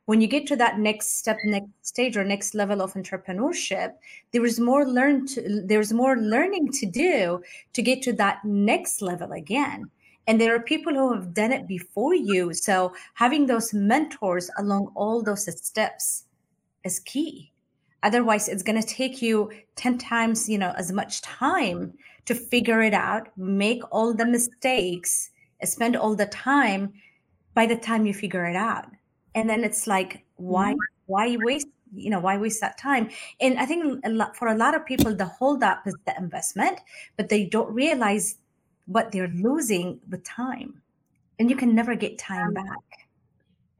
when 0.07 0.21
you 0.21 0.27
get 0.27 0.47
to 0.47 0.57
that 0.57 0.79
next 0.79 1.19
step 1.19 1.37
next 1.45 1.69
stage 1.83 2.17
or 2.17 2.25
next 2.25 2.55
level 2.55 2.81
of 2.81 2.95
entrepreneurship 2.95 3.93
there 4.33 4.45
is 4.45 4.59
more 4.59 4.87
learn 4.87 5.27
to, 5.27 5.63
there's 5.67 5.93
more 5.93 6.17
learning 6.17 6.73
to 6.73 6.87
do 6.87 7.43
to 7.73 7.83
get 7.83 8.03
to 8.03 8.13
that 8.15 8.45
next 8.45 9.03
level 9.03 9.33
again. 9.33 9.91
And 10.29 10.41
there 10.41 10.55
are 10.57 10.61
people 10.61 10.93
who 10.93 11.15
have 11.15 11.35
done 11.35 11.53
it 11.53 11.69
before 11.69 12.15
you. 12.15 12.53
So 12.53 12.93
having 13.15 13.47
those 13.47 13.73
mentors 13.73 14.51
along 14.59 14.91
all 14.97 15.23
those 15.23 15.47
steps 15.65 16.25
is 16.83 16.99
key. 17.01 17.53
Otherwise 18.03 18.49
it's 18.49 18.63
going 18.63 18.81
to 18.81 18.87
take 18.87 19.23
you 19.23 19.51
10 19.77 19.99
times 19.99 20.49
you 20.49 20.59
know 20.59 20.73
as 20.77 20.93
much 20.93 21.23
time 21.23 21.93
to 22.27 22.35
figure 22.35 22.83
it 22.83 22.95
out 22.95 23.29
make 23.37 23.83
all 23.91 24.15
the 24.15 24.27
mistakes 24.27 25.31
spend 25.65 25.97
all 25.97 26.15
the 26.15 26.27
time 26.27 26.93
by 27.55 27.67
the 27.67 27.77
time 27.77 28.05
you 28.07 28.13
figure 28.13 28.47
it 28.47 28.57
out 28.57 28.87
and 29.37 29.49
then 29.49 29.63
it's 29.63 29.87
like 29.87 30.25
why 30.37 30.73
mm-hmm. 30.73 31.13
why 31.13 31.37
waste 31.41 31.69
you 31.95 32.11
know 32.11 32.19
why 32.19 32.37
waste 32.37 32.61
that 32.61 32.77
time 32.77 33.09
and 33.41 33.59
i 33.61 33.65
think 33.65 34.01
a 34.05 34.11
lot, 34.11 34.37
for 34.37 34.49
a 34.49 34.57
lot 34.57 34.75
of 34.75 34.85
people 34.85 35.15
the 35.15 35.25
holdup 35.25 35.87
is 35.87 35.95
the 36.07 36.17
investment 36.19 36.81
but 37.17 37.29
they 37.29 37.45
don't 37.45 37.73
realize 37.73 38.39
what 38.87 39.13
they're 39.13 39.29
losing 39.29 40.01
with 40.11 40.25
time 40.25 40.83
and 41.39 41.49
you 41.49 41.57
can 41.57 41.75
never 41.75 41.95
get 41.95 42.19
time 42.19 42.53
back 42.53 43.07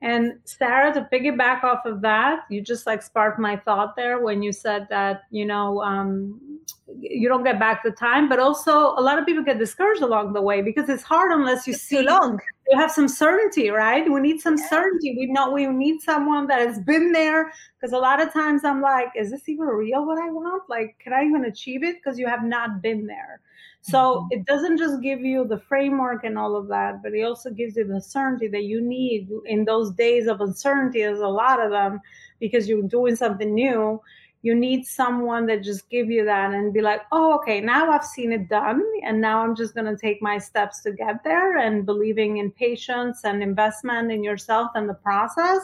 and 0.03 0.39
Sarah, 0.45 0.93
to 0.93 1.09
piggyback 1.11 1.65
off 1.65 1.87
of 1.87 2.03
that, 2.03 2.41
you 2.51 2.61
just 2.61 2.87
like 2.87 3.03
sparked 3.03 3.39
my 3.39 3.57
thought 3.57 3.97
there 3.97 4.21
when 4.21 4.43
you 4.43 4.53
said 4.53 4.87
that, 4.91 5.23
you 5.31 5.47
know, 5.47 5.83
um, 5.83 6.61
you 7.01 7.29
don't 7.29 7.45
get 7.45 7.59
back 7.59 7.83
the 7.83 7.91
time, 7.91 8.29
but 8.29 8.39
also 8.39 8.95
a 8.99 9.01
lot 9.01 9.19
of 9.19 9.25
people 9.25 9.43
get 9.43 9.59
discouraged 9.59 10.03
along 10.03 10.35
the 10.35 10.41
way 10.41 10.61
because 10.61 10.91
it's 10.91 11.03
hard 11.03 11.33
unless 11.33 11.67
you 11.67 11.73
it's 11.73 11.83
see 11.83 12.03
long. 12.03 12.39
You 12.69 12.79
have 12.79 12.91
some 12.91 13.09
certainty, 13.09 13.71
right? 13.71 14.11
We 14.11 14.21
need 14.21 14.41
some 14.41 14.57
yeah. 14.57 14.69
certainty. 14.69 15.15
We 15.17 15.27
know 15.27 15.53
we 15.53 15.67
need 15.67 16.01
someone 16.01 16.47
that 16.49 16.67
has 16.67 16.81
been 16.81 17.13
there 17.13 17.53
because 17.79 17.93
a 17.93 17.99
lot 17.99 18.21
of 18.21 18.33
times 18.33 18.65
I'm 18.65 18.83
like, 18.83 19.09
is 19.15 19.31
this 19.31 19.49
even 19.49 19.67
real 19.67 20.05
what 20.05 20.19
I 20.19 20.31
want? 20.31 20.65
Like, 20.69 20.97
can 20.99 21.13
I 21.13 21.25
even 21.25 21.45
achieve 21.45 21.85
it? 21.85 21.97
Because 21.97 22.19
you 22.19 22.27
have 22.27 22.43
not 22.43 22.83
been 22.83 23.07
there. 23.07 23.41
So 23.83 23.99
mm-hmm. 23.99 24.27
it 24.33 24.47
doesn't 24.47 24.79
just 24.79 25.01
give 25.01 25.21
you 25.21 25.47
the 25.47 25.61
framework 25.61 26.25
and 26.25 26.37
all 26.37 26.57
of 26.57 26.67
that, 26.69 27.05
but 27.05 27.15
it 27.15 27.23
also 27.23 27.51
gives 27.51 27.77
you 27.77 27.85
the 27.85 28.01
certainty 28.01 28.49
that 28.49 28.65
you 28.65 28.81
need 28.81 29.29
in 29.45 29.65
those 29.65 29.93
days 29.93 30.27
of 30.27 30.41
uncertainty. 30.41 31.01
There's 31.01 31.21
a 31.21 31.29
lot 31.29 31.61
of 31.61 31.71
them 31.71 32.01
because 32.41 32.69
you're 32.69 32.83
doing 32.83 33.15
something 33.15 33.55
new. 33.55 34.01
You 34.47 34.55
need 34.55 34.87
someone 34.87 35.45
that 35.47 35.65
just 35.65 35.83
give 35.95 36.09
you 36.09 36.25
that 36.33 36.55
and 36.55 36.73
be 36.73 36.83
like, 36.91 37.03
oh, 37.11 37.35
okay, 37.39 37.59
now 37.61 37.91
I've 37.91 38.05
seen 38.05 38.31
it 38.31 38.49
done, 38.49 38.81
and 39.07 39.21
now 39.21 39.37
I'm 39.43 39.57
just 39.57 39.75
going 39.75 39.91
to 39.93 40.01
take 40.07 40.23
my 40.23 40.39
steps 40.39 40.83
to 40.85 40.93
get 40.93 41.25
there 41.25 41.59
and 41.59 41.85
believing 41.85 42.37
in 42.37 42.53
patience 42.53 43.25
and 43.25 43.43
investment 43.43 44.13
in 44.13 44.23
yourself 44.23 44.71
and 44.77 44.89
the 44.89 44.99
process, 45.09 45.63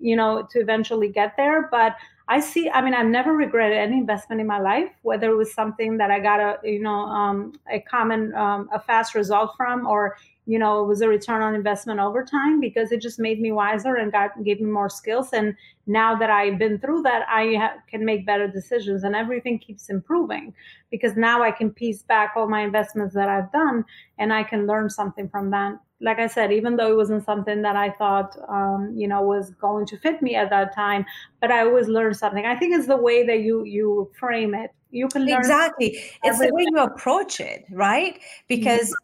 you 0.00 0.16
know, 0.16 0.48
to 0.50 0.60
eventually 0.60 1.10
get 1.20 1.36
there. 1.36 1.68
But 1.70 1.92
I 2.28 2.40
see, 2.40 2.70
I 2.70 2.80
mean, 2.80 2.94
I've 2.94 3.06
never 3.18 3.32
regretted 3.34 3.76
any 3.76 3.98
investment 3.98 4.40
in 4.40 4.46
my 4.46 4.60
life, 4.60 4.92
whether 5.02 5.30
it 5.30 5.36
was 5.36 5.52
something 5.52 5.98
that 5.98 6.10
I 6.10 6.18
got 6.18 6.40
a, 6.40 6.58
you 6.64 6.82
know, 6.82 7.00
um, 7.20 7.52
a 7.70 7.80
common, 7.80 8.34
um, 8.34 8.70
a 8.72 8.80
fast 8.80 9.14
result 9.14 9.50
from, 9.58 9.86
or 9.86 10.16
you 10.46 10.58
know 10.58 10.82
it 10.82 10.86
was 10.86 11.00
a 11.00 11.08
return 11.08 11.42
on 11.42 11.54
investment 11.54 12.00
over 12.00 12.24
time 12.24 12.60
because 12.60 12.92
it 12.92 13.00
just 13.00 13.18
made 13.18 13.40
me 13.40 13.52
wiser 13.52 13.96
and 13.96 14.12
got 14.12 14.42
gave 14.44 14.60
me 14.60 14.70
more 14.70 14.88
skills. 14.88 15.32
And 15.32 15.56
now 15.86 16.16
that 16.16 16.30
i've 16.30 16.58
been 16.58 16.78
through 16.78 17.02
that 17.02 17.24
i 17.28 17.54
ha- 17.54 17.76
can 17.88 18.04
make 18.04 18.26
better 18.26 18.48
decisions 18.48 19.04
and 19.04 19.14
everything 19.14 19.58
keeps 19.58 19.88
improving 19.88 20.52
because 20.90 21.16
now 21.16 21.42
i 21.42 21.50
can 21.50 21.70
piece 21.70 22.02
back 22.02 22.32
all 22.36 22.48
my 22.48 22.62
investments 22.62 23.14
that 23.14 23.28
i've 23.28 23.50
done 23.52 23.84
and 24.18 24.32
i 24.32 24.42
can 24.42 24.66
learn 24.66 24.90
something 24.90 25.28
from 25.28 25.50
that. 25.50 25.78
Like 26.00 26.18
i 26.18 26.26
said 26.26 26.52
even 26.52 26.76
though 26.76 26.90
it 26.90 26.96
wasn't 26.96 27.24
something 27.24 27.62
that 27.62 27.76
i 27.76 27.90
thought 27.90 28.36
um, 28.48 28.92
you 28.96 29.08
know 29.08 29.22
was 29.22 29.50
going 29.50 29.86
to 29.86 29.96
fit 29.96 30.20
me 30.20 30.34
at 30.34 30.50
that 30.50 30.74
time 30.74 31.06
but 31.40 31.50
i 31.50 31.60
always 31.60 31.88
learn 31.88 32.12
something. 32.12 32.44
I 32.44 32.56
think 32.56 32.74
it's 32.74 32.86
the 32.86 32.96
way 32.96 33.24
that 33.26 33.40
you 33.40 33.64
you 33.64 34.10
frame 34.18 34.54
it. 34.54 34.72
You 34.90 35.08
can 35.08 35.24
learn 35.26 35.40
exactly. 35.40 35.98
It's 36.22 36.38
the 36.38 36.52
way 36.52 36.66
you 36.70 36.78
approach 36.78 37.40
it 37.40 37.64
right? 37.70 38.20
Because 38.48 38.94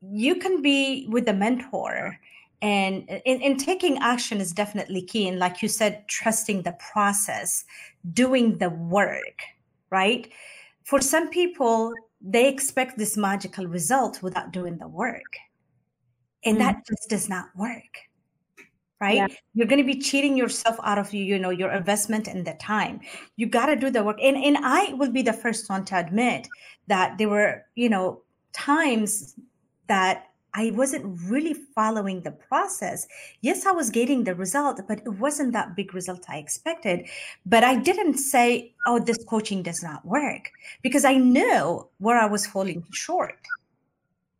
you 0.00 0.36
can 0.36 0.62
be 0.62 1.06
with 1.08 1.28
a 1.28 1.32
mentor 1.32 2.18
and 2.60 3.08
in, 3.24 3.40
in, 3.40 3.56
taking 3.56 3.98
action 3.98 4.40
is 4.40 4.52
definitely 4.52 5.02
key 5.02 5.28
and 5.28 5.38
like 5.38 5.62
you 5.62 5.68
said 5.68 6.06
trusting 6.08 6.62
the 6.62 6.76
process 6.92 7.64
doing 8.12 8.58
the 8.58 8.70
work 8.70 9.40
right 9.90 10.30
for 10.84 11.00
some 11.00 11.28
people 11.28 11.92
they 12.20 12.48
expect 12.48 12.98
this 12.98 13.16
magical 13.16 13.66
result 13.66 14.22
without 14.22 14.52
doing 14.52 14.76
the 14.78 14.88
work 14.88 15.36
and 16.44 16.56
mm. 16.56 16.60
that 16.60 16.84
just 16.86 17.08
does 17.08 17.28
not 17.28 17.46
work 17.56 18.08
right 19.00 19.16
yeah. 19.16 19.26
you're 19.54 19.66
going 19.66 19.80
to 19.80 19.86
be 19.86 20.00
cheating 20.00 20.36
yourself 20.36 20.76
out 20.82 20.98
of 20.98 21.12
you 21.14 21.24
you 21.24 21.38
know 21.38 21.50
your 21.50 21.70
investment 21.70 22.26
and 22.26 22.44
the 22.44 22.54
time 22.54 23.00
you 23.36 23.46
got 23.46 23.66
to 23.66 23.76
do 23.76 23.90
the 23.90 24.02
work 24.02 24.18
and 24.20 24.36
and 24.36 24.56
i 24.62 24.92
will 24.94 25.12
be 25.12 25.22
the 25.22 25.32
first 25.32 25.68
one 25.70 25.84
to 25.84 25.96
admit 25.96 26.48
that 26.88 27.16
there 27.18 27.28
were 27.28 27.64
you 27.76 27.88
know 27.88 28.22
times 28.52 29.36
that 29.88 30.28
I 30.54 30.72
wasn't 30.74 31.20
really 31.26 31.54
following 31.54 32.22
the 32.22 32.32
process. 32.32 33.06
Yes, 33.42 33.66
I 33.66 33.72
was 33.72 33.90
getting 33.90 34.24
the 34.24 34.34
result, 34.34 34.80
but 34.88 34.98
it 35.00 35.08
wasn't 35.08 35.52
that 35.52 35.76
big 35.76 35.94
result 35.94 36.24
I 36.28 36.38
expected. 36.38 37.06
But 37.44 37.64
I 37.64 37.76
didn't 37.76 38.16
say, 38.18 38.74
oh, 38.86 38.98
this 38.98 39.22
coaching 39.24 39.62
does 39.62 39.82
not 39.82 40.04
work 40.04 40.50
because 40.82 41.04
I 41.04 41.14
knew 41.14 41.86
where 41.98 42.18
I 42.18 42.26
was 42.26 42.46
falling 42.46 42.84
short. 42.92 43.38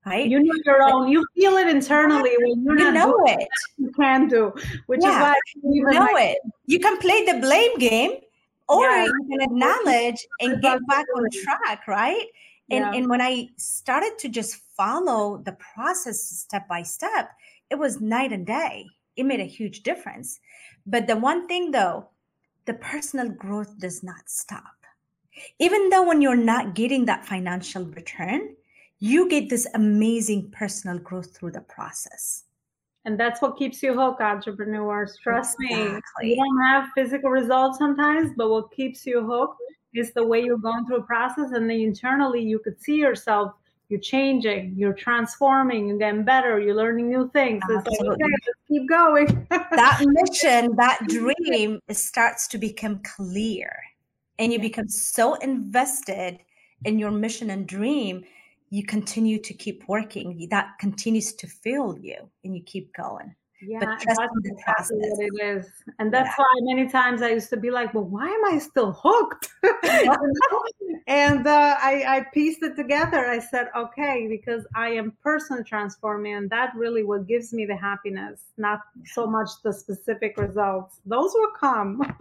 Right? 0.07 0.27
You 0.27 0.43
know 0.43 0.55
your 0.65 0.83
own, 0.83 1.09
you 1.09 1.27
feel 1.35 1.57
it 1.59 1.69
internally 1.69 2.35
when 2.39 2.65
you're 2.65 2.79
you 2.79 2.93
know 2.93 3.15
it. 3.27 3.47
You 3.77 3.93
can 3.93 4.27
do, 4.27 4.55
which 4.87 5.01
yeah, 5.03 5.11
is 5.11 5.21
why 5.21 5.35
you 5.71 5.85
know 5.85 6.09
like- 6.15 6.31
it. 6.31 6.39
You 6.67 6.79
can 6.81 6.97
play 6.99 7.27
the 7.27 7.39
blame 7.41 7.77
game 7.79 8.13
or 8.69 8.87
yeah. 8.87 9.05
you 9.05 9.27
can 9.29 9.41
acknowledge 9.43 10.27
and 10.41 10.63
get 10.63 10.79
back 10.87 11.05
on 11.15 11.29
track, 11.31 11.87
right? 11.87 12.25
And, 12.71 12.85
yeah. 12.85 12.93
and 12.95 13.09
when 13.09 13.21
I 13.21 13.49
started 13.57 14.19
to 14.21 14.29
just 14.29 14.63
follow 14.79 15.43
the 15.45 15.57
process 15.75 16.23
step 16.23 16.67
by 16.69 16.83
step, 16.83 17.31
it 17.69 17.75
was 17.75 18.01
night 18.01 18.33
and 18.33 18.47
day. 18.47 18.87
It 19.17 19.25
made 19.25 19.41
a 19.41 19.45
huge 19.45 19.83
difference. 19.83 20.41
But 20.87 21.07
the 21.07 21.17
one 21.17 21.47
thing 21.47 21.73
though, 21.73 22.09
the 22.65 22.75
personal 22.75 23.29
growth 23.29 23.79
does 23.79 24.03
not 24.03 24.29
stop. 24.29 24.63
Even 25.59 25.91
though 25.91 26.07
when 26.07 26.23
you're 26.23 26.37
not 26.37 26.75
getting 26.75 27.05
that 27.05 27.27
financial 27.27 27.85
return, 27.85 28.55
you 29.01 29.29
get 29.29 29.49
this 29.49 29.67
amazing 29.75 30.51
personal 30.51 30.99
growth 30.99 31.37
through 31.37 31.53
the 31.53 31.61
process. 31.63 32.45
And 33.05 33.19
that's 33.19 33.41
what 33.41 33.57
keeps 33.57 33.83
you 33.83 33.95
hooked, 33.95 34.21
entrepreneurs. 34.21 35.17
Trust 35.23 35.57
exactly. 35.61 36.01
me. 36.21 36.31
You 36.31 36.37
don't 36.37 36.65
have 36.65 36.89
physical 36.95 37.31
results 37.31 37.79
sometimes, 37.79 38.33
but 38.37 38.51
what 38.51 38.73
keeps 38.73 39.07
you 39.07 39.25
hooked 39.25 39.61
is 39.95 40.13
the 40.13 40.25
way 40.27 40.43
you're 40.43 40.59
going 40.59 40.85
through 40.87 40.99
a 40.99 41.03
process 41.03 41.53
and 41.53 41.71
then 41.71 41.79
internally 41.79 42.43
you 42.43 42.59
could 42.59 42.81
see 42.83 42.97
yourself 42.97 43.53
you're 43.89 44.01
changing 44.01 44.75
you're 44.77 44.93
transforming 44.93 45.89
you're 45.89 45.99
getting 45.99 46.25
better 46.25 46.61
you're 46.61 46.75
learning 46.75 47.09
new 47.09 47.31
things. 47.31 47.63
It's 47.69 47.87
like 47.87 48.01
okay 48.01 48.25
let's 48.25 48.59
keep 48.69 48.89
going. 48.89 49.47
That 49.51 50.05
mission 50.07 50.77
that 50.77 50.99
dream 51.09 51.81
starts 51.91 52.47
to 52.49 52.59
become 52.59 53.01
clear 53.17 53.71
and 54.39 54.53
you 54.53 54.59
become 54.59 54.89
so 54.89 55.35
invested 55.35 56.39
in 56.85 56.99
your 56.99 57.11
mission 57.11 57.51
and 57.51 57.67
dream 57.67 58.25
you 58.71 58.85
continue 58.85 59.39
to 59.39 59.55
keep 59.55 59.89
working. 59.89 60.47
That 60.51 60.79
continues 60.79 61.33
to 61.35 61.47
fill 61.47 61.99
you 61.99 62.17
and 62.45 62.55
you 62.55 62.63
keep 62.63 62.95
going 62.95 63.35
yeah, 63.61 63.81
but 63.81 63.89
that's 64.07 64.19
exactly 64.45 64.97
what 64.99 65.21
it 65.21 65.45
is. 65.45 65.67
And 65.99 66.13
that's 66.13 66.29
yeah. 66.29 66.45
why 66.45 66.55
many 66.61 66.89
times 66.89 67.23
I 67.23 67.31
used 67.31 67.51
to 67.51 67.57
be 67.57 67.71
like, 67.71 67.93
well, 67.93 68.05
why 68.05 68.27
am 68.27 68.45
I 68.55 68.59
still 68.59 68.93
hooked? 68.93 69.49
and 71.09 71.47
uh, 71.47 71.77
I, 71.81 72.05
I 72.07 72.27
pieced 72.33 72.63
it 72.63 72.77
together. 72.77 73.27
I 73.27 73.41
said, 73.41 73.69
okay, 73.77 74.29
because 74.29 74.65
I 74.77 74.91
am 74.91 75.13
person 75.23 75.65
transforming, 75.65 76.35
and 76.35 76.51
that 76.51 76.73
really 76.77 77.03
what 77.03 77.27
gives 77.27 77.53
me 77.53 77.67
the 77.67 77.77
happiness, 77.77 78.41
not 78.59 78.81
so 79.05 79.27
much 79.27 79.51
the 79.65 79.73
specific 79.73 80.37
results. 80.37 81.01
Those 81.05 81.33
will 81.35 81.53
come. 81.59 81.99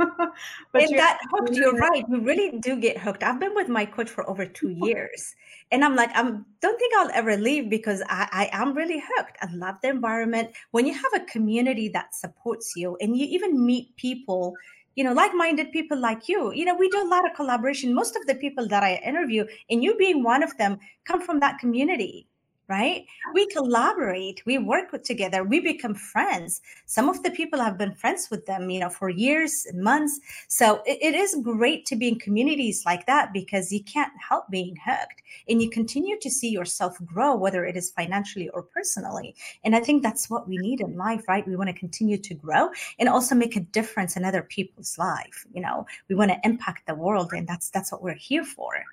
but 0.71 0.81
and 0.81 0.97
that 0.97 1.19
hooked, 1.31 1.53
you're 1.53 1.75
right. 1.75 2.03
You 2.09 2.19
really 2.21 2.57
do 2.59 2.79
get 2.79 2.97
hooked. 2.97 3.21
I've 3.21 3.39
been 3.39 3.53
with 3.53 3.69
my 3.69 3.85
coach 3.85 4.09
for 4.09 4.27
over 4.27 4.45
two 4.45 4.69
years 4.69 5.35
and 5.71 5.83
i'm 5.83 5.95
like 5.95 6.09
i 6.15 6.21
don't 6.21 6.79
think 6.79 6.93
i'll 6.97 7.11
ever 7.13 7.37
leave 7.37 7.69
because 7.69 8.01
I, 8.07 8.49
I 8.51 8.61
am 8.61 8.73
really 8.73 9.01
hooked 9.15 9.37
i 9.41 9.47
love 9.53 9.75
the 9.81 9.89
environment 9.89 10.51
when 10.71 10.85
you 10.85 10.93
have 10.93 11.13
a 11.15 11.25
community 11.27 11.89
that 11.89 12.15
supports 12.15 12.73
you 12.75 12.97
and 13.01 13.17
you 13.17 13.25
even 13.25 13.65
meet 13.65 13.95
people 13.95 14.55
you 14.95 15.03
know 15.03 15.13
like-minded 15.13 15.71
people 15.71 15.97
like 15.97 16.27
you. 16.27 16.51
You 16.53 16.65
know 16.65 16.75
we 16.75 16.89
do 16.89 17.03
a 17.03 17.07
lot 17.07 17.29
of 17.29 17.35
collaboration. 17.35 17.93
Most 17.93 18.15
of 18.15 18.25
the 18.25 18.35
people 18.35 18.67
that 18.67 18.83
i 18.83 18.95
interview 19.05 19.45
and 19.69 19.83
you 19.83 19.95
being 19.95 20.23
one 20.23 20.41
of 20.41 20.57
them 20.57 20.79
come 21.05 21.21
from 21.21 21.39
that 21.39 21.59
community 21.59 22.27
right? 22.67 23.05
We 23.33 23.47
collaborate, 23.47 24.45
we 24.45 24.57
work 24.57 24.91
with 24.91 25.03
together, 25.03 25.43
we 25.43 25.59
become 25.59 25.95
friends. 25.95 26.61
Some 26.85 27.07
of 27.09 27.23
the 27.23 27.31
people 27.31 27.59
have 27.59 27.77
been 27.77 27.95
friends 27.95 28.29
with 28.29 28.45
them, 28.45 28.69
you 28.69 28.79
know, 28.79 28.89
for 28.89 29.09
years 29.09 29.65
and 29.69 29.81
months. 29.81 30.19
So 30.47 30.81
it, 30.85 30.97
it 31.01 31.15
is 31.15 31.37
great 31.41 31.85
to 31.87 31.95
be 31.95 32.09
in 32.09 32.19
communities 32.19 32.83
like 32.85 33.05
that 33.05 33.31
because 33.33 33.71
you 33.71 33.83
can't 33.83 34.11
help 34.27 34.49
being 34.49 34.77
hooked 34.85 35.21
and 35.47 35.61
you 35.61 35.69
continue 35.69 36.19
to 36.19 36.29
see 36.29 36.49
yourself 36.49 36.97
grow, 37.05 37.35
whether 37.35 37.65
it 37.65 37.77
is 37.77 37.91
financially 37.91 38.49
or 38.49 38.63
personally. 38.63 39.35
And 39.63 39.75
I 39.75 39.79
think 39.79 40.03
that's 40.03 40.29
what 40.29 40.47
we 40.47 40.57
need 40.57 40.81
in 40.81 40.97
life, 40.97 41.23
right? 41.27 41.47
We 41.47 41.55
want 41.55 41.69
to 41.69 41.73
continue 41.73 42.17
to 42.17 42.33
grow 42.33 42.69
and 42.99 43.07
also 43.07 43.35
make 43.35 43.55
a 43.55 43.61
difference 43.61 44.17
in 44.17 44.25
other 44.25 44.41
people's 44.41 44.97
life. 44.97 45.45
You 45.53 45.61
know, 45.61 45.85
we 46.09 46.15
want 46.15 46.31
to 46.31 46.39
impact 46.43 46.87
the 46.87 46.95
world, 46.95 47.31
and 47.33 47.47
that's 47.47 47.69
that's 47.69 47.91
what 47.91 48.03
we're 48.03 48.13
here 48.13 48.43
for. 48.43 48.83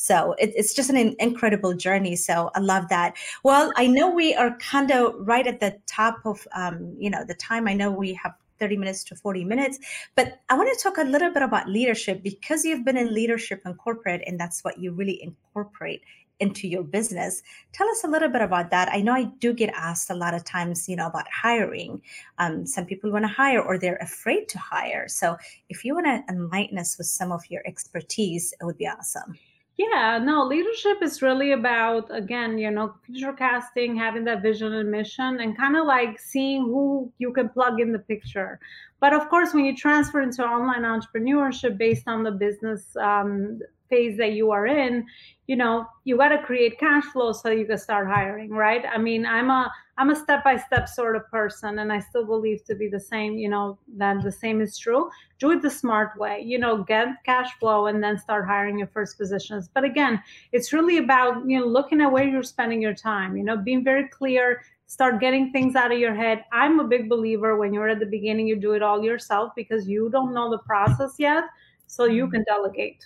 So 0.00 0.32
it, 0.38 0.54
it's 0.56 0.72
just 0.72 0.88
an 0.88 1.14
incredible 1.18 1.74
journey. 1.74 2.16
So 2.16 2.50
I 2.54 2.60
love 2.60 2.88
that. 2.88 3.18
Well, 3.44 3.70
I 3.76 3.86
know 3.86 4.10
we 4.10 4.34
are 4.34 4.56
kind 4.56 4.90
of 4.90 5.12
right 5.18 5.46
at 5.46 5.60
the 5.60 5.78
top 5.86 6.20
of, 6.24 6.48
um, 6.54 6.96
you 6.98 7.10
know, 7.10 7.22
the 7.22 7.34
time. 7.34 7.68
I 7.68 7.74
know 7.74 7.90
we 7.90 8.14
have 8.14 8.32
30 8.58 8.78
minutes 8.78 9.04
to 9.04 9.14
40 9.14 9.44
minutes. 9.44 9.78
But 10.14 10.40
I 10.48 10.56
want 10.56 10.74
to 10.74 10.82
talk 10.82 10.96
a 10.96 11.02
little 11.02 11.30
bit 11.30 11.42
about 11.42 11.68
leadership 11.68 12.22
because 12.22 12.64
you've 12.64 12.82
been 12.82 12.96
in 12.96 13.12
leadership 13.12 13.60
and 13.66 13.76
corporate, 13.76 14.22
and 14.26 14.40
that's 14.40 14.64
what 14.64 14.78
you 14.78 14.92
really 14.92 15.22
incorporate 15.22 16.00
into 16.40 16.66
your 16.66 16.82
business. 16.82 17.42
Tell 17.72 17.86
us 17.90 18.02
a 18.02 18.08
little 18.08 18.30
bit 18.30 18.40
about 18.40 18.70
that. 18.70 18.88
I 18.90 19.02
know 19.02 19.12
I 19.12 19.24
do 19.24 19.52
get 19.52 19.68
asked 19.76 20.08
a 20.08 20.14
lot 20.14 20.32
of 20.32 20.44
times, 20.44 20.88
you 20.88 20.96
know, 20.96 21.08
about 21.08 21.26
hiring. 21.30 22.00
Um, 22.38 22.64
some 22.64 22.86
people 22.86 23.12
want 23.12 23.24
to 23.24 23.28
hire 23.28 23.60
or 23.60 23.76
they're 23.76 23.96
afraid 23.96 24.48
to 24.48 24.58
hire. 24.58 25.08
So 25.08 25.36
if 25.68 25.84
you 25.84 25.94
want 25.94 26.06
to 26.06 26.24
enlighten 26.32 26.78
us 26.78 26.96
with 26.96 27.08
some 27.08 27.32
of 27.32 27.42
your 27.50 27.60
expertise, 27.66 28.54
it 28.58 28.64
would 28.64 28.78
be 28.78 28.88
awesome. 28.88 29.38
Yeah, 29.76 30.18
no, 30.22 30.44
leadership 30.44 30.98
is 31.00 31.22
really 31.22 31.52
about, 31.52 32.14
again, 32.14 32.58
you 32.58 32.70
know, 32.70 32.94
future 33.06 33.32
casting, 33.32 33.96
having 33.96 34.24
that 34.24 34.42
vision 34.42 34.74
and 34.74 34.90
mission, 34.90 35.40
and 35.40 35.56
kind 35.56 35.74
of 35.74 35.86
like 35.86 36.18
seeing 36.20 36.64
who 36.64 37.10
you 37.18 37.32
can 37.32 37.48
plug 37.48 37.80
in 37.80 37.90
the 37.90 37.98
picture. 37.98 38.60
But 39.00 39.14
of 39.14 39.30
course, 39.30 39.54
when 39.54 39.64
you 39.64 39.74
transfer 39.74 40.20
into 40.20 40.44
online 40.44 40.82
entrepreneurship 40.82 41.78
based 41.78 42.08
on 42.08 42.22
the 42.22 42.30
business 42.30 42.94
um, 42.96 43.60
phase 43.88 44.18
that 44.18 44.32
you 44.32 44.50
are 44.50 44.66
in, 44.66 45.06
you 45.46 45.56
know, 45.56 45.86
you 46.04 46.18
got 46.18 46.28
to 46.28 46.42
create 46.42 46.78
cash 46.78 47.04
flow 47.04 47.32
so 47.32 47.48
you 47.48 47.64
can 47.64 47.78
start 47.78 48.06
hiring, 48.06 48.50
right? 48.50 48.84
I 48.86 48.98
mean, 48.98 49.24
I'm 49.24 49.48
a 49.48 49.72
I'm 50.00 50.08
a 50.08 50.16
step 50.16 50.42
by 50.42 50.56
step 50.56 50.88
sort 50.88 51.14
of 51.14 51.30
person, 51.30 51.80
and 51.80 51.92
I 51.92 52.00
still 52.00 52.24
believe 52.24 52.64
to 52.64 52.74
be 52.74 52.88
the 52.88 52.98
same. 52.98 53.34
You 53.34 53.50
know, 53.50 53.78
that 53.98 54.22
the 54.22 54.32
same 54.32 54.62
is 54.62 54.78
true. 54.78 55.10
Do 55.38 55.50
it 55.50 55.60
the 55.60 55.70
smart 55.70 56.18
way. 56.18 56.40
You 56.42 56.58
know, 56.58 56.82
get 56.82 57.08
cash 57.26 57.50
flow 57.58 57.86
and 57.86 58.02
then 58.02 58.16
start 58.16 58.46
hiring 58.46 58.78
your 58.78 58.86
first 58.86 59.18
positions. 59.18 59.68
But 59.68 59.84
again, 59.84 60.22
it's 60.52 60.72
really 60.72 60.96
about 60.96 61.46
you 61.46 61.60
know 61.60 61.66
looking 61.66 62.00
at 62.00 62.10
where 62.10 62.26
you're 62.26 62.42
spending 62.42 62.80
your 62.80 62.94
time. 62.94 63.36
You 63.36 63.44
know, 63.44 63.58
being 63.58 63.84
very 63.84 64.08
clear. 64.08 64.62
Start 64.86 65.20
getting 65.20 65.52
things 65.52 65.76
out 65.76 65.92
of 65.92 65.98
your 65.98 66.14
head. 66.14 66.44
I'm 66.50 66.80
a 66.80 66.84
big 66.84 67.10
believer 67.10 67.56
when 67.56 67.74
you're 67.74 67.88
at 67.88 68.00
the 68.00 68.06
beginning, 68.06 68.48
you 68.48 68.56
do 68.56 68.72
it 68.72 68.82
all 68.82 69.04
yourself 69.04 69.52
because 69.54 69.86
you 69.86 70.08
don't 70.08 70.32
know 70.32 70.50
the 70.50 70.58
process 70.58 71.16
yet, 71.18 71.44
so 71.86 72.06
you 72.06 72.24
mm-hmm. 72.24 72.32
can 72.32 72.44
delegate 72.44 73.04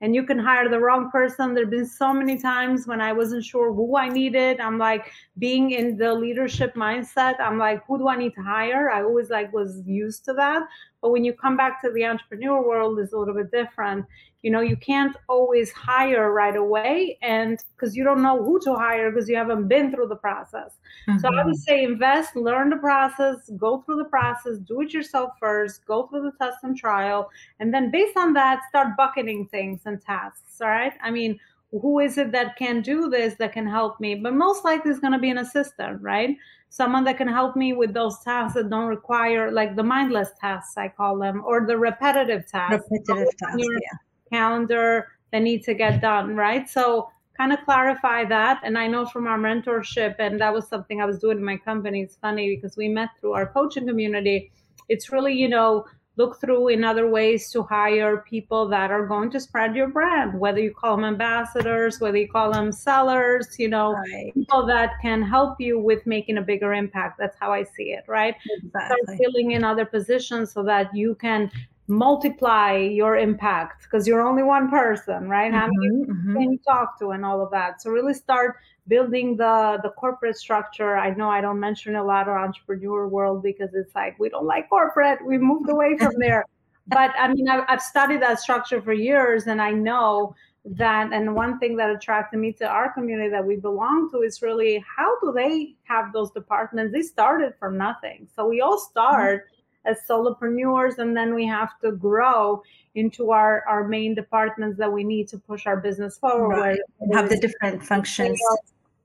and 0.00 0.14
you 0.14 0.24
can 0.24 0.38
hire 0.38 0.68
the 0.68 0.78
wrong 0.78 1.10
person. 1.10 1.54
There 1.54 1.64
have 1.64 1.70
been 1.70 1.86
so 1.86 2.12
many 2.12 2.38
times 2.38 2.86
when 2.86 3.00
I 3.00 3.12
wasn't 3.12 3.44
sure 3.44 3.72
who 3.72 3.96
I 3.96 4.08
needed. 4.08 4.60
I'm 4.60 4.78
like 4.78 5.10
being 5.38 5.70
in 5.70 5.96
the 5.96 6.12
leadership 6.12 6.74
mindset. 6.74 7.40
I'm 7.40 7.58
like, 7.58 7.82
who 7.86 7.98
do 7.98 8.08
I 8.08 8.16
need 8.16 8.34
to 8.34 8.42
hire? 8.42 8.90
I 8.90 9.02
always 9.02 9.30
like 9.30 9.52
was 9.52 9.82
used 9.86 10.24
to 10.26 10.34
that. 10.34 10.62
But 11.06 11.12
when 11.12 11.24
you 11.24 11.32
come 11.32 11.56
back 11.56 11.80
to 11.80 11.88
the 11.92 12.04
entrepreneur 12.04 12.66
world 12.66 12.98
is 12.98 13.12
a 13.12 13.16
little 13.16 13.32
bit 13.32 13.48
different 13.52 14.04
you 14.42 14.50
know 14.50 14.60
you 14.60 14.76
can't 14.76 15.16
always 15.28 15.70
hire 15.70 16.32
right 16.32 16.56
away 16.56 17.16
and 17.22 17.62
because 17.76 17.94
you 17.94 18.02
don't 18.02 18.24
know 18.24 18.42
who 18.42 18.58
to 18.60 18.74
hire 18.74 19.12
because 19.12 19.28
you 19.28 19.36
haven't 19.36 19.68
been 19.68 19.92
through 19.92 20.08
the 20.08 20.16
process 20.16 20.72
mm-hmm. 21.08 21.16
so 21.18 21.28
i 21.28 21.44
would 21.44 21.54
mm-hmm. 21.54 21.74
say 21.74 21.84
invest 21.84 22.34
learn 22.34 22.68
the 22.68 22.76
process 22.76 23.48
go 23.56 23.82
through 23.82 23.96
the 23.96 24.10
process 24.16 24.58
do 24.58 24.80
it 24.80 24.92
yourself 24.92 25.30
first 25.38 25.86
go 25.86 26.08
through 26.08 26.22
the 26.22 26.32
test 26.44 26.58
and 26.64 26.76
trial 26.76 27.30
and 27.60 27.72
then 27.72 27.88
based 27.88 28.16
on 28.16 28.32
that 28.32 28.62
start 28.68 28.96
bucketing 28.96 29.46
things 29.46 29.82
and 29.86 30.02
tasks 30.02 30.60
all 30.60 30.68
right 30.68 30.94
i 31.04 31.08
mean 31.08 31.38
who 31.70 31.98
is 31.98 32.16
it 32.16 32.32
that 32.32 32.56
can 32.56 32.80
do 32.80 33.08
this 33.08 33.34
that 33.38 33.52
can 33.52 33.66
help 33.66 33.98
me 34.00 34.14
but 34.14 34.34
most 34.34 34.64
likely 34.64 34.90
it's 34.90 35.00
going 35.00 35.12
to 35.12 35.18
be 35.18 35.30
an 35.30 35.38
assistant 35.38 36.00
right 36.00 36.36
someone 36.68 37.04
that 37.04 37.16
can 37.16 37.28
help 37.28 37.56
me 37.56 37.72
with 37.72 37.92
those 37.92 38.18
tasks 38.20 38.54
that 38.54 38.70
don't 38.70 38.86
require 38.86 39.50
like 39.50 39.76
the 39.76 39.82
mindless 39.82 40.30
tasks 40.40 40.76
i 40.76 40.88
call 40.88 41.18
them 41.18 41.42
or 41.44 41.66
the 41.66 41.76
repetitive 41.76 42.46
tasks 42.46 42.86
repetitive 42.90 43.36
tasks 43.38 43.62
yeah 43.62 43.98
calendar 44.30 45.08
that 45.32 45.42
need 45.42 45.62
to 45.64 45.74
get 45.74 46.00
done, 46.00 46.36
right? 46.36 46.68
So 46.68 47.08
kind 47.36 47.52
of 47.52 47.58
clarify 47.64 48.24
that. 48.26 48.60
And 48.64 48.78
I 48.78 48.86
know 48.86 49.06
from 49.06 49.26
our 49.26 49.38
mentorship, 49.38 50.16
and 50.18 50.40
that 50.40 50.52
was 50.52 50.68
something 50.68 51.00
I 51.00 51.04
was 51.04 51.18
doing 51.18 51.38
in 51.38 51.44
my 51.44 51.56
company. 51.56 52.02
It's 52.02 52.16
funny 52.16 52.56
because 52.56 52.76
we 52.76 52.88
met 52.88 53.10
through 53.20 53.32
our 53.32 53.46
coaching 53.46 53.86
community. 53.86 54.50
It's 54.88 55.12
really, 55.12 55.34
you 55.34 55.48
know, 55.48 55.86
look 56.16 56.40
through 56.40 56.68
in 56.68 56.82
other 56.82 57.08
ways 57.08 57.50
to 57.50 57.62
hire 57.62 58.18
people 58.28 58.66
that 58.68 58.90
are 58.90 59.06
going 59.06 59.30
to 59.30 59.40
spread 59.40 59.76
your 59.76 59.88
brand, 59.88 60.38
whether 60.38 60.60
you 60.60 60.72
call 60.72 60.96
them 60.96 61.04
ambassadors, 61.04 62.00
whether 62.00 62.16
you 62.16 62.28
call 62.28 62.50
them 62.50 62.72
sellers, 62.72 63.58
you 63.58 63.68
know, 63.68 63.92
right. 63.92 64.32
people 64.34 64.66
that 64.66 64.92
can 65.02 65.22
help 65.22 65.60
you 65.60 65.78
with 65.78 66.06
making 66.06 66.38
a 66.38 66.42
bigger 66.42 66.72
impact. 66.72 67.18
That's 67.18 67.36
how 67.38 67.52
I 67.52 67.62
see 67.62 67.92
it, 67.92 68.04
right? 68.08 68.34
Exactly. 68.62 68.96
Start 69.04 69.18
filling 69.18 69.52
in 69.52 69.62
other 69.62 69.84
positions 69.84 70.52
so 70.52 70.62
that 70.62 70.94
you 70.94 71.14
can 71.16 71.50
multiply 71.88 72.76
your 72.76 73.16
impact 73.16 73.84
because 73.84 74.08
you're 74.08 74.26
only 74.26 74.42
one 74.42 74.68
person 74.68 75.28
right 75.28 75.52
mm-hmm, 75.52 75.60
how 75.60 75.68
many 75.72 76.04
mm-hmm. 76.04 76.32
can 76.32 76.50
you 76.50 76.58
talk 76.66 76.98
to 76.98 77.10
and 77.10 77.24
all 77.24 77.40
of 77.40 77.48
that 77.52 77.80
so 77.80 77.90
really 77.90 78.12
start 78.12 78.56
building 78.88 79.36
the 79.36 79.78
the 79.82 79.90
corporate 79.90 80.36
structure. 80.36 80.96
I 80.96 81.10
know 81.14 81.28
i 81.28 81.40
don't 81.40 81.60
mention 81.60 81.96
a 81.96 82.04
lot 82.04 82.28
of 82.28 82.34
entrepreneur 82.34 83.08
world 83.08 83.42
because 83.42 83.74
it's 83.74 83.94
like 83.94 84.18
we 84.18 84.28
don't 84.28 84.46
like 84.46 84.68
corporate. 84.68 85.24
We 85.24 85.38
moved 85.38 85.68
away 85.70 85.96
from 85.98 86.14
there. 86.18 86.44
But 86.88 87.12
i 87.18 87.32
mean 87.32 87.48
I've, 87.48 87.64
I've 87.68 87.82
studied 87.82 88.22
that 88.22 88.40
structure 88.40 88.80
for 88.80 88.92
years 88.92 89.46
and 89.48 89.60
i 89.60 89.72
know 89.72 90.34
that 90.64 91.12
and 91.12 91.34
one 91.34 91.58
thing 91.60 91.76
that 91.76 91.90
attracted 91.90 92.38
me 92.38 92.52
to 92.52 92.66
our 92.66 92.92
community 92.92 93.28
that 93.30 93.44
we 93.44 93.56
belong 93.56 94.10
to 94.10 94.22
is 94.22 94.42
really 94.42 94.84
how 94.96 95.18
do 95.20 95.32
they 95.32 95.74
have 95.84 96.12
those 96.12 96.30
departments? 96.32 96.92
They 96.92 97.02
started 97.02 97.54
from 97.60 97.76
nothing. 97.76 98.26
So 98.34 98.48
we 98.48 98.60
all 98.60 98.78
start 98.78 99.42
mm-hmm 99.42 99.56
as 99.86 99.98
solopreneurs 100.08 100.98
and 100.98 101.16
then 101.16 101.34
we 101.34 101.46
have 101.46 101.78
to 101.80 101.92
grow 101.92 102.62
into 102.94 103.30
our 103.30 103.64
our 103.66 103.86
main 103.86 104.14
departments 104.14 104.76
that 104.78 104.92
we 104.92 105.04
need 105.04 105.28
to 105.28 105.38
push 105.38 105.66
our 105.66 105.76
business 105.76 106.18
forward. 106.18 106.58
Right. 106.58 106.78
have 107.12 107.28
the 107.28 107.38
different 107.38 107.82
functions 107.82 108.40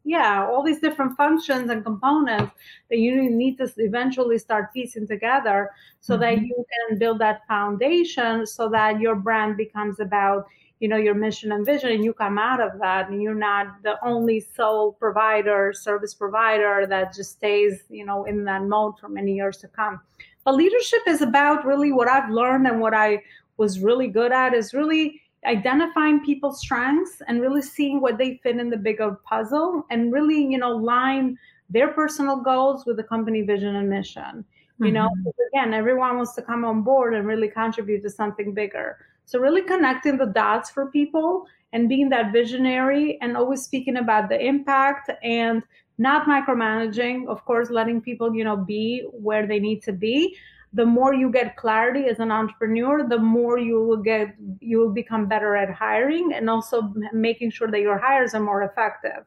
yeah 0.03 0.45
all 0.45 0.63
these 0.63 0.79
different 0.79 1.15
functions 1.15 1.69
and 1.69 1.83
components 1.83 2.53
that 2.89 2.97
you 2.97 3.29
need 3.29 3.57
to 3.57 3.71
eventually 3.77 4.37
start 4.37 4.73
piecing 4.73 5.07
together 5.07 5.71
so 5.99 6.13
mm-hmm. 6.13 6.21
that 6.21 6.41
you 6.41 6.65
can 6.89 6.97
build 6.97 7.19
that 7.19 7.41
foundation 7.47 8.45
so 8.45 8.69
that 8.69 8.99
your 8.99 9.15
brand 9.15 9.57
becomes 9.57 9.99
about 9.99 10.45
you 10.79 10.87
know 10.87 10.97
your 10.97 11.13
mission 11.13 11.51
and 11.51 11.65
vision 11.65 11.91
and 11.91 12.03
you 12.03 12.11
come 12.11 12.39
out 12.39 12.59
of 12.59 12.79
that 12.79 13.09
and 13.09 13.21
you're 13.21 13.35
not 13.35 13.67
the 13.83 13.95
only 14.03 14.39
sole 14.39 14.93
provider 14.93 15.71
service 15.73 16.13
provider 16.13 16.87
that 16.87 17.13
just 17.13 17.33
stays 17.33 17.83
you 17.89 18.05
know 18.05 18.23
in 18.25 18.43
that 18.43 18.63
mode 18.63 18.97
for 18.99 19.07
many 19.07 19.33
years 19.33 19.57
to 19.57 19.67
come 19.67 20.01
but 20.43 20.55
leadership 20.55 21.01
is 21.07 21.21
about 21.21 21.65
really 21.65 21.91
what 21.91 22.07
I've 22.07 22.29
learned 22.29 22.67
and 22.67 22.79
what 22.79 22.93
I 22.93 23.21
was 23.57 23.79
really 23.79 24.07
good 24.07 24.31
at 24.31 24.53
is 24.53 24.73
really 24.73 25.21
identifying 25.45 26.23
people's 26.23 26.59
strengths 26.59 27.21
and 27.27 27.41
really 27.41 27.61
seeing 27.61 27.99
what 27.99 28.17
they 28.17 28.39
fit 28.43 28.57
in 28.57 28.69
the 28.69 28.77
bigger 28.77 29.19
puzzle 29.25 29.85
and 29.89 30.11
really, 30.13 30.41
you 30.43 30.57
know, 30.57 30.75
line 30.75 31.37
their 31.69 31.89
personal 31.89 32.37
goals 32.37 32.85
with 32.85 32.97
the 32.97 33.03
company 33.03 33.41
vision 33.41 33.75
and 33.75 33.89
mission. 33.89 34.45
You 34.79 34.87
mm-hmm. 34.87 34.93
know, 34.93 35.09
again, 35.53 35.73
everyone 35.73 36.17
wants 36.17 36.33
to 36.35 36.41
come 36.41 36.65
on 36.65 36.81
board 36.81 37.13
and 37.13 37.25
really 37.25 37.47
contribute 37.47 38.01
to 38.03 38.09
something 38.09 38.53
bigger. 38.53 38.97
So 39.25 39.39
really 39.39 39.61
connecting 39.61 40.17
the 40.17 40.25
dots 40.25 40.69
for 40.69 40.87
people 40.87 41.45
and 41.73 41.87
being 41.87 42.09
that 42.09 42.33
visionary 42.33 43.17
and 43.21 43.37
always 43.37 43.61
speaking 43.61 43.97
about 43.97 44.29
the 44.29 44.39
impact 44.39 45.09
and 45.23 45.63
not 45.97 46.25
micromanaging 46.25 47.27
of 47.27 47.45
course 47.45 47.69
letting 47.69 48.01
people 48.01 48.35
you 48.35 48.43
know 48.43 48.57
be 48.57 49.05
where 49.11 49.45
they 49.45 49.59
need 49.59 49.83
to 49.83 49.93
be 49.93 50.35
the 50.74 50.86
more 50.86 51.13
you 51.13 51.30
get 51.30 51.57
clarity 51.57 52.05
as 52.05 52.19
an 52.19 52.32
entrepreneur 52.32 53.07
the 53.07 53.17
more 53.17 53.57
you 53.57 53.82
will 53.84 54.01
get 54.01 54.36
you 54.59 54.80
will 54.80 54.93
become 54.93 55.28
better 55.28 55.55
at 55.55 55.74
hiring 55.74 56.34
and 56.34 56.49
also 56.49 56.93
making 57.13 57.51
sure 57.51 57.69
that 57.69 57.82
your 57.82 57.97
hires 57.97 58.34
are 58.34 58.39
more 58.39 58.63
effective 58.63 59.26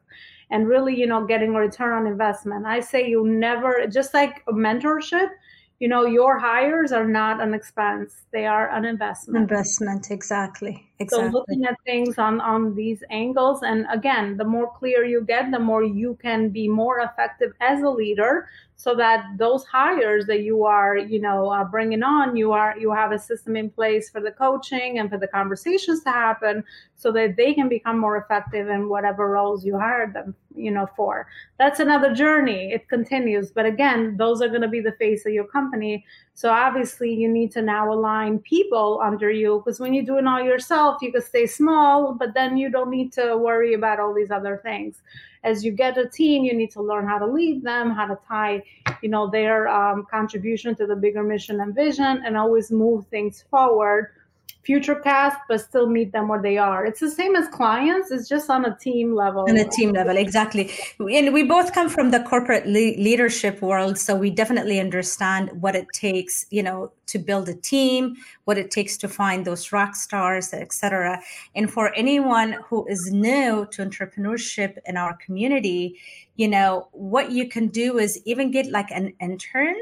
and 0.51 0.67
really 0.67 0.95
you 0.95 1.07
know 1.07 1.25
getting 1.25 1.55
a 1.55 1.59
return 1.59 1.93
on 1.93 2.07
investment. 2.07 2.65
I 2.65 2.79
say 2.79 3.07
you 3.07 3.27
never 3.27 3.87
just 3.87 4.13
like 4.13 4.43
a 4.47 4.53
mentorship 4.53 5.29
you 5.79 5.87
know 5.87 6.05
your 6.05 6.39
hires 6.39 6.91
are 6.91 7.07
not 7.07 7.41
an 7.41 7.53
expense. 7.53 8.23
They 8.31 8.45
are 8.45 8.69
an 8.69 8.85
investment. 8.85 9.49
Investment 9.49 10.07
exactly 10.09 10.89
exactly. 10.99 11.29
so 11.29 11.33
looking 11.33 11.65
at 11.65 11.75
things 11.85 12.17
on 12.17 12.39
on 12.41 12.75
these 12.75 13.03
angles 13.09 13.63
and 13.63 13.85
again 13.91 14.37
the 14.37 14.43
more 14.43 14.71
clear 14.77 15.03
you 15.05 15.21
get 15.21 15.51
the 15.51 15.59
more 15.59 15.83
you 15.83 16.17
can 16.21 16.49
be 16.49 16.67
more 16.67 16.99
effective 16.99 17.51
as 17.61 17.81
a 17.81 17.89
leader 17.89 18.47
so 18.77 18.93
that 18.95 19.25
those 19.37 19.65
hires 19.65 20.25
that 20.25 20.41
you 20.41 20.63
are 20.63 20.97
you 20.97 21.19
know 21.19 21.49
uh, 21.49 21.63
bringing 21.63 22.03
on 22.03 22.35
you 22.35 22.51
are 22.51 22.77
you 22.77 22.91
have 22.91 23.11
a 23.11 23.19
system 23.19 23.55
in 23.55 23.69
place 23.69 24.09
for 24.09 24.21
the 24.21 24.31
coaching 24.31 24.99
and 24.99 25.09
for 25.09 25.17
the 25.17 25.27
conversations 25.27 26.03
to 26.03 26.11
happen 26.11 26.63
so 26.95 27.11
that 27.11 27.35
they 27.35 27.53
can 27.53 27.69
become 27.69 27.99
more 27.99 28.17
effective 28.17 28.69
in 28.69 28.89
whatever 28.89 29.29
roles 29.29 29.65
you 29.65 29.77
hired 29.77 30.13
them 30.13 30.35
you 30.55 30.71
know 30.71 30.87
for. 30.95 31.27
That's 31.59 31.79
another 31.79 32.13
journey. 32.13 32.71
It 32.71 32.87
continues. 32.89 33.51
But 33.51 33.65
again 33.65 34.17
those 34.17 34.41
are 34.41 34.49
going 34.49 34.61
to 34.61 34.67
be 34.67 34.81
the 34.81 34.93
face 34.93 35.25
of 35.25 35.33
your 35.33 35.47
company 35.47 36.05
so 36.35 36.49
obviously 36.51 37.13
you 37.13 37.27
need 37.31 37.51
to 37.51 37.61
now 37.61 37.91
align 37.91 38.39
people 38.39 38.99
under 39.01 39.31
you 39.31 39.61
because 39.63 39.79
when 39.79 39.93
you're 39.93 40.05
doing 40.05 40.27
all 40.27 40.41
yourself 40.41 41.01
you 41.01 41.11
can 41.11 41.21
stay 41.21 41.47
small 41.47 42.13
but 42.13 42.33
then 42.33 42.57
you 42.57 42.69
don't 42.69 42.89
need 42.89 43.11
to 43.13 43.37
worry 43.37 43.73
about 43.73 43.99
all 43.99 44.13
these 44.13 44.31
other 44.31 44.59
things. 44.63 45.01
As 45.43 45.63
you 45.63 45.71
get 45.71 45.97
a 45.97 46.09
team, 46.09 46.43
you 46.43 46.55
need 46.55 46.71
to 46.71 46.81
learn 46.81 47.07
how 47.07 47.19
to 47.19 47.27
lead 47.27 47.63
them, 47.63 47.91
how 47.91 48.07
to 48.07 48.17
tie, 48.27 48.63
you 49.03 49.09
know, 49.09 49.29
their 49.29 49.67
um, 49.67 50.07
contribution 50.09 50.75
to 50.75 50.87
the 50.87 50.95
bigger 50.95 51.23
mission 51.23 51.61
and 51.61 51.75
vision, 51.75 52.23
and 52.25 52.35
always 52.35 52.71
move 52.71 53.05
things 53.07 53.45
forward 53.51 54.09
future 54.65 54.95
cast 54.95 55.37
but 55.47 55.61
still 55.61 55.87
meet 55.87 56.11
them 56.11 56.27
where 56.27 56.41
they 56.41 56.57
are. 56.57 56.85
It's 56.85 56.99
the 56.99 57.11
same 57.11 57.35
as 57.35 57.47
clients 57.49 58.11
it's 58.11 58.27
just 58.27 58.49
on 58.49 58.65
a 58.65 58.75
team 58.75 59.15
level. 59.15 59.45
On 59.47 59.57
a 59.57 59.67
team 59.69 59.91
level 59.91 60.17
exactly. 60.17 60.71
And 60.99 61.33
we 61.33 61.43
both 61.43 61.73
come 61.73 61.89
from 61.89 62.11
the 62.11 62.21
corporate 62.21 62.65
le- 62.65 62.99
leadership 63.01 63.61
world 63.61 63.97
so 63.97 64.15
we 64.15 64.29
definitely 64.29 64.79
understand 64.79 65.49
what 65.61 65.75
it 65.75 65.87
takes 65.93 66.45
you 66.49 66.63
know 66.63 66.91
to 67.07 67.19
build 67.19 67.49
a 67.49 67.53
team 67.53 68.15
what 68.45 68.57
it 68.57 68.71
takes 68.71 68.97
to 68.97 69.07
find 69.07 69.45
those 69.45 69.71
rock 69.71 69.95
stars 69.95 70.53
etc 70.53 71.21
and 71.55 71.71
for 71.71 71.93
anyone 71.95 72.53
who 72.67 72.85
is 72.87 73.11
new 73.11 73.67
to 73.71 73.83
entrepreneurship 73.83 74.77
in 74.85 74.97
our 74.97 75.15
community 75.25 75.99
you 76.35 76.47
know 76.47 76.87
what 76.91 77.31
you 77.31 77.47
can 77.47 77.67
do 77.67 77.97
is 77.97 78.21
even 78.25 78.51
get 78.51 78.69
like 78.71 78.91
an 78.91 79.13
intern 79.19 79.75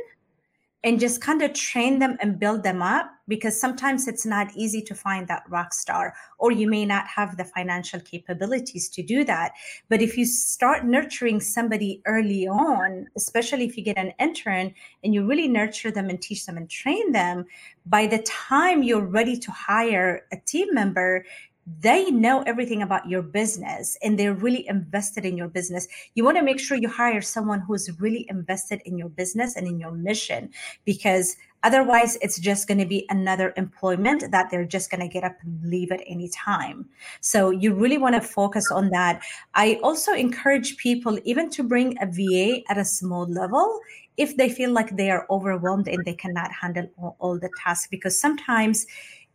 and 0.84 1.00
just 1.00 1.22
kind 1.22 1.42
of 1.42 1.54
train 1.54 2.00
them 2.00 2.18
and 2.20 2.40
build 2.40 2.64
them 2.64 2.82
up 2.82 3.10
because 3.28 3.60
sometimes 3.60 4.08
it's 4.08 4.26
not 4.26 4.52
easy 4.56 4.82
to 4.82 4.94
find 4.94 5.28
that 5.28 5.44
rock 5.48 5.74
star 5.74 6.14
or 6.40 6.52
you 6.52 6.70
may 6.70 6.86
not 6.86 7.08
have 7.08 7.38
the 7.38 7.46
financial 7.46 8.02
capabilities 8.02 8.90
to 8.90 9.02
do 9.02 9.24
that. 9.24 9.54
But 9.88 10.02
if 10.02 10.18
you 10.18 10.26
start 10.26 10.84
nurturing 10.86 11.40
somebody 11.40 12.02
early 12.06 12.48
on 12.48 13.08
especially 13.16 13.66
if 13.66 13.78
you 13.78 13.84
get 13.84 13.98
an 13.98 14.14
intern 14.20 14.74
and 15.04 15.14
you 15.14 15.26
really 15.26 15.48
nurture 15.48 15.92
them 15.92 16.10
and 16.10 16.22
teach 16.22 16.46
them 16.46 16.58
and 16.58 16.70
train 16.70 17.14
them 17.14 17.46
by 17.86 18.06
the 18.08 18.20
time 18.20 18.84
you're 18.84 19.06
ready 19.06 19.38
to 19.38 19.52
hire 19.52 20.26
a 20.32 20.38
team 20.38 20.74
member 20.74 21.26
they 21.66 22.12
know 22.12 22.42
everything 22.44 22.82
about 22.82 23.08
your 23.08 23.22
business 23.22 23.98
and 24.04 24.20
they're 24.20 24.34
really 24.34 24.68
invested 24.68 25.26
in 25.26 25.38
your 25.38 25.48
business. 25.48 25.88
You 26.14 26.26
want 26.26 26.38
to 26.38 26.44
make 26.44 26.60
sure 26.60 26.78
you 26.78 26.90
hire 26.90 27.22
someone 27.22 27.62
who's 27.62 27.90
really 28.00 28.26
invested 28.30 28.82
in 28.86 28.98
your 28.98 29.10
business 29.10 29.56
and 29.56 29.68
in 29.68 29.80
your 29.80 29.92
mission 29.92 30.50
because 30.84 31.38
otherwise 31.64 32.18
it's 32.22 32.38
just 32.38 32.68
going 32.68 32.80
to 32.80 32.86
be 32.86 33.06
another 33.10 33.54
employment 33.56 34.30
that 34.32 34.52
they're 34.52 34.66
just 34.66 34.92
going 34.92 35.00
to 35.00 35.08
get 35.08 35.24
up 35.24 35.38
and 35.42 35.64
leave 35.64 35.92
at 35.92 36.02
any 36.06 36.28
time. 36.30 36.86
So 37.22 37.50
you 37.50 37.74
really 37.74 37.98
want 37.98 38.16
to 38.16 38.22
focus 38.22 38.70
on 38.70 38.90
that. 38.90 39.22
I 39.54 39.80
also 39.84 40.12
encourage 40.12 40.76
people 40.76 41.18
even 41.24 41.50
to 41.52 41.64
bring 41.64 41.98
a 42.02 42.08
VA 42.08 42.62
at 42.70 42.78
a 42.78 42.86
small 42.86 43.26
level 43.26 43.80
if 44.18 44.38
they 44.38 44.50
feel 44.50 44.72
like 44.72 44.96
they 44.96 45.10
are 45.10 45.26
overwhelmed 45.30 45.88
and 45.88 46.04
they 46.06 46.14
cannot 46.14 46.52
handle 46.52 46.88
all, 46.98 47.16
all 47.20 47.40
the 47.40 47.50
tasks 47.64 47.88
because 47.90 48.20
sometimes 48.20 48.86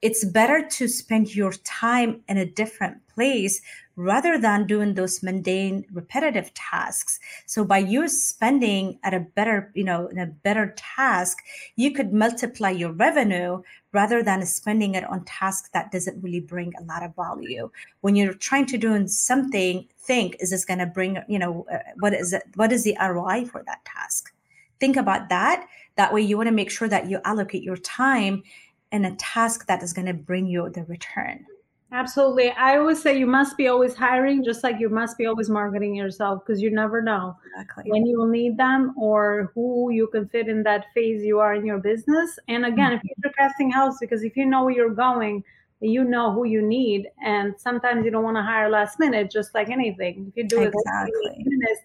it's 0.00 0.24
better 0.24 0.66
to 0.66 0.86
spend 0.86 1.34
your 1.34 1.52
time 1.64 2.20
in 2.28 2.36
a 2.36 2.46
different 2.46 3.06
place 3.08 3.60
rather 3.96 4.38
than 4.38 4.64
doing 4.64 4.94
those 4.94 5.24
mundane 5.24 5.84
repetitive 5.92 6.54
tasks. 6.54 7.18
So 7.46 7.64
by 7.64 7.78
you 7.78 8.06
spending 8.06 9.00
at 9.02 9.12
a 9.12 9.20
better 9.20 9.72
you 9.74 9.82
know 9.82 10.06
in 10.06 10.18
a 10.18 10.26
better 10.26 10.72
task 10.76 11.38
you 11.74 11.90
could 11.90 12.12
multiply 12.12 12.70
your 12.70 12.92
revenue 12.92 13.60
rather 13.92 14.22
than 14.22 14.46
spending 14.46 14.94
it 14.94 15.02
on 15.04 15.24
tasks 15.24 15.70
that 15.72 15.90
doesn't 15.90 16.22
really 16.22 16.40
bring 16.40 16.72
a 16.78 16.84
lot 16.84 17.02
of 17.02 17.16
value. 17.16 17.70
When 18.02 18.14
you're 18.14 18.34
trying 18.34 18.66
to 18.66 18.78
do 18.78 19.08
something 19.08 19.88
think 19.98 20.36
is 20.38 20.50
this 20.50 20.64
going 20.64 20.78
to 20.78 20.86
bring 20.86 21.18
you 21.28 21.40
know 21.40 21.66
uh, 21.72 21.78
what 21.98 22.14
is 22.14 22.32
it 22.32 22.44
what 22.54 22.70
is 22.70 22.84
the 22.84 22.96
roi 23.00 23.44
for 23.46 23.64
that 23.66 23.84
task? 23.84 24.32
Think 24.78 24.96
about 24.96 25.28
that. 25.28 25.66
That 25.96 26.14
way 26.14 26.20
you 26.20 26.36
want 26.36 26.46
to 26.46 26.54
make 26.54 26.70
sure 26.70 26.88
that 26.88 27.10
you 27.10 27.18
allocate 27.24 27.64
your 27.64 27.78
time 27.78 28.44
in 28.92 29.04
a 29.04 29.14
task 29.16 29.66
that 29.66 29.82
is 29.82 29.92
going 29.92 30.06
to 30.06 30.14
bring 30.14 30.46
you 30.46 30.68
the 30.70 30.84
return 30.84 31.44
Absolutely. 31.90 32.50
I 32.50 32.76
always 32.76 33.00
say 33.00 33.18
you 33.18 33.26
must 33.26 33.56
be 33.56 33.68
always 33.68 33.94
hiring, 33.94 34.44
just 34.44 34.62
like 34.62 34.78
you 34.78 34.90
must 34.90 35.16
be 35.16 35.24
always 35.24 35.48
marketing 35.48 35.94
yourself 35.94 36.42
because 36.44 36.60
you 36.60 36.70
never 36.70 37.00
know 37.00 37.34
exactly. 37.58 37.90
when 37.90 38.04
you 38.04 38.18
will 38.18 38.26
need 38.26 38.58
them 38.58 38.94
or 38.98 39.50
who 39.54 39.90
you 39.90 40.06
can 40.08 40.28
fit 40.28 40.48
in 40.48 40.62
that 40.64 40.86
phase 40.92 41.24
you 41.24 41.38
are 41.38 41.54
in 41.54 41.64
your 41.64 41.78
business. 41.78 42.38
And 42.48 42.66
again, 42.66 42.92
mm-hmm. 42.98 43.06
if 43.06 43.16
you're 43.24 43.32
casting 43.32 43.70
helps, 43.70 43.98
because 44.00 44.22
if 44.22 44.36
you 44.36 44.44
know 44.44 44.64
where 44.64 44.74
you're 44.74 44.90
going, 44.90 45.44
you 45.80 46.04
know 46.04 46.32
who 46.32 46.44
you 46.44 46.60
need 46.60 47.06
and 47.24 47.54
sometimes 47.56 48.04
you 48.04 48.10
don't 48.10 48.24
want 48.24 48.36
to 48.36 48.42
hire 48.42 48.68
last 48.68 48.98
minute 48.98 49.30
just 49.30 49.54
like 49.54 49.68
anything 49.68 50.26
if 50.28 50.36
you 50.36 50.42
do 50.42 50.60
exactly. 50.62 51.12
it 51.24 51.46
it's 51.46 51.82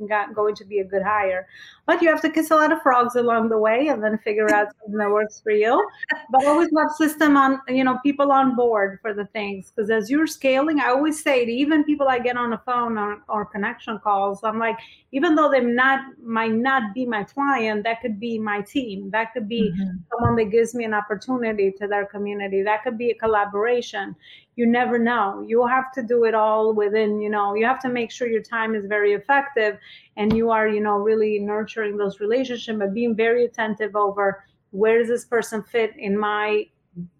not 0.00 0.34
going 0.34 0.54
to 0.54 0.64
be 0.64 0.80
a 0.80 0.84
good 0.84 1.02
hire 1.02 1.46
but 1.86 2.02
you 2.02 2.08
have 2.08 2.20
to 2.22 2.30
kiss 2.30 2.50
a 2.50 2.54
lot 2.54 2.72
of 2.72 2.82
frogs 2.82 3.16
along 3.16 3.48
the 3.48 3.58
way 3.58 3.88
and 3.88 4.02
then 4.02 4.18
figure 4.18 4.52
out 4.54 4.68
something 4.80 4.98
that 4.98 5.10
works 5.10 5.40
for 5.40 5.52
you. 5.52 5.86
But 6.30 6.44
always 6.46 6.68
have 6.76 6.90
system 6.96 7.36
on 7.36 7.60
you 7.68 7.84
know 7.84 7.98
people 8.02 8.32
on 8.32 8.56
board 8.56 8.98
for 9.00 9.14
the 9.14 9.26
things 9.26 9.70
because 9.70 9.90
as 9.90 10.10
you're 10.10 10.26
scaling 10.26 10.80
i 10.80 10.88
always 10.88 11.22
say 11.22 11.44
to 11.44 11.50
even 11.50 11.84
people 11.84 12.08
i 12.08 12.18
get 12.18 12.36
on 12.36 12.50
the 12.50 12.60
phone 12.64 12.98
or, 12.98 13.18
or 13.28 13.44
connection 13.44 13.98
calls 13.98 14.40
i'm 14.44 14.58
like 14.58 14.76
even 15.12 15.34
though 15.34 15.50
they 15.50 15.60
not 15.60 16.00
might 16.22 16.52
not 16.52 16.94
be 16.94 17.06
my 17.06 17.24
client 17.24 17.84
that 17.84 18.00
could 18.00 18.18
be 18.18 18.38
my 18.38 18.60
team. 18.62 19.10
That 19.10 19.32
could 19.32 19.48
be 19.48 19.70
mm-hmm. 19.70 19.96
someone 20.10 20.36
that 20.36 20.50
gives 20.50 20.74
me 20.74 20.84
an 20.84 20.94
opportunity 20.94 21.72
to 21.72 21.86
their 21.86 22.06
community. 22.06 22.62
That 22.62 22.82
could 22.82 22.98
be 22.98 23.10
a 23.10 23.14
collaboration 23.14 24.16
you 24.56 24.66
never 24.66 24.98
know. 24.98 25.44
You 25.46 25.66
have 25.66 25.92
to 25.92 26.02
do 26.02 26.24
it 26.24 26.34
all 26.34 26.72
within 26.72 27.20
you 27.20 27.30
know 27.30 27.54
you 27.54 27.64
have 27.64 27.80
to 27.80 27.88
make 27.88 28.10
sure 28.10 28.26
your 28.26 28.42
time 28.42 28.74
is 28.74 28.86
very 28.86 29.12
effective 29.12 29.78
and 30.16 30.36
you 30.36 30.50
are 30.50 30.66
you 30.66 30.80
know 30.80 30.96
really 30.96 31.38
nurturing 31.38 31.96
those 31.96 32.20
relationships 32.20 32.78
but 32.78 32.94
being 32.94 33.14
very 33.14 33.44
attentive 33.44 33.94
over 33.94 34.44
where 34.70 34.98
does 34.98 35.08
this 35.08 35.24
person 35.24 35.62
fit 35.62 35.92
in 35.98 36.18
my 36.18 36.66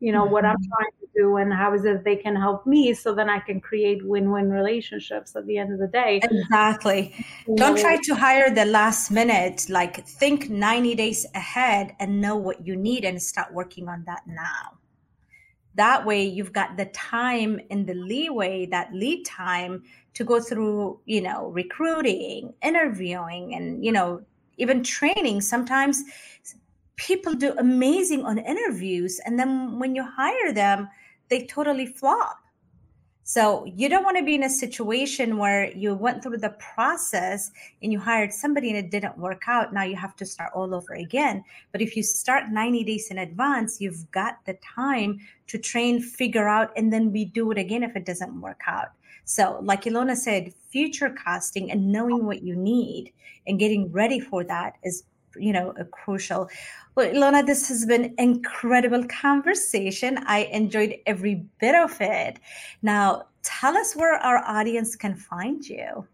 you 0.00 0.10
know 0.10 0.24
what 0.24 0.44
i'm 0.44 0.56
mm-hmm. 0.56 0.72
trying 0.72 0.90
to 1.00 1.06
do 1.14 1.36
and 1.36 1.52
how 1.52 1.74
is 1.74 1.84
it 1.84 2.02
they 2.02 2.16
can 2.16 2.34
help 2.34 2.66
me 2.66 2.94
so 2.94 3.14
then 3.14 3.28
i 3.28 3.38
can 3.38 3.60
create 3.60 4.06
win-win 4.06 4.50
relationships 4.50 5.36
at 5.36 5.46
the 5.46 5.58
end 5.58 5.72
of 5.72 5.78
the 5.78 5.86
day. 5.86 6.20
Exactly. 6.22 7.14
Don't 7.56 7.78
try 7.78 7.98
to 8.02 8.14
hire 8.14 8.50
the 8.54 8.64
last 8.64 9.10
minute. 9.10 9.66
Like 9.68 10.06
think 10.06 10.48
90 10.50 10.94
days 10.94 11.26
ahead 11.34 11.94
and 12.00 12.20
know 12.20 12.36
what 12.36 12.66
you 12.66 12.76
need 12.76 13.04
and 13.04 13.20
start 13.20 13.52
working 13.52 13.88
on 13.88 14.04
that 14.06 14.22
now 14.26 14.78
that 15.76 16.04
way 16.04 16.24
you've 16.24 16.52
got 16.52 16.76
the 16.76 16.86
time 16.86 17.60
and 17.70 17.86
the 17.86 17.94
leeway 17.94 18.66
that 18.66 18.92
lead 18.92 19.24
time 19.24 19.82
to 20.14 20.24
go 20.24 20.40
through 20.40 20.98
you 21.04 21.20
know 21.20 21.48
recruiting 21.50 22.52
interviewing 22.62 23.54
and 23.54 23.84
you 23.84 23.92
know 23.92 24.22
even 24.58 24.82
training. 24.82 25.40
Sometimes 25.42 26.02
people 26.96 27.34
do 27.34 27.54
amazing 27.58 28.24
on 28.24 28.38
interviews 28.38 29.20
and 29.24 29.38
then 29.38 29.78
when 29.78 29.94
you 29.94 30.02
hire 30.02 30.52
them 30.52 30.88
they 31.28 31.44
totally 31.44 31.86
flop 31.86 32.38
so 33.28 33.64
you 33.64 33.88
don't 33.88 34.04
want 34.04 34.16
to 34.18 34.24
be 34.24 34.36
in 34.36 34.44
a 34.44 34.48
situation 34.48 35.36
where 35.36 35.76
you 35.76 35.96
went 35.96 36.22
through 36.22 36.38
the 36.38 36.50
process 36.60 37.50
and 37.82 37.90
you 37.90 37.98
hired 37.98 38.32
somebody 38.32 38.68
and 38.68 38.78
it 38.78 38.92
didn't 38.92 39.18
work 39.18 39.42
out. 39.48 39.74
Now 39.74 39.82
you 39.82 39.96
have 39.96 40.14
to 40.16 40.24
start 40.24 40.52
all 40.54 40.72
over 40.72 40.94
again. 40.94 41.42
But 41.72 41.82
if 41.82 41.96
you 41.96 42.04
start 42.04 42.52
90 42.52 42.84
days 42.84 43.10
in 43.10 43.18
advance, 43.18 43.80
you've 43.80 44.08
got 44.12 44.38
the 44.46 44.56
time 44.76 45.18
to 45.48 45.58
train, 45.58 46.00
figure 46.00 46.46
out, 46.46 46.70
and 46.76 46.92
then 46.92 47.10
we 47.10 47.24
do 47.24 47.50
it 47.50 47.58
again 47.58 47.82
if 47.82 47.96
it 47.96 48.06
doesn't 48.06 48.40
work 48.40 48.60
out. 48.68 48.90
So, 49.24 49.58
like 49.60 49.82
Ilona 49.82 50.14
said, 50.14 50.54
future 50.70 51.10
casting 51.10 51.72
and 51.72 51.90
knowing 51.90 52.26
what 52.26 52.44
you 52.44 52.54
need 52.54 53.12
and 53.48 53.58
getting 53.58 53.90
ready 53.90 54.20
for 54.20 54.44
that 54.44 54.74
is 54.84 55.02
you 55.38 55.52
know 55.52 55.72
a 55.78 55.84
crucial. 55.84 56.48
Well 56.94 57.12
ilona 57.12 57.44
this 57.44 57.68
has 57.68 57.86
been 57.86 58.14
incredible 58.18 59.04
conversation. 59.06 60.18
I 60.26 60.44
enjoyed 60.52 60.96
every 61.06 61.46
bit 61.60 61.74
of 61.74 61.96
it. 62.00 62.38
Now 62.82 63.28
tell 63.42 63.76
us 63.76 63.94
where 63.94 64.14
our 64.14 64.38
audience 64.46 64.96
can 64.96 65.14
find 65.14 65.66
you 65.68 66.06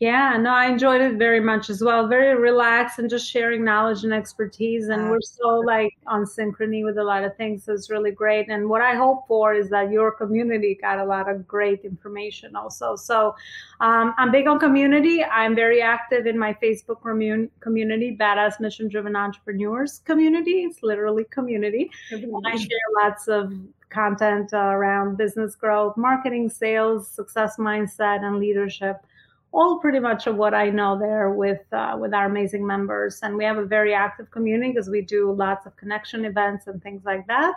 yeah, 0.00 0.36
no, 0.36 0.50
I 0.50 0.66
enjoyed 0.66 1.00
it 1.00 1.16
very 1.16 1.40
much 1.40 1.70
as 1.70 1.82
well. 1.82 2.06
Very 2.06 2.40
relaxed 2.40 3.00
and 3.00 3.10
just 3.10 3.28
sharing 3.28 3.64
knowledge 3.64 4.04
and 4.04 4.12
expertise. 4.12 4.86
And 4.88 5.10
we're 5.10 5.20
so 5.20 5.58
like 5.58 5.92
on 6.06 6.24
synchrony 6.24 6.84
with 6.84 6.98
a 6.98 7.02
lot 7.02 7.24
of 7.24 7.36
things. 7.36 7.64
So 7.64 7.72
it's 7.72 7.90
really 7.90 8.12
great. 8.12 8.48
And 8.48 8.68
what 8.68 8.80
I 8.80 8.94
hope 8.94 9.26
for 9.26 9.54
is 9.54 9.68
that 9.70 9.90
your 9.90 10.12
community 10.12 10.78
got 10.80 11.00
a 11.00 11.04
lot 11.04 11.28
of 11.28 11.48
great 11.48 11.80
information 11.80 12.54
also. 12.54 12.94
So 12.94 13.34
um, 13.80 14.14
I'm 14.18 14.30
big 14.30 14.46
on 14.46 14.60
community. 14.60 15.24
I'm 15.24 15.56
very 15.56 15.82
active 15.82 16.26
in 16.26 16.38
my 16.38 16.54
Facebook 16.62 17.00
community, 17.02 18.16
Badass 18.16 18.60
Mission 18.60 18.86
Driven 18.86 19.16
Entrepreneurs 19.16 20.00
community. 20.04 20.62
It's 20.62 20.80
literally 20.84 21.24
community. 21.24 21.90
I 22.12 22.56
share 22.56 22.78
lots 23.02 23.26
of 23.26 23.52
content 23.90 24.52
uh, 24.52 24.58
around 24.58 25.16
business 25.16 25.56
growth, 25.56 25.96
marketing, 25.96 26.50
sales, 26.50 27.08
success 27.08 27.56
mindset, 27.56 28.22
and 28.22 28.38
leadership 28.38 29.04
all 29.52 29.78
pretty 29.78 29.98
much 29.98 30.26
of 30.26 30.36
what 30.36 30.52
I 30.52 30.68
know 30.68 30.98
there 30.98 31.30
with 31.30 31.60
uh, 31.72 31.96
with 31.98 32.12
our 32.12 32.26
amazing 32.26 32.66
members. 32.66 33.20
And 33.22 33.36
we 33.36 33.44
have 33.44 33.56
a 33.56 33.64
very 33.64 33.94
active 33.94 34.30
community 34.30 34.72
because 34.72 34.88
we 34.88 35.00
do 35.00 35.32
lots 35.32 35.66
of 35.66 35.76
connection 35.76 36.24
events 36.24 36.66
and 36.66 36.82
things 36.82 37.04
like 37.04 37.26
that. 37.28 37.54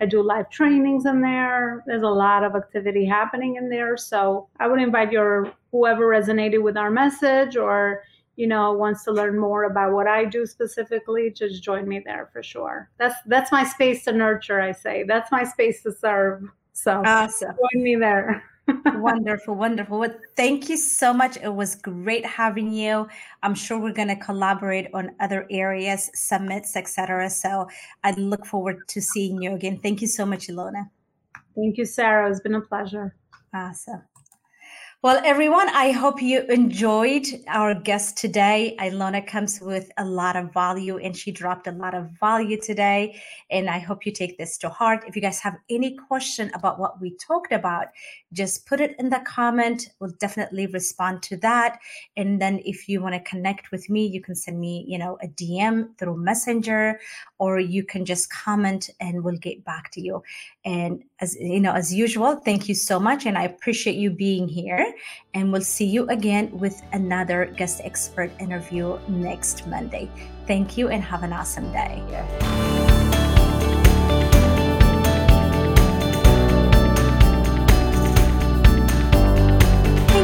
I 0.00 0.06
do 0.06 0.22
live 0.22 0.50
trainings 0.50 1.04
in 1.04 1.20
there. 1.20 1.82
There's 1.86 2.02
a 2.02 2.08
lot 2.08 2.44
of 2.44 2.54
activity 2.54 3.04
happening 3.04 3.56
in 3.56 3.68
there. 3.68 3.96
So 3.96 4.48
I 4.60 4.68
would 4.68 4.80
invite 4.80 5.10
your 5.10 5.52
whoever 5.72 6.08
resonated 6.08 6.62
with 6.62 6.76
our 6.76 6.90
message 6.90 7.56
or 7.56 8.04
you 8.36 8.46
know 8.46 8.72
wants 8.72 9.04
to 9.04 9.12
learn 9.12 9.38
more 9.38 9.64
about 9.64 9.92
what 9.92 10.06
I 10.06 10.24
do 10.24 10.46
specifically, 10.46 11.30
just 11.30 11.62
join 11.62 11.88
me 11.88 12.00
there 12.04 12.30
for 12.32 12.42
sure. 12.42 12.88
That's 12.98 13.16
that's 13.26 13.50
my 13.50 13.64
space 13.64 14.04
to 14.04 14.12
nurture. 14.12 14.60
I 14.60 14.72
say 14.72 15.02
that's 15.02 15.32
my 15.32 15.42
space 15.42 15.82
to 15.82 15.92
serve. 15.92 16.44
So 16.72 17.02
awesome. 17.04 17.56
join 17.72 17.82
me 17.82 17.96
there 17.96 18.42
wonderful, 18.68 19.54
wonderful. 19.54 19.98
Well, 19.98 20.14
thank 20.36 20.68
you 20.68 20.76
so 20.76 21.12
much. 21.12 21.36
It 21.36 21.52
was 21.54 21.74
great 21.74 22.24
having 22.24 22.72
you. 22.72 23.08
I'm 23.42 23.54
sure 23.54 23.78
we're 23.78 23.92
going 23.92 24.08
to 24.08 24.16
collaborate 24.16 24.88
on 24.94 25.10
other 25.20 25.46
areas, 25.50 26.10
summits, 26.14 26.76
etc. 26.76 27.28
So 27.30 27.68
I 28.04 28.12
look 28.12 28.46
forward 28.46 28.86
to 28.88 29.00
seeing 29.00 29.42
you 29.42 29.54
again. 29.54 29.78
Thank 29.78 30.00
you 30.00 30.06
so 30.06 30.24
much, 30.24 30.48
Ilona. 30.48 30.88
Thank 31.54 31.76
you, 31.76 31.84
Sarah. 31.84 32.30
It's 32.30 32.40
been 32.40 32.54
a 32.54 32.60
pleasure. 32.60 33.14
Awesome. 33.52 34.02
Well, 35.02 35.20
everyone, 35.24 35.68
I 35.70 35.90
hope 35.90 36.22
you 36.22 36.42
enjoyed 36.42 37.26
our 37.48 37.74
guest 37.74 38.16
today. 38.16 38.76
Ilona 38.78 39.26
comes 39.26 39.60
with 39.60 39.90
a 39.98 40.04
lot 40.04 40.36
of 40.36 40.52
value 40.54 40.96
and 40.98 41.16
she 41.16 41.32
dropped 41.32 41.66
a 41.66 41.72
lot 41.72 41.92
of 41.92 42.10
value 42.20 42.56
today. 42.56 43.20
And 43.50 43.68
I 43.68 43.80
hope 43.80 44.06
you 44.06 44.12
take 44.12 44.38
this 44.38 44.56
to 44.58 44.68
heart. 44.68 45.02
If 45.08 45.16
you 45.16 45.22
guys 45.22 45.40
have 45.40 45.56
any 45.68 45.96
question 45.96 46.52
about 46.54 46.78
what 46.78 47.00
we 47.00 47.16
talked 47.16 47.50
about, 47.50 47.88
just 48.32 48.64
put 48.64 48.80
it 48.80 48.94
in 49.00 49.10
the 49.10 49.18
comment. 49.26 49.88
We'll 49.98 50.14
definitely 50.20 50.68
respond 50.68 51.24
to 51.24 51.36
that. 51.38 51.80
And 52.16 52.40
then 52.40 52.60
if 52.64 52.88
you 52.88 53.02
want 53.02 53.16
to 53.16 53.20
connect 53.28 53.72
with 53.72 53.90
me, 53.90 54.06
you 54.06 54.20
can 54.20 54.36
send 54.36 54.60
me, 54.60 54.84
you 54.86 54.98
know, 54.98 55.18
a 55.20 55.26
DM 55.26 55.98
through 55.98 56.16
Messenger 56.18 57.00
or 57.40 57.58
you 57.58 57.82
can 57.82 58.04
just 58.04 58.32
comment 58.32 58.88
and 59.00 59.24
we'll 59.24 59.36
get 59.36 59.64
back 59.64 59.90
to 59.94 60.00
you. 60.00 60.22
And 60.64 61.02
as 61.22 61.36
you 61.40 61.60
know, 61.60 61.72
as 61.72 61.94
usual, 61.94 62.36
thank 62.36 62.68
you 62.68 62.74
so 62.74 62.98
much. 62.98 63.24
And 63.24 63.38
I 63.38 63.44
appreciate 63.44 63.96
you 63.96 64.10
being 64.10 64.48
here. 64.48 64.92
And 65.34 65.52
we'll 65.52 65.62
see 65.62 65.86
you 65.86 66.06
again 66.08 66.50
with 66.58 66.82
another 66.92 67.46
guest 67.56 67.80
expert 67.84 68.30
interview 68.40 68.98
next 69.08 69.66
Monday. 69.68 70.10
Thank 70.46 70.76
you 70.76 70.88
and 70.88 71.02
have 71.02 71.22
an 71.22 71.32
awesome 71.32 71.72
day. 71.72 72.81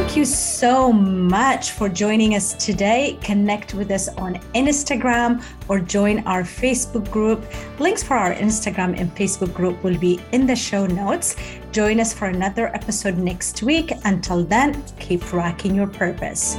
Thank 0.09 0.17
you 0.17 0.25
so 0.25 0.91
much 0.91 1.69
for 1.69 1.87
joining 1.87 2.33
us 2.33 2.53
today. 2.53 3.19
Connect 3.21 3.75
with 3.75 3.91
us 3.91 4.07
on 4.17 4.39
Instagram 4.55 5.43
or 5.67 5.79
join 5.79 6.25
our 6.25 6.41
Facebook 6.41 7.11
group. 7.11 7.45
Links 7.77 8.01
for 8.01 8.17
our 8.17 8.33
Instagram 8.33 8.99
and 8.99 9.15
Facebook 9.15 9.53
group 9.53 9.83
will 9.83 9.99
be 9.99 10.19
in 10.31 10.47
the 10.47 10.55
show 10.55 10.87
notes. 10.87 11.35
Join 11.71 11.99
us 11.99 12.11
for 12.11 12.25
another 12.25 12.73
episode 12.73 13.19
next 13.19 13.61
week. 13.61 13.91
Until 14.03 14.43
then, 14.43 14.83
keep 14.97 15.31
rocking 15.31 15.75
your 15.75 15.85
purpose. 15.85 16.57